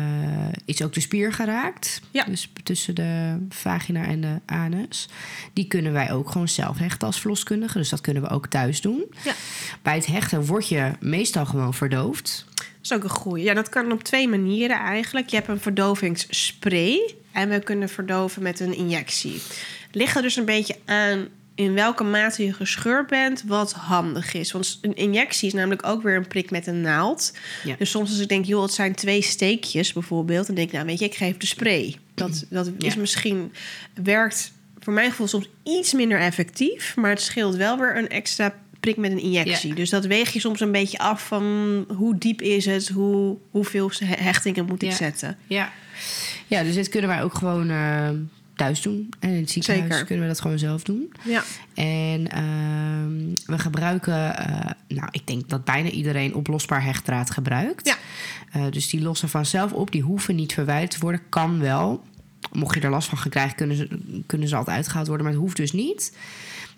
is 0.66 0.82
ook 0.82 0.94
de 0.94 1.00
spier 1.00 1.34
geraakt. 1.34 2.02
Ja. 2.12 2.24
Dus 2.24 2.52
tussen 2.64 2.96
de 2.96 3.38
vagina 3.50 4.06
en 4.06 4.22
de 4.22 4.40
anus. 4.46 5.10
Die 5.54 5.68
kunnen 5.68 5.94
wij 5.94 6.12
ook 6.12 6.30
gewoon 6.32 6.48
zelf 6.48 6.78
hechten 6.78 7.08
als 7.08 7.20
verloskundige. 7.20 7.78
Dus 7.78 7.90
dat 7.90 8.02
kunnen 8.02 8.24
we 8.24 8.30
ook 8.30 8.48
thuis 8.48 8.82
doen. 8.82 9.04
Ja. 9.24 9.34
Bij 9.82 9.96
het 9.96 10.06
hechten 10.06 10.46
word 10.46 10.68
je 10.70 10.92
meestal 11.00 11.46
gewoon 11.46 11.74
verdoofd. 11.74 12.46
Dat 12.56 12.66
is 12.82 12.94
ook 12.94 13.04
een 13.04 13.10
goeie. 13.20 13.44
Ja, 13.44 13.54
dat 13.54 13.70
kan 13.70 13.92
op 13.92 14.04
twee 14.04 14.28
manieren 14.28 14.78
eigenlijk. 14.80 15.30
Je 15.30 15.36
hebt 15.36 15.48
een 15.48 15.60
verdovingsspray. 15.60 17.16
En 17.36 17.50
we 17.50 17.60
kunnen 17.60 17.90
verdoven 17.90 18.42
met 18.42 18.60
een 18.60 18.76
injectie. 18.76 19.42
Ligt 19.92 20.16
er 20.16 20.22
dus 20.22 20.36
een 20.36 20.46
beetje 20.46 20.76
aan 20.86 21.28
in 21.56 21.74
welke 21.74 22.04
mate 22.04 22.46
je 22.46 22.54
gescheurd 22.54 23.08
bent, 23.08 23.44
wat 23.48 23.72
handig 23.72 24.34
is. 24.34 24.52
Want 24.52 24.80
een 24.82 24.96
injectie 24.96 25.48
is 25.48 25.54
namelijk 25.54 25.86
ook 25.86 26.04
weer 26.04 26.16
een 26.16 26.28
prik 26.28 26.52
met 26.52 26.68
een 26.68 26.82
naald. 26.82 27.34
Ja. 27.64 27.76
Dus 27.78 27.90
soms 27.90 28.10
als 28.10 28.20
ik 28.20 28.28
denk, 28.28 28.46
joh, 28.46 28.62
het 28.62 28.74
zijn 28.74 28.96
twee 28.96 29.22
steekjes 29.22 29.94
bijvoorbeeld... 29.94 30.46
dan 30.46 30.56
denk 30.56 30.68
ik, 30.68 30.74
nou 30.74 30.86
weet 30.86 31.00
je, 31.00 31.06
ik 31.06 31.16
geef 31.16 31.38
de 31.38 31.46
spray. 31.46 31.96
Dat, 32.14 32.46
dat 32.50 32.70
is 32.78 32.96
misschien, 32.96 33.54
werkt 34.04 34.52
voor 34.80 34.94
mijn 34.94 35.10
gevoel 35.10 35.28
soms 35.28 35.50
iets 35.64 35.94
minder 35.94 36.20
effectief... 36.20 36.96
maar 36.96 37.10
het 37.10 37.22
scheelt 37.22 37.56
wel 37.56 37.78
weer 37.78 37.98
een 37.98 38.10
extra 38.10 38.56
prik 38.80 38.98
met 38.98 39.12
een 39.12 39.22
injectie. 39.22 39.70
Ja. 39.70 39.76
Dus 39.76 39.90
dat 39.90 40.06
weeg 40.06 40.34
je 40.34 40.40
soms 40.40 40.60
een 40.60 40.72
beetje 40.72 40.98
af 40.98 41.28
van 41.28 41.86
hoe 41.98 42.18
diep 42.18 42.42
is 42.42 42.66
het... 42.66 42.88
Hoe, 42.88 43.38
hoeveel 43.52 43.92
hechtingen 44.06 44.66
moet 44.66 44.84
ik 44.84 44.92
zetten. 44.92 45.38
Ja. 45.48 45.72
Ja, 46.48 46.64
dus 46.64 46.76
dit 46.76 46.90
kunnen 46.90 47.10
wij 47.10 47.24
ook 47.24 47.34
gewoon 47.34 47.70
eh, 47.70 48.10
thuis 48.56 48.82
doen. 48.82 49.10
En 49.20 49.30
in 49.30 49.40
het 49.40 49.52
ziekenhuis 49.52 49.90
Zeker. 49.92 50.06
kunnen 50.06 50.26
we 50.26 50.32
dat 50.32 50.42
gewoon 50.42 50.60
zelf 50.60 50.84
doen. 50.84 51.14
Ja, 51.24 51.44
En 51.74 52.28
ehm, 52.32 53.56
we 53.56 53.60
gebruiken, 53.60 54.38
eh, 54.38 54.72
nou, 54.88 55.08
ik 55.12 55.28
denk 55.28 55.50
dat 55.50 55.64
bijna 55.64 55.90
iedereen 55.90 56.36
oplosbaar 56.36 56.84
hechtdraad 56.84 57.32
gebruikt. 57.32 57.88
Ja. 57.88 57.96
Eh, 58.52 58.72
dus 58.72 58.90
die 58.90 59.02
lossen 59.02 59.30
vanzelf 59.30 59.72
op, 59.74 59.92
die 59.92 60.02
hoeven 60.02 60.36
niet 60.36 60.54
verwijderd 60.54 60.92
te 60.92 61.00
worden. 61.00 61.22
Kan 61.30 61.60
wel. 61.60 62.04
Mocht 62.52 62.76
je 62.76 62.82
er 62.82 62.90
last 62.90 63.10
van 63.10 63.18
gaan 63.18 63.32
krijgen, 63.32 63.56
kunnen 63.56 63.76
ze, 63.76 63.88
kunnen 64.26 64.48
ze 64.48 64.56
altijd 64.56 64.76
uitgehaald 64.78 65.08
worden, 65.08 65.26
maar 65.26 65.36
het 65.36 65.44
hoeft 65.44 65.58
dus 65.58 65.72
niet. 65.72 66.18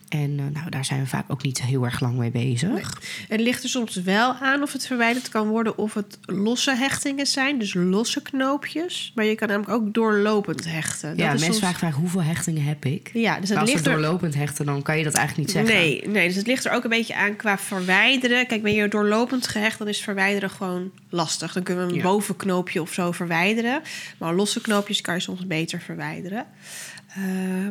En 0.10 0.40
eh, 0.40 0.46
nou, 0.54 0.70
daar 0.70 0.86
zijn 0.86 1.00
we 1.02 1.08
vaak 1.08 1.26
ook 1.28 1.44
niet 1.44 1.62
heel 1.62 1.84
erg 1.84 2.00
lang 2.00 2.18
mee 2.18 2.32
bezig. 2.32 3.02
Het 3.28 3.40
ligt 3.40 3.64
er 3.64 3.70
soms 3.70 3.96
wel 3.96 4.34
aan 4.34 4.62
of 4.62 4.74
het 4.74 4.88
verwijderd 4.88 5.30
kan 5.30 5.48
worden 5.48 5.78
of 5.78 5.94
het 5.94 6.18
losse 6.22 6.76
hechtingen 6.76 7.26
zijn, 7.28 7.60
dus 7.60 7.74
losse 7.74 8.22
knoopjes. 8.22 9.12
Maar 9.16 9.26
je 9.26 9.36
kan 9.36 9.48
namelijk 9.48 9.72
ook 9.74 9.94
doorlopend 9.94 10.66
hechten. 10.66 11.10
Dat 11.10 11.18
ja, 11.18 11.28
mensen 11.28 11.46
soms- 11.46 11.58
vragen 11.60 11.80
vaak 11.80 11.94
hoeveel 11.94 12.24
hechtingen 12.24 12.64
heb 12.64 12.86
ik. 12.86 13.10
Ja, 13.14 13.40
dus 13.40 13.50
het 13.50 13.58
als 13.58 13.68
we 13.70 13.74
ligt 13.76 13.88
er. 13.88 13.94
doorlopend 13.94 14.36
hechten, 14.36 14.66
dan 14.66 14.82
kan 14.82 14.98
je 14.98 15.04
dat 15.04 15.14
eigenlijk 15.14 15.48
niet 15.48 15.58
zeggen. 15.58 15.76
Nee, 15.76 16.08
nee, 16.08 16.28
dus 16.28 16.36
het 16.38 16.48
ligt 16.48 16.66
er 16.66 16.72
ook 16.72 16.84
een 16.84 16.90
beetje 16.90 17.16
aan 17.16 17.36
qua 17.36 17.58
verwijderen. 17.58 18.48
Kijk, 18.48 18.62
ben 18.64 18.74
je 18.74 18.88
doorlopend 18.88 19.48
gehecht, 19.48 19.78
dan 19.78 19.88
is 19.88 20.02
verwijderen 20.02 20.50
gewoon 20.50 20.92
lastig. 21.10 21.54
Dan 21.54 21.64
kunnen 21.64 21.86
we 21.86 21.92
een 21.92 21.98
Ja. 21.98 22.04
bovenknoopje 22.04 22.82
of 22.82 22.94
zo 22.94 23.12
verwijderen. 23.12 23.82
Maar 24.18 24.34
losse 24.34 24.62
knoopjes 24.62 25.02
kan 25.02 25.14
je 25.16 25.22
soms 25.22 25.48
beter 25.48 25.82
verwijderen. 25.82 26.46
Eh, 27.18 27.24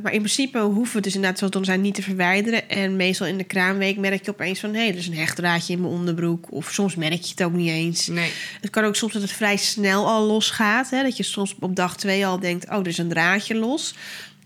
maar 0.02 0.12
in 0.12 0.18
principe 0.18 0.58
hoeven 0.58 0.96
we 0.96 1.02
dus 1.02 1.14
inderdaad 1.14 1.38
zo 1.38 1.48
te 1.48 1.64
zijn 1.64 1.80
niet 1.80 1.94
te 1.94 2.02
verwijderen. 2.02 2.68
En 2.68 2.96
meestal 2.96 3.26
in 3.26 3.38
de 3.38 3.44
kraamweek 3.44 3.96
merk 3.96 4.24
je 4.24 4.30
opeens 4.30 4.60
van... 4.60 4.74
hé, 4.74 4.78
hey, 4.78 4.88
er 4.88 4.96
is 4.96 5.06
een 5.06 5.16
hechtdraadje 5.16 5.72
in 5.72 5.80
mijn 5.80 5.92
onderbroek. 5.92 6.52
Of 6.52 6.72
soms 6.72 6.94
merk 6.94 7.22
je 7.22 7.30
het 7.30 7.42
ook 7.42 7.52
niet 7.52 7.68
eens. 7.68 8.06
Nee. 8.06 8.32
Het 8.60 8.70
kan 8.70 8.84
ook 8.84 8.96
soms 8.96 9.12
dat 9.12 9.22
het 9.22 9.32
vrij 9.32 9.56
snel 9.56 10.06
al 10.06 10.26
losgaat. 10.26 10.90
Hè? 10.90 11.02
Dat 11.02 11.16
je 11.16 11.22
soms 11.22 11.54
op 11.60 11.76
dag 11.76 11.96
twee 11.96 12.26
al 12.26 12.40
denkt, 12.40 12.68
oh, 12.68 12.78
er 12.78 12.86
is 12.86 12.98
een 12.98 13.08
draadje 13.08 13.54
los. 13.54 13.94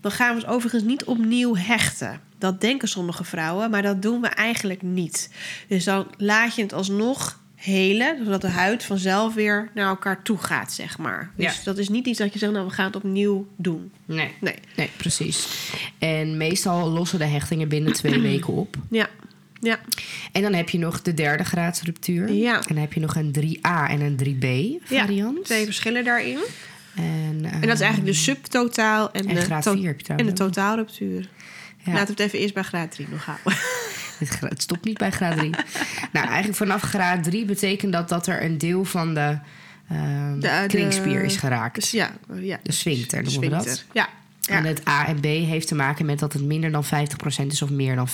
Dan 0.01 0.11
gaan 0.11 0.35
we 0.35 0.41
het 0.41 0.49
overigens 0.49 0.83
niet 0.83 1.03
opnieuw 1.03 1.55
hechten. 1.55 2.21
Dat 2.37 2.61
denken 2.61 2.87
sommige 2.87 3.23
vrouwen, 3.23 3.69
maar 3.69 3.81
dat 3.81 4.01
doen 4.01 4.21
we 4.21 4.27
eigenlijk 4.27 4.81
niet. 4.81 5.29
Dus 5.67 5.83
dan 5.83 6.07
laat 6.17 6.55
je 6.55 6.61
het 6.61 6.73
alsnog 6.73 7.40
helen, 7.61 8.17
zodat 8.25 8.41
de 8.41 8.47
huid 8.49 8.83
vanzelf 8.83 9.33
weer 9.33 9.69
naar 9.73 9.87
elkaar 9.87 10.21
toe 10.23 10.37
gaat, 10.37 10.73
zeg 10.73 10.97
maar. 10.97 11.31
Dus 11.35 11.45
Ja. 11.55 11.61
dat 11.63 11.77
is 11.77 11.89
niet 11.89 12.05
iets 12.07 12.19
dat 12.19 12.33
je 12.33 12.39
zegt, 12.39 12.51
nou, 12.53 12.65
we 12.65 12.71
gaan 12.73 12.85
het 12.85 12.95
opnieuw 12.95 13.47
doen. 13.55 13.91
Nee. 14.05 14.31
Nee. 14.39 14.55
Nee, 14.75 14.89
precies. 14.97 15.47
En 15.99 16.37
meestal 16.37 16.89
lossen 16.89 17.19
de 17.19 17.25
hechtingen 17.25 17.67
binnen 17.67 17.93
twee 17.93 18.19
weken 18.29 18.53
op. 18.53 18.75
Ja, 18.89 19.09
ja, 19.59 19.79
En 20.31 20.41
dan 20.41 20.53
heb 20.53 20.69
je 20.69 20.77
nog 20.77 21.01
de 21.01 21.13
derde 21.13 21.43
graadsruptuur. 21.43 22.31
Ja. 22.31 22.55
En 22.55 22.63
dan 22.67 22.77
heb 22.77 22.93
je 22.93 22.99
nog 22.99 23.15
een 23.15 23.31
3A 23.39 23.89
en 23.89 24.01
een 24.01 24.17
3B 24.23 24.45
ja. 24.89 24.99
variant. 25.01 25.45
Twee 25.45 25.65
verschillen 25.65 26.03
daarin. 26.03 26.37
En, 26.95 27.45
En 27.51 27.61
dat 27.61 27.73
is 27.73 27.79
eigenlijk 27.81 28.05
de 28.05 28.13
subtotaal 28.19 29.11
en, 29.11 29.27
En 29.27 29.35
de, 29.35 29.41
graad 29.41 29.63
to- 29.63 29.73
vier 29.73 29.87
heb 29.87 29.99
je 30.01 30.07
en 30.07 30.15
trouwens 30.15 30.39
de 30.39 30.45
totaalruptuur. 30.45 31.29
ja, 31.83 31.91
Laten 31.93 32.05
we 32.05 32.11
het 32.11 32.19
even 32.19 32.39
eerst 32.39 32.53
bij 32.53 32.63
graad 32.63 32.91
3 32.91 33.07
nog 33.11 33.25
houden. 33.25 33.53
Het, 34.29 34.61
stopt 34.61 34.85
niet 34.85 34.97
bij 34.97 35.11
graad 35.11 35.37
3. 35.37 35.49
nou, 36.13 36.25
eigenlijk 36.27 36.55
vanaf 36.57 36.81
graad 36.81 37.23
3 37.23 37.45
betekent 37.45 37.93
dat 37.93 38.09
dat 38.09 38.27
er 38.27 38.43
een 38.43 38.57
deel 38.57 38.85
van 38.85 39.13
de, 39.13 39.37
ehm, 39.89 40.33
De- 40.33 40.39
de- 40.39 40.63
kringspier 40.67 41.23
is 41.23 41.35
geraakt. 41.35 41.75
Dus 41.75 41.91
ja, 41.91 42.11
ja. 42.33 42.59
De 42.63 42.71
sphincter 42.71 43.23
noemen 43.23 43.41
we 43.41 43.49
dat. 43.49 43.85
Ja. 43.93 44.09
ja. 44.41 44.55
En 44.55 44.63
het 44.65 44.87
A 44.87 45.07
en 45.07 45.19
B 45.19 45.23
heeft 45.23 45.67
te 45.67 45.75
maken 45.75 46.05
met 46.05 46.19
dat 46.19 46.33
het 46.33 46.43
minder 46.43 46.71
dan 46.71 46.83
50% 46.85 46.87
is 47.47 47.61
of 47.61 47.69
meer 47.69 47.95
dan 47.95 48.07
50%. 48.09 48.11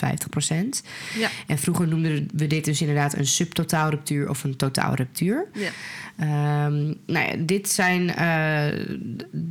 ja. 1.17 1.30
En 1.48 1.58
vroeger 1.58 1.88
noemden 1.88 2.28
we 2.34 2.48
dit 2.48 2.65
dus 2.65 2.82
inderdaad 2.82 3.15
een 3.15 3.28
subtotaalruptuur 3.28 4.30
of 4.30 4.43
een 4.43 4.56
totaalruptuur. 4.56 5.46
Ja. 5.54 5.70
Ehm, 6.18 6.86
nou 7.06 7.28
ja, 7.28 7.34
dit 7.38 7.70
zijn. 7.70 8.10
eh, 8.16 8.66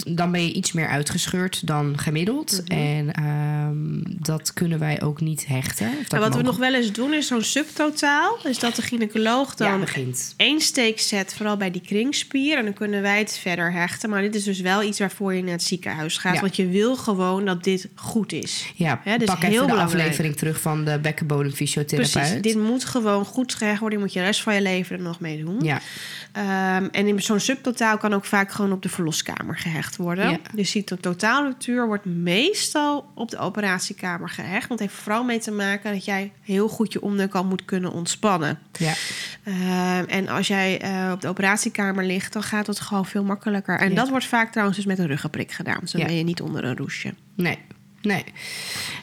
dan 0.07 0.33
ben 0.33 0.43
je 0.47 0.53
iets 0.53 0.73
meer 0.73 0.89
uitgescheurd 0.89 1.67
dan 1.67 1.99
gemiddeld. 1.99 2.63
Mhm. 2.69 2.79
En 2.79 3.13
ehm, 3.13 4.15
dat 4.23 4.53
kunnen 4.53 4.79
wij 4.79 5.03
ook 5.03 5.21
niet 5.21 5.47
hechten. 5.47 5.91
En 6.09 6.21
wat 6.21 6.35
we 6.37 6.43
nog 6.43 6.57
wel 6.57 6.75
eens 6.75 6.93
doen 6.93 7.13
is 7.15 7.27
zo'n 7.27 7.43
subtotaal. 7.43 8.39
Dus 8.43 8.59
dat 8.59 8.75
de 8.75 8.83
gynaecoloog 8.83 9.55
Ja, 9.59 9.71
dan 9.71 9.81
begint. 9.81 10.35
één 10.37 10.61
steek 10.61 11.01
zet, 11.01 11.35
vooral 11.35 11.57
bij 11.57 11.71
die 11.71 11.81
kringspier. 11.81 12.59
En 12.59 12.65
dan 12.65 12.73
kunnen 12.73 13.03
wij 13.03 13.19
het 13.19 13.39
verder 13.39 13.73
hechten. 13.73 14.11
Maar 14.11 14.21
dit 14.23 14.35
is 14.35 14.45
dus 14.45 14.61
wel 14.61 14.83
iets 14.83 14.99
waarvoor 14.99 15.35
je 15.35 15.43
naar 15.43 15.53
het 15.53 15.63
ziekenhuis 15.63 16.17
gaat. 16.17 16.35
Ja. 16.35 16.41
Want 16.41 16.57
je 16.57 16.67
wil 16.69 16.97
gewoon 16.97 17.45
dat 17.45 17.65
dit 17.65 17.89
goed 17.95 18.33
is. 18.33 18.73
Ja, 18.75 19.01
dus 19.05 19.25
pak 19.27 19.39
heel 19.43 19.51
even 19.51 19.67
de 19.67 19.73
belangrijk. 19.73 19.81
aflevering 20.01 20.37
terug 20.37 20.61
van 20.61 20.85
de 20.85 20.99
bekkenbodemfysiotherapeut. 20.99 22.11
Precies, 22.13 22.43
dit 22.43 22.57
moet 22.59 22.85
gewoon 22.85 23.25
goed 23.25 23.55
gehecht 23.55 23.81
worden. 23.81 23.99
Je 23.99 24.05
moet 24.05 24.13
je 24.15 24.19
de 24.21 24.25
rest 24.25 24.43
van 24.43 24.55
je 24.55 24.63
leven 24.63 24.97
er 24.97 25.03
nog 25.03 25.21
mee 25.21 25.45
doen. 25.45 25.61
Ja, 25.63 25.81
Ehm, 26.57 26.87
en 26.91 27.07
in 27.07 27.23
zo'n 27.23 27.41
subtotaal 27.41 27.97
kan 27.99 28.13
ook 28.15 28.25
vaak 28.25 28.51
gewoon 28.51 28.73
op 28.73 28.83
de 28.83 28.89
verloskamer 28.89 29.59
gehecht 29.59 29.97
worden. 29.97 30.31
Ja. 30.31 30.39
Dus 30.55 30.73
die 30.73 30.85
totaalruptuur 30.85 31.87
wordt 31.87 32.05
meestal 32.05 33.11
op 33.15 33.31
de 33.31 33.39
operatiekamer 33.39 34.29
gehecht. 34.29 34.69
Want 34.69 34.81
het 34.81 34.89
heeft 34.91 35.03
vooral 35.03 35.25
mee 35.25 35.39
te 35.39 35.51
maken 35.51 35.93
dat 35.93 36.05
jij 36.05 36.33
heel 36.43 36.69
goed 36.69 36.93
je 36.93 37.03
onderkant 37.03 37.49
moet 37.49 37.65
kunnen 37.65 37.93
ontspannen. 37.93 38.59
ja. 38.79 38.93
Ehm, 39.45 40.05
en 40.09 40.29
als 40.29 40.47
jij 40.47 40.81
eh, 40.81 41.11
op 41.13 41.21
de 41.21 41.29
operatiekamer 41.29 42.05
ligt, 42.05 42.33
dan 42.33 42.43
gaat 42.43 42.67
het 42.67 42.81
gewoon 42.81 43.07
veel 43.07 43.25
makkelijker. 43.25 43.79
En 43.79 43.89
Ja. 43.89 43.95
dat 43.95 44.09
wordt 44.09 44.27
vaak 44.27 44.51
trouwens 44.51 44.77
dus 44.79 44.87
met 44.87 44.99
een 44.99 45.07
ruggenprik 45.07 45.53
gedaan. 45.53 45.79
Dus 45.81 45.91
dan 45.93 46.01
Ja. 46.01 46.07
ben 46.07 46.17
je 46.17 46.25
niet 46.25 46.41
onder 46.41 46.65
een 46.65 46.77
roesje. 46.77 47.15
Nee. 47.35 47.59
Nee. 48.03 48.25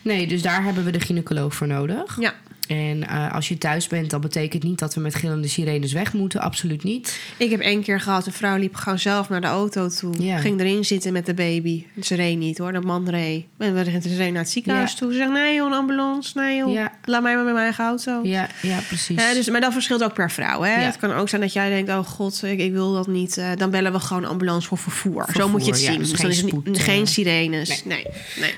Nee, 0.01 0.27
dus 0.27 0.41
daar 0.41 0.63
hebben 0.63 0.83
we 0.83 0.91
de 0.91 0.99
gynaecoloog 0.99 1.55
voor 1.55 1.67
nodig. 1.67 2.17
Ja, 2.19 2.33
En 2.67 3.07
eh, 3.07 3.33
als 3.33 3.47
je 3.47 3.57
thuis 3.57 3.87
bent, 3.87 4.09
dan 4.09 4.21
betekent 4.21 4.63
niet 4.63 4.79
dat 4.79 4.93
we 4.93 5.01
met 5.01 5.15
gillende 5.15 5.47
sirenes 5.47 5.93
weg 5.93 6.13
moeten. 6.13 6.41
Absoluut 6.41 6.83
niet. 6.83 7.19
Ik 7.37 7.49
heb 7.49 7.59
één 7.59 7.81
keer 7.83 7.99
gehad, 7.99 8.25
een 8.25 8.33
vrouw 8.33 8.57
liep 8.57 8.75
gewoon 8.75 8.99
zelf 8.99 9.29
naar 9.29 9.41
de 9.41 9.47
auto 9.47 9.87
toe. 9.89 10.23
Ja. 10.23 10.37
Ging 10.37 10.59
erin 10.59 10.85
zitten 10.85 11.13
met 11.13 11.25
de 11.25 11.33
baby. 11.33 11.85
Ze 12.01 12.15
reed 12.15 12.37
niet 12.37 12.57
hoor, 12.57 12.71
de 12.73 12.81
man 12.81 13.09
reed. 13.09 13.45
En 13.57 13.73
we 13.73 13.81
reden 13.81 14.33
naar 14.33 14.41
het 14.41 14.51
ziekenhuis 14.51 14.91
Ja. 14.91 14.97
toe. 14.97 15.11
Ze 15.11 15.17
zegt, 15.17 15.31
nee 15.31 15.55
joh, 15.55 15.67
een 15.67 15.73
ambulance. 15.77 16.39
Nee 16.39 16.57
joh, 16.57 16.73
Ja. 16.73 16.91
laat 17.05 17.21
mij 17.21 17.35
maar 17.35 17.43
met 17.43 17.53
mijn 17.53 17.65
eigen 17.65 17.85
auto. 17.85 18.19
Ja, 18.23 18.47
ja 18.61 18.79
precies. 18.87 19.33
Dus, 19.33 19.49
maar 19.49 19.61
dat 19.61 19.73
verschilt 19.73 20.03
ook 20.03 20.13
per 20.13 20.31
vrouw. 20.31 20.61
Hè? 20.61 20.71
Het 20.71 20.97
kan 20.97 21.11
ook 21.11 21.29
zijn 21.29 21.41
dat 21.41 21.53
jij 21.53 21.69
denkt, 21.69 21.89
oh 21.89 22.05
god, 22.05 22.43
ik, 22.43 22.59
ik 22.59 22.71
wil 22.71 22.93
dat 22.93 23.07
niet. 23.07 23.37
Eh, 23.37 23.49
dan 23.57 23.69
bellen 23.71 23.91
we 23.91 23.99
gewoon 23.99 24.25
ambulance 24.25 24.67
voor 24.67 24.77
vervoer. 24.77 25.25
Zo 25.35 25.49
moet 25.49 25.65
je 25.65 25.71
het 25.71 25.79
zien. 25.79 25.97
dus 25.99 26.09
Dus 26.09 26.19
geen 26.19 26.29
dan 26.29 26.37
is 26.39 26.47
spoed, 26.47 26.65
niet, 26.65 26.77
eh, 26.77 26.83
geen 26.83 27.07
sirenes. 27.07 27.83
Nee, 27.83 28.05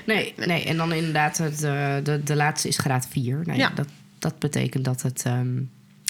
nee. 0.06 0.32
Nee, 0.36 0.46
nee, 0.46 0.64
en 0.64 0.76
dan 0.76 0.92
inderdaad, 0.92 1.38
het, 1.38 1.58
de, 2.04 2.20
de 2.24 2.36
laatste 2.36 2.68
is 2.68 2.78
graad 2.78 3.06
4. 3.10 3.40
Nou. 3.44 3.58
Ja. 3.58 3.70
dat, 3.74 3.86
dat 4.26 4.38
betekent 4.38 4.84
dat 4.84 5.02
het, 5.02 5.22
ehm, 5.24 5.62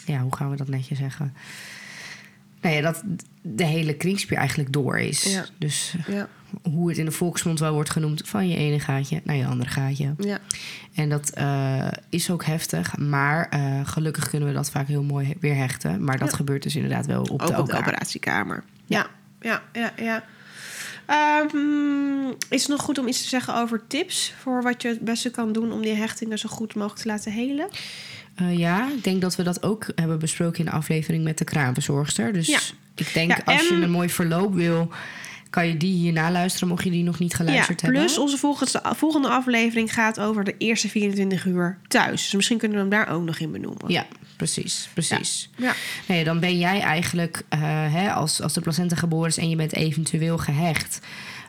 ja, 0.05 0.21
hoe 0.21 0.37
gaan 0.37 0.51
we 0.51 0.57
dat 0.57 0.69
netjes 0.69 0.99
zeggen? 0.99 1.35
Nou 2.61 2.75
ja, 2.75 2.81
dat 2.81 3.03
de 3.43 3.65
hele 3.65 3.95
kringspier 3.95 4.39
eigenlijk 4.39 4.73
door 4.73 4.99
is. 4.99 5.23
Ja. 5.23 5.45
Dus 5.59 5.95
Ja, 6.07 6.29
hoe 6.63 6.89
het 6.89 6.99
in 6.99 7.05
de 7.05 7.11
volksmond 7.11 7.59
wel 7.59 7.73
wordt 7.73 7.91
genoemd, 7.91 8.29
van 8.29 8.49
je 8.49 8.57
ene 8.57 8.81
gaatje 8.81 9.21
naar 9.25 9.37
je 9.37 9.47
andere 9.47 9.71
gaatje. 9.71 10.15
ja. 10.19 10.39
En 10.95 11.09
dat 11.09 11.31
eh, 11.31 11.89
is 12.09 12.31
ook 12.31 12.45
heftig, 12.45 12.97
maar 12.97 13.49
eh, 13.49 13.81
gelukkig 13.85 14.29
kunnen 14.29 14.49
we 14.49 14.55
dat 14.55 14.71
vaak 14.71 14.87
heel 14.87 15.03
mooi 15.03 15.35
weer 15.41 15.57
hechten. 15.57 16.05
Maar 16.05 16.19
dat 16.19 16.33
gebeurt 16.35 16.63
dus 16.63 16.77
inderdaad 16.77 17.07
wel 17.07 17.23
op 17.23 17.43
ook 17.43 17.47
de 17.47 17.59
op 17.59 17.67
de 17.67 17.77
operatiekamer. 17.77 18.65
Ja, 18.87 19.07
ja, 19.41 19.63
ja, 19.73 19.93
ja. 19.97 20.25
Ehm, 21.07 22.29
is 22.49 22.61
het 22.63 22.69
nog 22.71 22.81
goed 22.83 22.99
om 22.99 23.09
iets 23.09 23.23
te 23.23 23.29
zeggen 23.29 23.55
over 23.57 23.83
tips 23.87 24.33
voor 24.43 24.63
wat 24.63 24.83
je 24.83 24.89
het 24.89 25.01
beste 25.01 25.31
kan 25.31 25.53
doen 25.53 25.73
om 25.73 25.83
die 25.83 25.95
hechtingen 25.95 26.39
zo 26.39 26.49
goed 26.49 26.75
mogelijk 26.75 27.01
te 27.01 27.09
laten 27.09 27.33
helen? 27.33 27.69
Eh, 28.35 28.59
ja, 28.59 28.89
ik 28.97 29.05
denk 29.05 29.21
dat 29.21 29.37
we 29.37 29.43
dat 29.43 29.63
ook 29.63 29.87
hebben 29.95 30.19
besproken 30.19 30.59
in 30.59 30.65
de 30.65 30.71
aflevering 30.71 31.25
met 31.25 31.39
de 31.39 31.45
kraamverzorgster. 31.45 32.33
Dus 32.33 32.47
Ja. 32.47 32.59
ik 32.95 33.11
denk 33.15 33.31
Ja, 33.31 33.43
als 33.45 33.69
je 33.69 33.75
en- 33.75 33.83
een 33.83 33.91
mooi 33.91 34.09
verloop 34.11 34.55
wil, 34.55 34.91
kan 35.57 35.67
je 35.67 35.77
die 35.77 35.95
hierna 35.95 36.31
luisteren, 36.31 36.69
mocht 36.69 36.85
je 36.85 36.91
die 36.91 37.03
nog 37.05 37.19
niet 37.19 37.31
Ja, 37.31 37.37
geluisterd 37.37 37.81
plus 37.83 37.97
hebben. 37.97 38.21
onze 38.23 38.37
volgende, 38.37 38.83
volgende 38.97 39.29
aflevering 39.29 39.93
gaat 39.95 40.21
over 40.21 40.45
de 40.45 40.55
eerste 40.59 40.89
24 40.89 41.45
uur 41.45 41.79
thuis. 41.89 42.23
Dus 42.23 42.33
misschien 42.33 42.59
kunnen 42.59 42.77
we 42.77 42.83
hem 42.83 42.93
daar 43.05 43.15
ook 43.15 43.25
nog 43.25 43.39
in 43.39 43.53
benoemen. 43.53 43.91
Ja, 43.93 44.07
precies, 44.37 44.89
precies. 44.93 45.51
Ja. 45.57 45.73
Nee, 46.09 46.25
dan 46.25 46.41
ben 46.41 46.59
jij 46.59 46.81
eigenlijk, 46.81 47.43
eh, 47.49 47.61
hè, 47.93 48.13
als, 48.13 48.43
als 48.43 48.53
de 48.53 48.61
placenta 48.61 48.97
geboren 48.97 49.29
is 49.29 49.37
en 49.39 49.49
je 49.49 49.57
bent 49.57 49.73
eventueel 49.75 50.39
gehecht. 50.39 51.01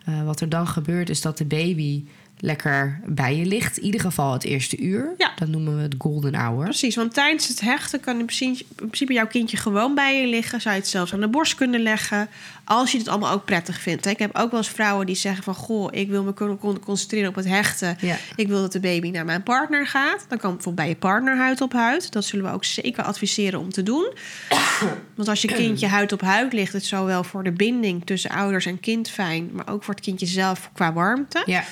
eh, 0.05 0.23
wat 0.23 0.41
er 0.41 0.49
dan 0.49 0.67
gebeurt 0.67 1.09
is 1.09 1.21
dat 1.21 1.37
de 1.37 1.45
baby 1.45 2.03
lekker 2.39 3.01
bij 3.05 3.35
je 3.37 3.45
ligt. 3.45 3.77
In 3.77 3.83
ieder 3.85 4.01
geval 4.01 4.33
het 4.33 4.43
eerste 4.43 4.77
uur. 4.77 5.13
Ja. 5.17 5.31
Dat 5.35 5.47
noemen 5.47 5.75
we 5.75 5.81
het 5.81 5.95
golden 5.97 6.35
hour. 6.35 6.63
Precies, 6.63 6.95
want 6.95 7.13
tijdens 7.13 7.47
het 7.47 7.61
hechten 7.61 7.99
kan 7.99 8.19
in 8.19 8.25
principe, 8.25 8.59
in 8.69 8.75
principe 8.75 9.13
jouw 9.13 9.27
kindje 9.27 9.57
gewoon 9.57 9.95
bij 9.95 10.21
je 10.21 10.27
liggen. 10.27 10.61
Zou 10.61 10.75
je 10.75 10.81
het 10.81 10.89
zelfs 10.89 11.13
aan 11.13 11.19
de 11.19 11.27
borst 11.27 11.55
kunnen 11.55 11.81
leggen. 11.81 12.27
Als 12.69 12.91
je 12.91 12.97
het 12.97 13.07
allemaal 13.07 13.33
ook 13.33 13.45
prettig 13.45 13.79
vindt. 13.79 14.05
Ik 14.05 14.19
heb 14.19 14.37
ook 14.37 14.51
wel 14.51 14.59
eens 14.59 14.69
vrouwen 14.69 15.05
die 15.05 15.15
zeggen 15.15 15.43
van... 15.43 15.55
goh, 15.55 15.87
ik 15.91 16.09
wil 16.09 16.23
me 16.23 16.33
kunnen 16.33 16.57
con- 16.57 16.79
concentreren 16.79 17.29
op 17.29 17.35
het 17.35 17.47
hechten. 17.47 17.97
Ja. 18.01 18.15
Ik 18.35 18.47
wil 18.47 18.61
dat 18.61 18.71
de 18.71 18.79
baby 18.79 19.09
naar 19.09 19.25
mijn 19.25 19.43
partner 19.43 19.87
gaat. 19.87 20.25
Dan 20.27 20.37
kan 20.37 20.53
bijvoorbeeld 20.53 20.75
bij 20.75 20.87
je 20.87 20.95
partner 20.95 21.37
huid 21.37 21.61
op 21.61 21.73
huid. 21.73 22.11
Dat 22.11 22.25
zullen 22.25 22.45
we 22.45 22.51
ook 22.51 22.63
zeker 22.63 23.03
adviseren 23.03 23.59
om 23.59 23.69
te 23.69 23.83
doen. 23.83 24.13
Want 25.15 25.29
als 25.29 25.41
je 25.41 25.47
kindje 25.47 25.87
huid 25.87 26.11
op 26.11 26.21
huid 26.21 26.53
ligt... 26.53 26.73
het 26.73 26.85
zowel 26.85 27.23
voor 27.23 27.43
de 27.43 27.51
binding 27.51 28.05
tussen 28.05 28.29
ouders 28.29 28.65
en 28.65 28.79
kind 28.79 29.09
fijn... 29.09 29.49
maar 29.53 29.69
ook 29.69 29.83
voor 29.83 29.93
het 29.93 30.03
kindje 30.03 30.25
zelf 30.25 30.69
qua 30.73 30.93
warmte. 30.93 31.43
Ja, 31.45 31.63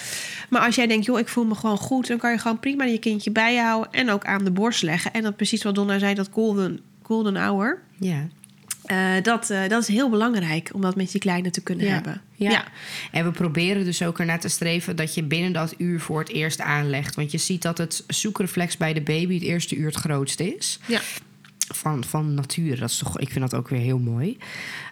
Maar 0.49 0.61
als 0.61 0.75
jij 0.75 0.87
denkt, 0.87 1.05
joh, 1.05 1.19
ik 1.19 1.27
voel 1.27 1.45
me 1.45 1.55
gewoon 1.55 1.77
goed... 1.77 2.07
dan 2.07 2.17
kan 2.17 2.31
je 2.31 2.37
gewoon 2.37 2.59
prima 2.59 2.83
je 2.83 2.99
kindje 2.99 3.31
bij 3.31 3.53
je 3.53 3.61
houden... 3.61 3.91
en 3.91 4.09
ook 4.09 4.25
aan 4.25 4.43
de 4.43 4.51
borst 4.51 4.81
leggen. 4.81 5.13
En 5.13 5.23
dat 5.23 5.35
precies 5.35 5.63
wat 5.63 5.75
Donna 5.75 5.99
zei, 5.99 6.13
dat 6.13 6.29
golden, 6.31 6.79
golden 7.01 7.35
hour... 7.35 7.81
ja. 7.99 8.27
Eh, 8.87 9.11
dat, 9.21 9.49
eh, 9.49 9.67
dat 9.67 9.81
is 9.81 9.87
heel 9.87 10.09
belangrijk 10.09 10.69
om 10.73 10.81
dat 10.81 10.95
met 10.95 11.11
je 11.11 11.19
kleine 11.19 11.49
te 11.49 11.61
kunnen 11.61 11.85
Ja. 11.85 11.91
hebben. 11.93 12.21
Ja. 12.35 12.49
ja. 12.49 12.65
En 13.11 13.25
we 13.25 13.31
proberen 13.31 13.83
dus 13.85 14.01
ook 14.03 14.19
ernaar 14.19 14.39
te 14.39 14.47
streven 14.47 14.95
dat 14.95 15.13
je 15.13 15.23
binnen 15.23 15.53
dat 15.53 15.73
uur 15.77 15.99
voor 15.99 16.19
het 16.19 16.29
eerst 16.29 16.61
aanlegt. 16.61 17.15
Want 17.15 17.31
je 17.31 17.37
ziet 17.37 17.61
dat 17.61 17.77
het 17.77 18.03
zoekreflex 18.07 18.77
bij 18.77 18.93
de 18.93 19.01
baby 19.01 19.33
het 19.33 19.43
eerste 19.43 19.75
uur 19.75 19.85
het 19.85 19.95
grootst 19.95 20.39
is. 20.39 20.79
ja. 20.85 21.01
Van, 21.67 22.03
van 22.03 22.33
nature. 22.33 22.75
Dat 22.75 22.89
is 22.89 22.97
toch, 22.97 23.19
ik 23.19 23.29
vind 23.29 23.49
dat 23.49 23.59
ook 23.59 23.69
weer 23.69 23.79
heel 23.79 23.99
mooi. 23.99 24.37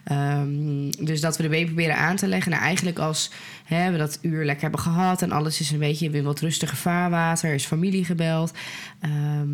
Ehm, 0.04 0.90
dus 0.90 1.20
dat 1.20 1.36
we 1.36 1.42
de 1.42 1.48
baby 1.48 1.64
proberen 1.64 1.96
aan 1.96 2.16
te 2.16 2.26
leggen. 2.26 2.50
Nou, 2.50 2.62
eigenlijk 2.62 2.98
als 2.98 3.30
hè, 3.64 3.90
we 3.90 3.98
dat 3.98 4.18
uur 4.22 4.44
lekker 4.44 4.62
hebben 4.62 4.80
gehad 4.80 5.22
en 5.22 5.32
alles 5.32 5.60
is 5.60 5.70
een 5.70 5.78
beetje 5.78 6.10
in 6.10 6.24
wat 6.24 6.40
rustiger 6.40 6.76
vaarwater, 6.76 7.48
er 7.48 7.54
is 7.54 7.64
familie 7.66 8.04
gebeld. 8.04 8.52
ehm, 9.00 9.52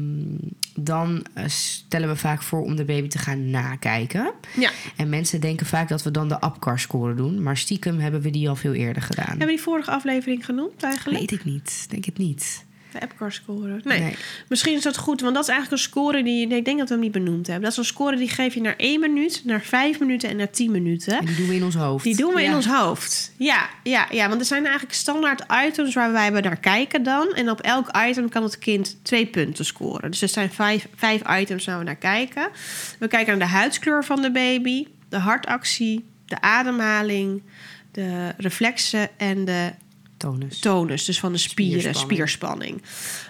dan 0.75 1.27
eh, 1.35 1.45
stellen 1.47 2.09
we 2.09 2.17
vaak 2.17 2.43
voor 2.43 2.63
om 2.63 2.77
de 2.77 2.85
baby 2.85 3.09
te 3.09 3.19
gaan 3.19 3.51
nakijken. 3.51 4.33
ja. 4.57 4.71
En 4.97 5.09
mensen 5.09 5.41
denken 5.41 5.67
vaak 5.67 5.89
dat 5.89 6.03
we 6.03 6.11
dan 6.11 6.29
de 6.29 6.41
APCAR-score 6.41 7.15
doen. 7.15 7.43
Maar 7.43 7.57
stiekem 7.57 7.99
hebben 7.99 8.21
we 8.21 8.31
die 8.31 8.49
al 8.49 8.57
veel 8.57 8.73
eerder 8.75 9.03
gedaan. 9.03 9.29
Hebben 9.29 9.47
we 9.47 9.53
die 9.53 9.63
vorige 9.63 9.91
aflevering 9.91 10.45
genoemd 10.45 10.83
eigenlijk? 10.83 11.21
Weet 11.31 11.41
ik 11.41 11.45
niet. 11.45 11.87
Denk 11.89 12.05
het 12.05 12.19
niet. 12.19 12.65
De 12.93 13.01
Epcar 13.01 13.33
score. 13.33 13.81
Nee. 13.85 14.01
Nee. 14.01 14.17
Misschien 14.49 14.77
is 14.77 14.83
dat 14.83 14.97
goed, 14.97 15.21
want 15.21 15.35
dat 15.35 15.43
is 15.43 15.49
eigenlijk 15.49 15.83
een 15.83 15.89
score 15.89 16.23
die... 16.23 16.47
nee, 16.47 16.59
ik 16.59 16.65
denk 16.65 16.79
dat 16.79 16.89
we 16.89 16.95
hem 16.95 17.03
niet 17.03 17.13
benoemd 17.13 17.47
hebben. 17.47 17.63
Dat 17.63 17.73
is 17.73 17.79
een 17.79 17.85
score 17.85 18.17
die 18.17 18.29
geef 18.29 18.55
je 18.55 18.61
naar 18.61 18.77
1 18.77 19.01
minuut, 19.01 19.43
naar 19.45 19.63
5 19.63 20.01
minuten 20.01 20.29
en 20.29 20.37
naar 20.37 20.51
10 20.51 20.71
minuten. 20.71 21.19
En 21.19 21.25
die 21.25 21.37
doen 21.37 21.49
we 21.49 21.55
in 21.55 21.65
ons 21.65 21.75
hoofd. 21.75 22.05
Die 22.05 22.17
doen 22.17 22.35
we 22.35 22.43
in 22.43 22.55
ons 22.55 22.67
hoofd. 22.67 23.33
Ja, 23.37 23.69
ja, 23.83 24.07
ja, 24.11 24.29
want 24.29 24.41
er 24.41 24.47
zijn 24.47 24.65
eigenlijk 24.65 24.95
standaard 24.95 25.45
items 25.67 25.95
waar 25.95 26.13
wij 26.13 26.31
naar 26.31 26.61
kijken 26.61 27.03
dan. 27.03 27.35
En 27.35 27.51
op 27.51 27.61
elk 27.61 27.97
item 28.09 28.29
kan 28.29 28.43
het 28.43 28.59
kind 28.59 28.99
twee 29.03 29.27
punten 29.27 29.65
scoren. 29.65 30.11
Dus 30.11 30.23
er 30.23 30.29
zijn 30.29 30.51
vijf, 30.51 30.87
vijf 30.97 31.23
items 31.41 31.65
waar 31.65 31.79
we 31.79 31.85
naar 31.85 31.97
kijken. 31.97 32.49
We 32.99 33.09
kijken 33.09 33.39
naar 33.39 33.49
de 33.49 33.55
huidskleur 33.55 34.05
van 34.05 34.23
de 34.23 34.31
baby, 34.31 34.87
de 35.09 35.19
hartactie, 35.19 36.05
de 36.27 36.41
ademhaling, 36.41 37.43
de 37.93 38.35
reflexen 38.37 39.09
en 39.19 39.45
de 39.45 39.73
Tonus. 40.21 40.59
tonus, 40.59 41.05
dus 41.05 41.21
van 41.21 41.33
de 41.33 41.39
spieren, 41.39 41.81
Spierspanning. 41.81 42.13
spierspanning. 42.13 42.83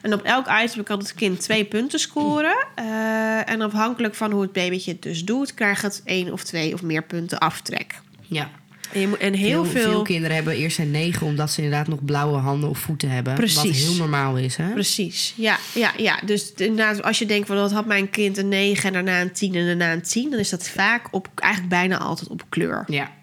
En 0.03 0.13
op 0.13 0.23
elk 0.23 0.47
item 0.63 0.83
kan 0.83 0.99
het 0.99 1.15
kind 1.15 1.41
twee 1.41 1.65
punten 1.65 1.99
scoren. 1.99 2.67
Eh, 2.75 3.51
en 3.51 3.61
afhankelijk 3.61 4.15
van 4.15 4.31
hoe 4.31 4.43
het 4.43 4.53
babytje 4.53 4.93
het 4.93 5.03
dus 5.03 5.25
doet, 5.25 5.55
krijgt 5.55 5.83
het 5.83 6.03
één 6.05 6.33
of 6.33 6.45
twee 6.45 6.75
of 6.75 6.83
meer 6.83 7.03
punten 7.03 7.39
aftrek. 7.39 8.01
Ja. 8.27 8.51
En, 8.93 9.01
je 9.01 9.09
moet, 9.09 9.19
en 9.19 9.33
heel 9.33 9.65
veel, 9.65 9.91
veel, 9.91 10.03
kinderen 10.03 10.37
hebben 10.37 10.57
eerst 10.57 10.79
een 10.79 10.91
negen 10.91 11.27
omdat 11.27 11.51
ze 11.51 11.63
inderdaad 11.63 11.89
nog 11.89 12.05
blauwe 12.05 12.39
handen 12.39 12.69
of 12.71 12.79
voeten 12.79 13.11
hebben. 13.11 13.33
Wat 13.33 13.43
Precies. 13.43 13.85
heel 13.85 13.95
normaal 13.95 14.37
is, 14.37 14.57
hè? 14.57 14.73
Precies, 14.73 15.35
ja, 15.37 15.59
ja, 15.75 15.93
ja. 15.97 16.21
Dus 16.25 16.53
inderdaad, 16.53 17.03
als 17.03 17.19
je 17.19 17.27
denkt 17.27 17.47
van 17.47 17.57
dat 17.57 17.73
had 17.73 17.87
mijn 17.87 18.11
kind 18.11 18.37
een 18.39 18.49
9 18.49 18.87
en 18.87 18.93
daarna 18.93 19.21
een 19.21 19.33
10 19.33 19.55
en 19.55 19.67
daarna 19.67 19.93
een 19.93 20.03
10, 20.03 20.31
dan 20.31 20.39
is 20.39 20.51
dat 20.51 20.69
vaak 20.69 21.09
op 21.11 21.29
eigenlijk 21.35 21.73
bijna 21.73 21.99
altijd 21.99 22.31
op 22.31 22.45
kleur. 22.49 22.85
Ja. 22.87 23.19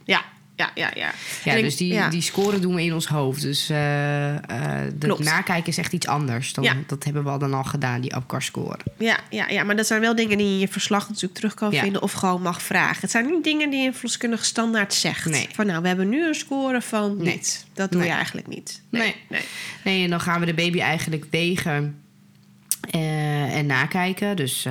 Ja, 0.58 0.72
ja, 0.76 0.92
ja, 0.96 1.12
ja. 1.44 1.54
Ik- 1.54 1.64
dus 1.64 1.76
die, 1.76 1.94
ja. 1.94 2.10
die 2.10 2.22
scoren 2.22 2.62
doen 2.62 2.76
we 2.76 2.84
in 2.84 2.94
ons 2.94 3.08
hoofd. 3.08 3.42
Dus 3.42 3.66
de 3.68 4.96
Klopt. 5.00 5.24
nakijken 5.24 5.68
is 5.70 5.78
echt 5.78 5.94
iets 5.94 6.08
anders. 6.08 6.54
Dan, 6.54 6.64
Ja. 6.64 6.74
Dat 6.88 7.04
hebben 7.04 7.24
we 7.24 7.30
al 7.30 7.40
dan 7.40 7.54
al 7.54 7.64
gedaan, 7.64 8.02
die 8.02 8.16
APCAR-score. 8.16 8.78
Ja, 8.98 9.18
ja, 9.30 9.48
ja, 9.50 9.64
maar 9.64 9.76
dat 9.76 9.88
zijn 9.88 10.02
wel 10.02 10.16
dingen 10.16 10.38
die 10.38 10.48
je 10.48 10.54
in 10.54 10.60
je 10.60 10.68
verslag 10.68 11.08
natuurlijk 11.08 11.34
terug 11.36 11.54
kan 11.54 11.74
vinden 11.74 12.02
of 12.02 12.12
gewoon 12.12 12.42
mag 12.42 12.62
vragen. 12.62 13.02
Het 13.02 13.12
zijn 13.12 13.26
niet 13.26 13.44
dingen 13.44 13.70
die 13.70 13.88
een 13.88 13.94
verloskundige 13.94 14.46
standaard 14.46 14.94
zegt. 14.94 15.26
Nee. 15.26 15.48
Van 15.54 15.66
nou, 15.66 15.82
we 15.82 15.88
hebben 15.88 16.10
nu 16.10 16.28
een 16.28 16.36
score 16.36 16.82
van 16.82 17.18
Nee. 17.24 17.42
Dat 17.74 17.92
doe 17.92 18.00
Nee. 18.00 18.10
je 18.10 18.16
eigenlijk 18.16 18.48
niet. 18.48 18.82
Nee. 18.90 19.16
nee. 19.30 19.42
Nee, 19.84 20.04
en 20.04 20.10
dan 20.10 20.20
gaan 20.22 20.40
we 20.40 20.46
de 20.46 20.54
baby 20.54 20.80
eigenlijk 20.80 21.26
wegen 21.32 22.02
eh, 22.92 23.56
en 23.58 23.66
nakijken. 23.66 24.36
Dus 24.36 24.66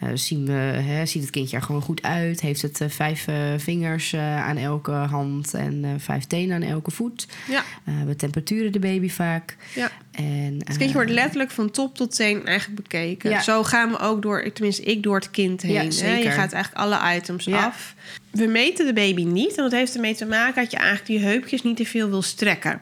eh, 0.00 0.08
zien 0.14 0.46
we, 0.46 0.52
hè, 0.52 1.06
ziet 1.06 1.22
het 1.22 1.30
kindje 1.30 1.56
er 1.56 1.62
gewoon 1.62 1.82
goed 1.82 2.02
uit? 2.02 2.40
Heeft 2.40 2.62
het 2.62 2.80
eh, 2.80 2.88
vijf 2.88 3.26
eh, 3.26 3.36
vingers 3.56 4.14
aan 4.16 4.56
elke 4.56 4.90
hand 4.90 5.54
en 5.54 5.96
vijf 5.98 6.24
tenen 6.24 6.54
aan 6.54 6.62
elke 6.62 6.90
voet? 6.90 7.26
Ja, 7.48 7.64
we 8.06 8.16
temperaturen 8.16 8.72
de 8.72 8.78
baby 8.78 9.08
vaak. 9.08 9.56
ja. 9.74 9.90
En, 10.10 10.54
Het 10.64 10.76
kindje 10.76 10.94
wordt 10.94 11.10
letterlijk 11.10 11.50
van 11.50 11.70
top 11.70 11.96
tot 11.96 12.16
teen 12.16 12.46
eigenlijk 12.46 12.82
bekeken. 12.82 13.30
Ja. 13.30 13.40
Zo 13.40 13.62
gaan 13.62 13.90
we 13.90 13.98
ook 13.98 14.22
door, 14.22 14.52
tenminste 14.52 14.82
ik 14.82 15.02
door 15.02 15.14
het 15.16 15.30
kind 15.30 15.62
heen. 15.62 15.72
Ja, 15.72 16.04
hè. 16.04 16.16
Je 16.16 16.30
gaat 16.30 16.52
eigenlijk 16.52 16.74
alle 16.84 17.16
items 17.16 17.44
Ja. 17.44 17.64
af. 17.64 17.94
We 18.30 18.46
meten 18.46 18.86
de 18.86 18.92
baby 18.92 19.24
niet. 19.24 19.56
En 19.56 19.62
dat 19.62 19.72
heeft 19.72 19.94
ermee 19.94 20.14
te 20.14 20.26
maken 20.26 20.62
dat 20.62 20.70
je 20.70 20.76
eigenlijk 20.76 21.06
die 21.06 21.18
heupjes 21.18 21.62
niet 21.62 21.76
te 21.76 21.86
veel 21.86 22.08
wil 22.08 22.22
strekken. 22.22 22.80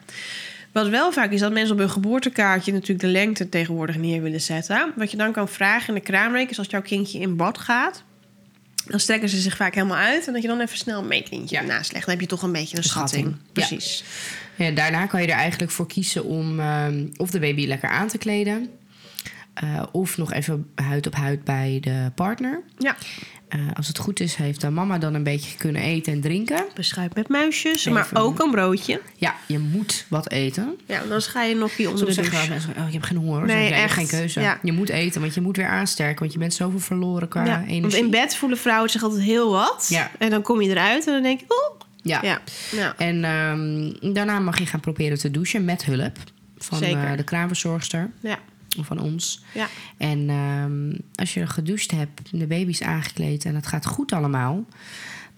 Wat 0.79 0.89
wel 0.89 1.12
vaak 1.12 1.31
is 1.31 1.41
dat 1.41 1.53
mensen 1.53 1.72
op 1.72 1.79
hun 1.79 1.91
geboortekaartje 1.91 2.72
natuurlijk 2.72 3.01
de 3.01 3.07
lengte 3.07 3.49
tegenwoordig 3.49 3.97
neer 3.97 4.22
willen 4.22 4.41
zetten. 4.41 4.93
Wat 4.97 5.11
je 5.11 5.16
dan 5.16 5.33
kan 5.33 5.49
vragen 5.49 5.89
in 5.89 5.95
de 5.95 6.01
kraamweek 6.01 6.51
is 6.51 6.59
als 6.59 6.66
jouw 6.70 6.83
kindje 6.83 7.18
in 7.18 7.37
bad 7.37 7.59
gaat. 7.59 8.03
Dan 8.87 9.01
strekken 9.01 9.29
ze 9.29 9.41
zich 9.41 9.57
vaak 9.57 9.74
helemaal 9.74 9.97
uit. 9.97 10.26
En 10.26 10.33
dat 10.33 10.43
je 10.43 10.49
dan 10.49 10.61
even 10.61 10.79
snel 10.79 11.01
een 11.01 11.09
meetlintje 11.09 11.57
Ja. 11.57 11.62
ernaast 11.62 11.93
legt. 11.93 12.05
Dan 12.05 12.14
heb 12.14 12.22
je 12.22 12.29
toch 12.29 12.43
een 12.43 12.53
beetje 12.53 12.76
een 12.76 12.83
Schatting. 12.85 13.37
Precies. 13.53 14.05
Ja, 14.55 14.70
daarna 14.70 15.07
kan 15.07 15.22
je 15.22 15.26
er 15.26 15.35
eigenlijk 15.39 15.72
voor 15.72 15.87
kiezen 15.87 16.24
om 16.24 16.61
ehm, 16.61 17.07
of 17.16 17.31
de 17.31 17.39
baby 17.39 17.66
lekker 17.66 17.89
aan 17.89 18.09
te 18.09 18.18
kleden. 18.18 18.70
Eh, 19.61 19.82
of 19.92 20.16
nog 20.16 20.32
even 20.32 20.66
huid 20.74 21.06
op 21.06 21.14
huid 21.14 21.44
bij 21.44 21.78
de 21.80 22.11
partner. 22.14 22.62
Ja. 22.78 22.96
Eh, 23.48 23.61
als 23.74 23.88
het 23.88 23.98
goed 23.98 24.20
is, 24.20 24.34
heeft 24.34 24.61
de 24.61 24.70
mama 24.70 24.98
dan 24.98 25.14
een 25.14 25.22
beetje 25.22 25.56
kunnen 25.56 25.82
eten 25.82 26.12
en 26.12 26.20
drinken. 26.20 26.64
Beschuit 26.74 27.14
met 27.14 27.28
muisjes, 27.28 27.80
Even- 27.80 27.92
maar 27.92 28.09
ook 28.12 28.38
een 28.42 28.50
broodje. 28.50 29.00
Ja, 29.16 29.34
je 29.46 29.59
moet 29.59 30.06
wat 30.09 30.30
eten. 30.30 30.78
Ja, 30.86 31.00
anders 31.00 31.26
ga 31.26 31.42
je 31.42 31.54
nog 31.54 31.76
hier 31.76 31.88
onder 31.90 32.04
Soms 32.04 32.16
de 32.16 32.22
zeggen 32.24 32.48
mensen, 32.48 32.74
oh, 32.78 32.86
ik 32.86 32.92
heb 32.92 33.02
geen 33.02 33.16
honger. 33.16 33.46
Nee, 33.46 33.72
echt. 33.72 33.92
geen 33.92 34.06
keuze. 34.06 34.40
Ja. 34.40 34.59
Je 34.62 34.72
moet 34.72 34.88
eten, 34.88 35.20
want 35.20 35.34
je 35.34 35.40
moet 35.40 35.56
weer 35.56 35.68
aansterken. 35.68 36.18
Want 36.18 36.32
je 36.32 36.38
bent 36.38 36.54
zoveel 36.54 36.80
verloren 36.80 37.28
qua 37.28 37.44
Ja, 37.44 37.56
want 37.56 37.68
energie. 37.68 38.02
in 38.04 38.11
bed 38.11 38.36
voelen 38.36 38.59
vrouwen 38.59 38.90
zich 38.90 39.02
altijd 39.02 39.22
heel 39.22 39.50
wat. 39.50 39.86
Ja. 39.88 40.11
En 40.18 40.30
dan 40.30 40.42
kom 40.42 40.62
je 40.62 40.70
eruit 40.70 41.06
en 41.06 41.12
dan 41.12 41.22
denk 41.22 41.40
je, 41.40 41.46
oeh. 41.48 41.80
Ja. 42.02 42.20
Ja. 42.22 42.40
ja. 42.70 42.94
En 42.96 43.24
ehm, 43.24 44.12
daarna 44.14 44.38
mag 44.38 44.59
je 44.59 44.66
gaan 44.66 44.80
proberen 44.80 45.18
te 45.18 45.30
douchen 45.30 45.64
met 45.64 45.84
hulp. 45.84 46.16
Van 46.59 46.82
eh, 46.82 47.16
de 47.16 47.24
kraamverzorgster. 47.24 48.11
Ja. 48.20 48.38
Van 48.85 49.01
ons. 49.01 49.43
Ja. 49.55 49.68
En 49.97 50.31
ehm, 50.31 51.01
als 51.14 51.35
je 51.35 51.47
gedoucht 51.47 51.91
hebt, 51.91 52.20
de 52.31 52.47
baby 52.47 52.70
is 52.70 52.83
aangekleed 52.83 53.45
en 53.45 53.55
het 53.55 53.66
gaat 53.66 53.87
goed 53.87 54.12
allemaal, 54.12 54.64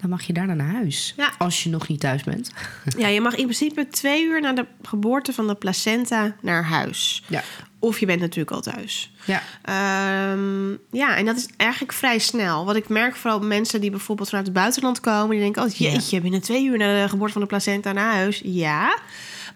dan 0.00 0.10
mag 0.10 0.22
je 0.22 0.32
daarna 0.32 0.54
naar 0.54 0.72
huis. 0.72 1.14
Ja. 1.16 1.32
Als 1.38 1.62
je 1.62 1.70
nog 1.70 1.88
niet 1.88 2.00
thuis 2.00 2.22
bent. 2.22 2.52
ja, 2.98 3.08
je 3.08 3.20
mag 3.20 3.34
in 3.34 3.44
principe 3.44 3.88
twee 3.88 4.24
uur 4.24 4.40
na 4.40 4.52
de 4.52 4.66
geboorte 4.82 5.32
van 5.32 5.46
de 5.46 5.54
placenta 5.54 6.36
naar 6.40 6.64
huis. 6.64 7.22
Ja. 7.28 7.42
Of 7.78 8.00
je 8.00 8.06
bent 8.06 8.20
natuurlijk 8.20 8.50
al 8.50 8.60
thuis. 8.60 9.12
Ja. 9.24 9.42
Ehm, 9.62 10.70
ja, 10.90 11.16
en 11.16 11.24
dat 11.24 11.36
is 11.36 11.48
eigenlijk 11.56 11.92
vrij 11.92 12.18
snel. 12.18 12.64
Wat 12.64 12.76
ik 12.76 12.88
merk 12.88 13.16
vooral 13.16 13.40
mensen 13.40 13.80
die 13.80 13.90
bijvoorbeeld 13.90 14.28
vanuit 14.28 14.46
het 14.46 14.56
buitenland 14.56 15.00
komen... 15.00 15.30
die 15.30 15.40
denken, 15.40 15.62
oh 15.62 15.70
jeetje, 15.70 16.20
binnen 16.20 16.40
twee 16.40 16.64
uur 16.64 16.78
na 16.78 17.02
de 17.02 17.08
geboorte 17.08 17.32
van 17.32 17.42
de 17.42 17.48
placenta 17.48 17.92
naar 17.92 18.14
huis. 18.14 18.40
Ja, 18.44 18.98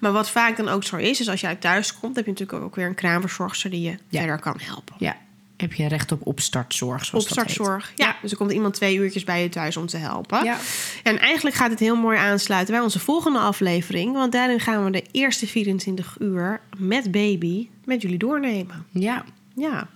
maar 0.05 0.13
wat 0.13 0.31
vaak 0.31 0.57
dan 0.57 0.69
ook 0.69 0.85
zo 0.85 0.97
is... 0.97 1.21
is 1.21 1.29
als 1.29 1.41
je 1.41 1.47
uit 1.47 1.61
thuis 1.61 1.99
komt, 1.99 2.17
heb 2.17 2.25
je 2.25 2.31
natuurlijk 2.31 2.63
ook 2.63 2.75
weer 2.75 2.87
een 2.87 2.95
kraamverzorgster... 2.95 3.71
die 3.71 3.81
je 3.81 3.97
Ja. 4.09 4.19
verder 4.19 4.39
kan 4.39 4.57
helpen. 4.63 4.95
Ja. 4.99 5.17
Heb 5.57 5.73
je 5.73 5.89
recht 5.89 6.13
op 6.13 6.27
opstartzorg, 6.27 7.05
zoals 7.05 7.27
dat 7.29 7.37
heet. 7.37 7.47
Opstartzorg. 7.47 7.93
Ja. 7.97 8.17
dus 8.23 8.31
er 8.31 8.37
komt 8.37 8.53
iemand 8.53 8.75
twee 8.75 8.97
uurtjes 8.97 9.25
bij 9.25 9.43
je 9.43 9.49
thuis 9.49 9.77
om 9.77 9.87
te 9.87 9.97
helpen. 9.97 10.45
Ja. 10.45 10.59
En 11.03 11.19
eigenlijk 11.19 11.57
gaat 11.57 11.71
het 11.71 11.79
heel 11.79 11.97
mooi 11.97 12.19
aansluiten 12.19 12.75
bij 12.75 12.83
onze 12.83 12.99
volgende 12.99 13.39
aflevering. 13.39 14.13
Want 14.13 14.33
daarin 14.33 14.61
gaan 14.61 14.85
we 14.85 14.91
de 14.91 15.05
eerste 15.11 15.47
24 15.47 16.17
uur 16.19 16.61
met 16.77 17.11
baby 17.11 17.69
met 17.85 18.03
jullie 18.03 18.19
doornemen. 18.19 18.87
Ja. 18.91 19.25
Ja, 19.57 19.89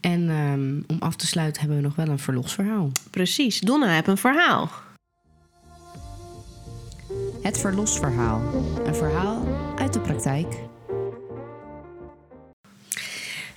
En 0.00 0.30
ehm, 0.30 0.92
om 0.96 0.96
af 1.08 1.16
te 1.16 1.26
sluiten 1.26 1.60
hebben 1.60 1.78
we 1.78 1.84
nog 1.84 1.96
wel 1.96 2.08
een 2.08 2.18
verlosverhaal. 2.18 2.90
precies. 3.10 3.60
Donna 3.60 3.86
heb 3.88 4.06
een 4.06 4.16
verhaal. 4.18 4.70
Het 7.42 7.58
verlosverhaal. 7.58 8.40
Een 8.84 8.94
verhaal 8.94 9.46
uit 9.78 9.92
de 9.92 10.00
praktijk. 10.00 10.54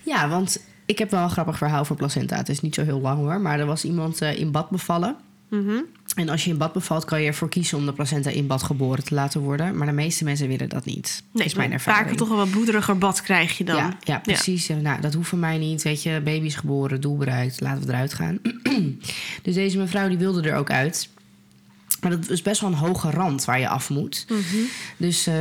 Ja, 0.04 0.30
want 0.30 0.60
ik 0.86 0.98
heb 1.00 1.12
wel 1.12 1.24
een 1.24 1.30
grappig 1.30 1.58
verhaal 1.58 1.86
voor 1.86 1.96
placenta. 1.96 2.38
Het 2.38 2.50
is 2.50 2.62
niet 2.62 2.76
zo 2.76 2.84
heel 2.84 3.02
lang 3.02 3.18
hoor. 3.18 3.42
Maar 3.42 3.60
er 3.60 3.66
was 3.66 3.84
iemand 3.84 4.22
eh, 4.22 4.40
in 4.40 4.52
bad 4.52 4.70
bevallen. 4.70 5.16
Mhm. 5.50 5.82
En 6.16 6.30
als 6.30 6.44
je 6.44 6.50
in 6.50 6.58
bad 6.58 6.74
bevalt, 6.74 7.06
kan 7.06 7.22
je 7.22 7.28
ervoor 7.28 7.50
kiezen 7.50 7.78
om 7.78 7.86
de 7.86 7.94
placenta 7.94 8.30
in 8.30 8.48
bad 8.48 8.64
geboren 8.64 9.04
te 9.04 9.14
laten 9.14 9.42
worden. 9.42 9.78
Maar 9.78 9.88
de 9.88 9.94
meeste 9.94 10.24
mensen 10.24 10.48
willen 10.48 10.70
dat 10.70 10.86
niet. 10.86 11.24
Nee, 11.24 11.32
dat 11.32 11.46
is 11.46 11.54
mijn 11.54 11.72
ervaring. 11.72 12.04
vaker 12.04 12.18
toch 12.18 12.30
een 12.30 12.36
wat 12.36 12.50
bloederiger 12.50 12.98
bad 12.98 13.22
krijg 13.22 13.58
je 13.58 13.64
dan. 13.64 13.76
Ja, 13.76 13.98
ja, 14.04 14.20
precies. 14.20 14.68
Ja. 14.68 14.76
Nou, 14.76 15.02
dat 15.02 15.14
hoeft 15.14 15.30
van 15.30 15.40
mij 15.40 15.58
niet. 15.58 15.82
Weet 15.82 16.04
je, 16.04 16.22
baby 16.24 16.46
is 16.46 16.56
geboren, 16.56 17.02
doel 17.02 17.18
bereikt, 17.18 17.62
laten 17.62 17.86
we 17.86 17.94
eruit 17.94 18.14
gaan. 18.14 18.40
dus 19.44 19.54
deze 19.54 19.78
mevrouw 19.78 20.08
die 20.08 20.18
wilde 20.18 20.50
er 20.50 20.56
ook 20.56 20.72
uit. 20.72 21.10
Maar 22.02 22.12
dat 22.12 22.30
is 22.30 22.42
best 22.42 22.62
wel 22.62 22.70
een 22.70 22.76
hoge 22.78 23.10
rand 23.10 23.46
waar 23.46 23.60
je 23.60 23.68
af 23.68 23.90
moet. 23.90 24.26
Mhm. 24.30 24.42
Dus 24.98 25.28
eh, 25.28 25.34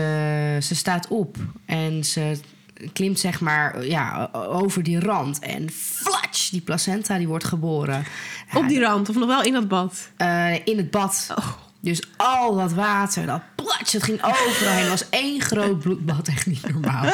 ze 0.61 0.75
staat 0.75 1.09
op 1.09 1.37
en 1.67 2.05
ze 2.05 2.39
klimt 2.93 3.19
zeg 3.21 3.41
maar 3.41 3.85
ja, 3.87 4.29
over 4.33 4.83
die 4.83 5.01
rand. 5.01 5.39
En 5.39 5.71
flatsch, 5.71 6.51
die 6.51 6.61
placenta 6.61 7.19
die 7.19 7.29
wordt 7.29 7.45
geboren. 7.45 8.05
Ja, 8.53 8.59
Op 8.59 8.69
die 8.69 8.81
rand 8.81 9.09
of 9.09 9.15
nog 9.17 9.27
wel 9.29 9.43
in 9.43 9.53
dat 9.53 9.69
bad. 9.69 10.09
eh, 10.17 10.67
in 10.67 10.77
het 10.77 10.91
bad. 10.91 11.29
Oh. 11.39 11.49
Dus 11.81 12.03
al 12.17 12.57
dat 12.57 12.73
water, 12.73 13.27
dat 13.27 13.43
plats, 13.55 13.93
het 13.93 14.03
ging 14.03 14.23
overal 14.25 14.73
heen. 14.73 14.81
Het 14.81 14.89
was 14.89 15.09
één 15.11 15.41
groot 15.41 15.79
bloedbad. 15.79 16.29
Echt 16.29 16.47
niet 16.47 16.73
normaal. 16.73 17.05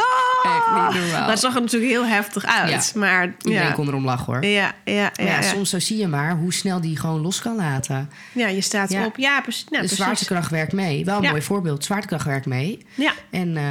Echt 0.43 0.93
niet 0.95 1.03
normaal. 1.03 1.29
Dat 1.29 1.41
zag 1.41 1.55
er 1.55 1.61
natuurlijk 1.61 1.93
heel 1.93 2.07
heftig 2.07 2.45
uit. 2.47 2.93
Maar 2.95 3.35
Iedereen 3.43 3.67
ja. 3.69 3.73
kon 3.73 3.87
erom 3.89 4.05
lachen 4.05 4.25
hoor. 4.33 4.45
Ja, 4.45 4.73
ja, 4.85 4.93
ja, 4.95 5.11
ja, 5.15 5.25
ja. 5.25 5.43
soms 5.43 5.71
zo 5.71 5.79
zie 5.79 5.97
je 5.99 6.07
maar 6.09 6.37
hoe 6.37 6.53
snel 6.53 6.81
die 6.81 6.97
gewoon 6.99 7.21
los 7.21 7.41
kan 7.41 7.57
laten. 7.57 8.11
ja, 8.33 8.47
je 8.49 8.61
staat 8.61 8.91
Ja. 8.93 9.05
op. 9.05 9.17
Ja, 9.17 9.41
precies. 9.41 9.65
Nou, 9.71 9.87
de 9.87 9.95
zwaartekracht 9.95 10.51
werkt 10.51 10.73
mee. 10.73 11.05
Wel 11.05 11.17
een 11.17 11.23
Ja. 11.23 11.31
mooi 11.31 11.43
voorbeeld. 11.43 11.85
Zwaartekracht 11.85 12.25
werkt 12.25 12.47
mee. 12.47 12.87
Ja, 12.95 13.13
En, 13.31 13.57
eh, 13.57 13.63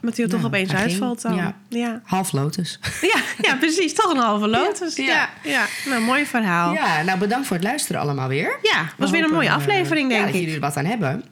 maar 0.00 0.12
die 0.14 0.24
er 0.24 0.30
toch 0.30 0.40
nou, 0.40 0.44
opeens 0.44 0.72
uitvalt 0.74 1.22
dan. 1.22 1.34
Ja. 1.36 1.54
Ja. 1.68 2.00
Half 2.04 2.32
lotus. 2.32 2.78
Ja, 3.00 3.20
ja, 3.40 3.56
precies. 3.56 3.94
Toch 3.94 4.10
een 4.12 4.20
halve 4.20 4.48
lotus. 4.48 4.96
Ja. 4.96 5.04
Ja, 5.04 5.28
ja. 5.42 5.64
Nou, 5.90 6.02
mooi 6.02 6.26
verhaal. 6.26 6.72
Ja, 6.72 6.96
Ja, 6.98 7.02
nou 7.02 7.18
bedankt 7.18 7.46
voor 7.46 7.56
het 7.56 7.64
luisteren 7.64 8.00
allemaal 8.00 8.28
weer. 8.28 8.58
was 8.96 9.10
We 9.10 9.16
weer 9.16 9.24
een 9.26 9.32
mooie 9.34 9.48
eh, 9.48 9.54
aflevering, 9.54 10.10
ja, 10.10 10.16
denk 10.16 10.26
dat 10.26 10.34
ik. 10.34 10.40
jullie 10.40 10.54
er 10.54 10.60
wat 10.60 10.76
aan 10.76 10.84
hebben. 10.84 11.24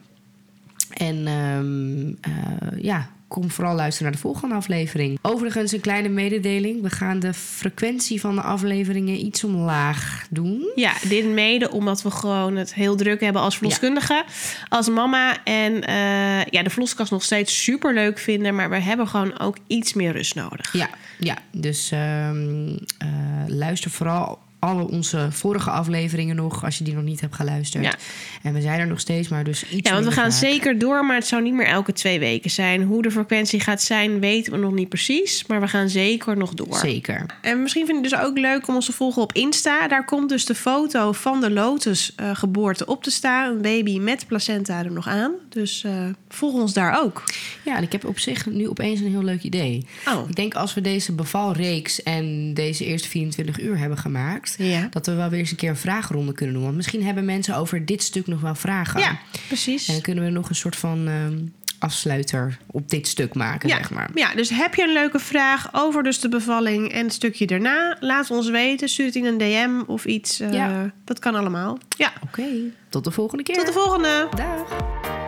En 0.93 1.27
ehm, 1.27 2.31
eh, 2.33 2.83
ja, 2.83 3.09
kom 3.35 3.51
vooral 3.51 3.75
luisteren 3.75 4.03
naar 4.03 4.21
de 4.21 4.27
volgende 4.27 4.55
aflevering. 4.55 5.19
Overigens 5.21 5.71
een 5.71 5.79
kleine 5.79 6.09
mededeling. 6.09 6.81
We 6.81 6.89
gaan 6.89 7.19
de 7.19 7.33
frequentie 7.33 8.19
van 8.19 8.35
de 8.35 8.41
afleveringen 8.41 9.25
iets 9.25 9.43
omlaag 9.43 10.25
doen. 10.29 10.71
Ja, 10.75 10.93
dit 11.07 11.25
mede 11.25 11.71
omdat 11.71 12.01
we 12.01 12.11
gewoon 12.11 12.55
het 12.55 12.73
heel 12.73 12.95
druk 12.95 13.21
hebben 13.21 13.41
als 13.41 13.57
verloskundige, 13.57 14.23
als 14.69 14.89
mama. 14.89 15.43
En 15.43 15.83
eh, 15.83 16.45
ja, 16.45 16.63
de 16.63 16.69
verloskast 16.69 17.11
nog 17.11 17.23
steeds 17.23 17.63
super 17.63 17.93
leuk 17.93 18.19
vinden, 18.19 18.55
maar 18.55 18.69
we 18.69 18.79
hebben 18.79 19.07
gewoon 19.07 19.39
ook 19.39 19.57
iets 19.67 19.93
meer 19.93 20.11
rust 20.11 20.35
nodig. 20.35 20.73
Ja, 20.73 20.89
ja. 21.19 21.37
dus 21.51 21.91
ehm, 21.91 22.77
eh, 22.97 23.07
luister 23.47 23.91
vooral 23.91 24.39
alle 24.65 24.87
onze 24.87 25.27
vorige 25.31 25.69
afleveringen 25.69 26.35
nog, 26.35 26.63
als 26.63 26.77
je 26.77 26.83
die 26.83 26.93
nog 26.93 27.03
niet 27.03 27.21
hebt 27.21 27.35
geluisterd. 27.35 27.83
Ja. 27.83 27.93
En 28.41 28.53
we 28.53 28.61
zijn 28.61 28.79
er 28.79 28.87
nog 28.87 28.99
steeds, 28.99 29.27
maar 29.27 29.43
dus 29.43 29.69
iets 29.69 29.89
Ja, 29.89 29.93
want 29.93 30.05
we 30.05 30.11
gaan 30.11 30.31
vaak. 30.31 30.39
zeker 30.41 30.79
door, 30.79 31.05
maar 31.05 31.15
het 31.15 31.27
zou 31.27 31.41
niet 31.41 31.53
meer 31.53 31.67
elke 31.67 31.93
twee 31.93 32.19
weken 32.19 32.49
zijn. 32.49 32.83
Hoe 32.83 33.01
de 33.01 33.11
frequentie 33.11 33.59
gaat 33.59 33.81
zijn, 33.81 34.19
weten 34.19 34.51
we 34.51 34.57
nog 34.57 34.73
niet 34.73 34.89
precies. 34.89 35.45
Maar 35.45 35.61
we 35.61 35.67
gaan 35.67 35.89
zeker 35.89 36.37
nog 36.37 36.53
door. 36.53 36.77
Zeker. 36.77 37.25
En 37.41 37.61
misschien 37.61 37.85
vind 37.85 37.97
je 37.97 38.03
het 38.09 38.11
dus 38.19 38.29
ook 38.29 38.37
leuk 38.37 38.67
om 38.67 38.75
ons 38.75 38.85
te 38.85 38.91
volgen 38.91 39.21
op 39.21 39.33
Insta. 39.33 39.87
Daar 39.87 40.05
komt 40.05 40.29
dus 40.29 40.45
de 40.45 40.55
foto 40.55 41.11
van 41.11 41.41
de 41.41 41.51
Lotus-geboorte 41.51 42.85
op 42.85 43.03
te 43.03 43.11
staan. 43.11 43.51
Een 43.55 43.61
baby 43.61 43.99
met 43.99 44.27
placenta 44.27 44.83
er 44.83 44.91
nog 44.91 45.07
aan. 45.07 45.31
Dus 45.49 45.83
eh, 45.83 45.91
volg 46.29 46.53
ons 46.53 46.73
daar 46.73 47.01
ook. 47.03 47.23
Ja, 47.65 47.77
en 47.77 47.83
ik 47.83 47.91
heb 47.91 48.05
op 48.05 48.19
zich 48.19 48.45
nu 48.45 48.67
opeens 48.69 48.99
een 48.99 49.09
heel 49.09 49.23
leuk 49.23 49.43
idee. 49.43 49.85
Oh, 50.07 50.29
Ik 50.29 50.35
denk 50.35 50.53
als 50.55 50.73
we 50.73 50.81
deze 50.81 51.11
bevalreeks 51.11 52.03
en 52.03 52.53
deze 52.53 52.85
eerste 52.85 53.07
24 53.09 53.59
uur 53.59 53.77
hebben 53.77 53.97
gemaakt, 53.97 54.54
ja. 54.57 54.87
dat 54.89 55.05
we 55.05 55.13
wel 55.13 55.29
weer 55.29 55.39
eens 55.39 55.51
een 55.51 55.57
keer 55.57 55.69
een 55.69 55.75
vraagronde 55.77 56.33
kunnen 56.33 56.55
doen. 56.55 56.63
Want 56.63 56.75
misschien 56.75 57.03
hebben 57.05 57.25
mensen 57.25 57.55
over 57.55 57.85
dit 57.85 58.03
stuk 58.03 58.27
nog 58.27 58.41
wel 58.41 58.55
vragen. 58.55 58.99
Ja, 58.99 59.19
precies. 59.47 59.87
En 59.87 59.93
dan 59.93 60.01
kunnen 60.01 60.23
we 60.23 60.29
nog 60.29 60.49
een 60.49 60.55
soort 60.55 60.75
van 60.75 61.07
ehm, 61.07 61.37
afsluiter 61.79 62.57
op 62.65 62.89
dit 62.89 63.07
stuk 63.07 63.33
maken, 63.33 63.69
Ja, 63.69 63.75
zeg 63.77 63.91
maar. 63.91 64.09
ja, 64.13 64.33
dus 64.35 64.49
heb 64.49 64.75
je 64.75 64.83
een 64.83 64.93
leuke 64.93 65.19
vraag 65.19 65.69
over 65.71 66.03
dus 66.03 66.19
de 66.19 66.29
bevalling 66.29 66.91
en 66.91 67.03
het 67.03 67.13
stukje 67.13 67.47
daarna? 67.47 67.97
Laat 67.99 68.31
ons 68.31 68.49
weten. 68.49 68.89
Stuur 68.89 69.05
het 69.05 69.15
in 69.15 69.25
een 69.25 69.37
DM 69.37 69.81
of 69.91 70.05
iets. 70.05 70.39
eh, 70.39 70.53
Ja. 70.53 70.91
Dat 71.05 71.19
kan 71.19 71.35
allemaal. 71.35 71.77
Ja, 71.97 72.13
Oké, 72.23 72.43
tot 72.89 73.03
de 73.03 73.11
volgende 73.11 73.43
keer. 73.43 73.55
tot 73.55 73.65
de 73.67 73.73
volgende. 73.73 74.27
Dag. 74.35 75.24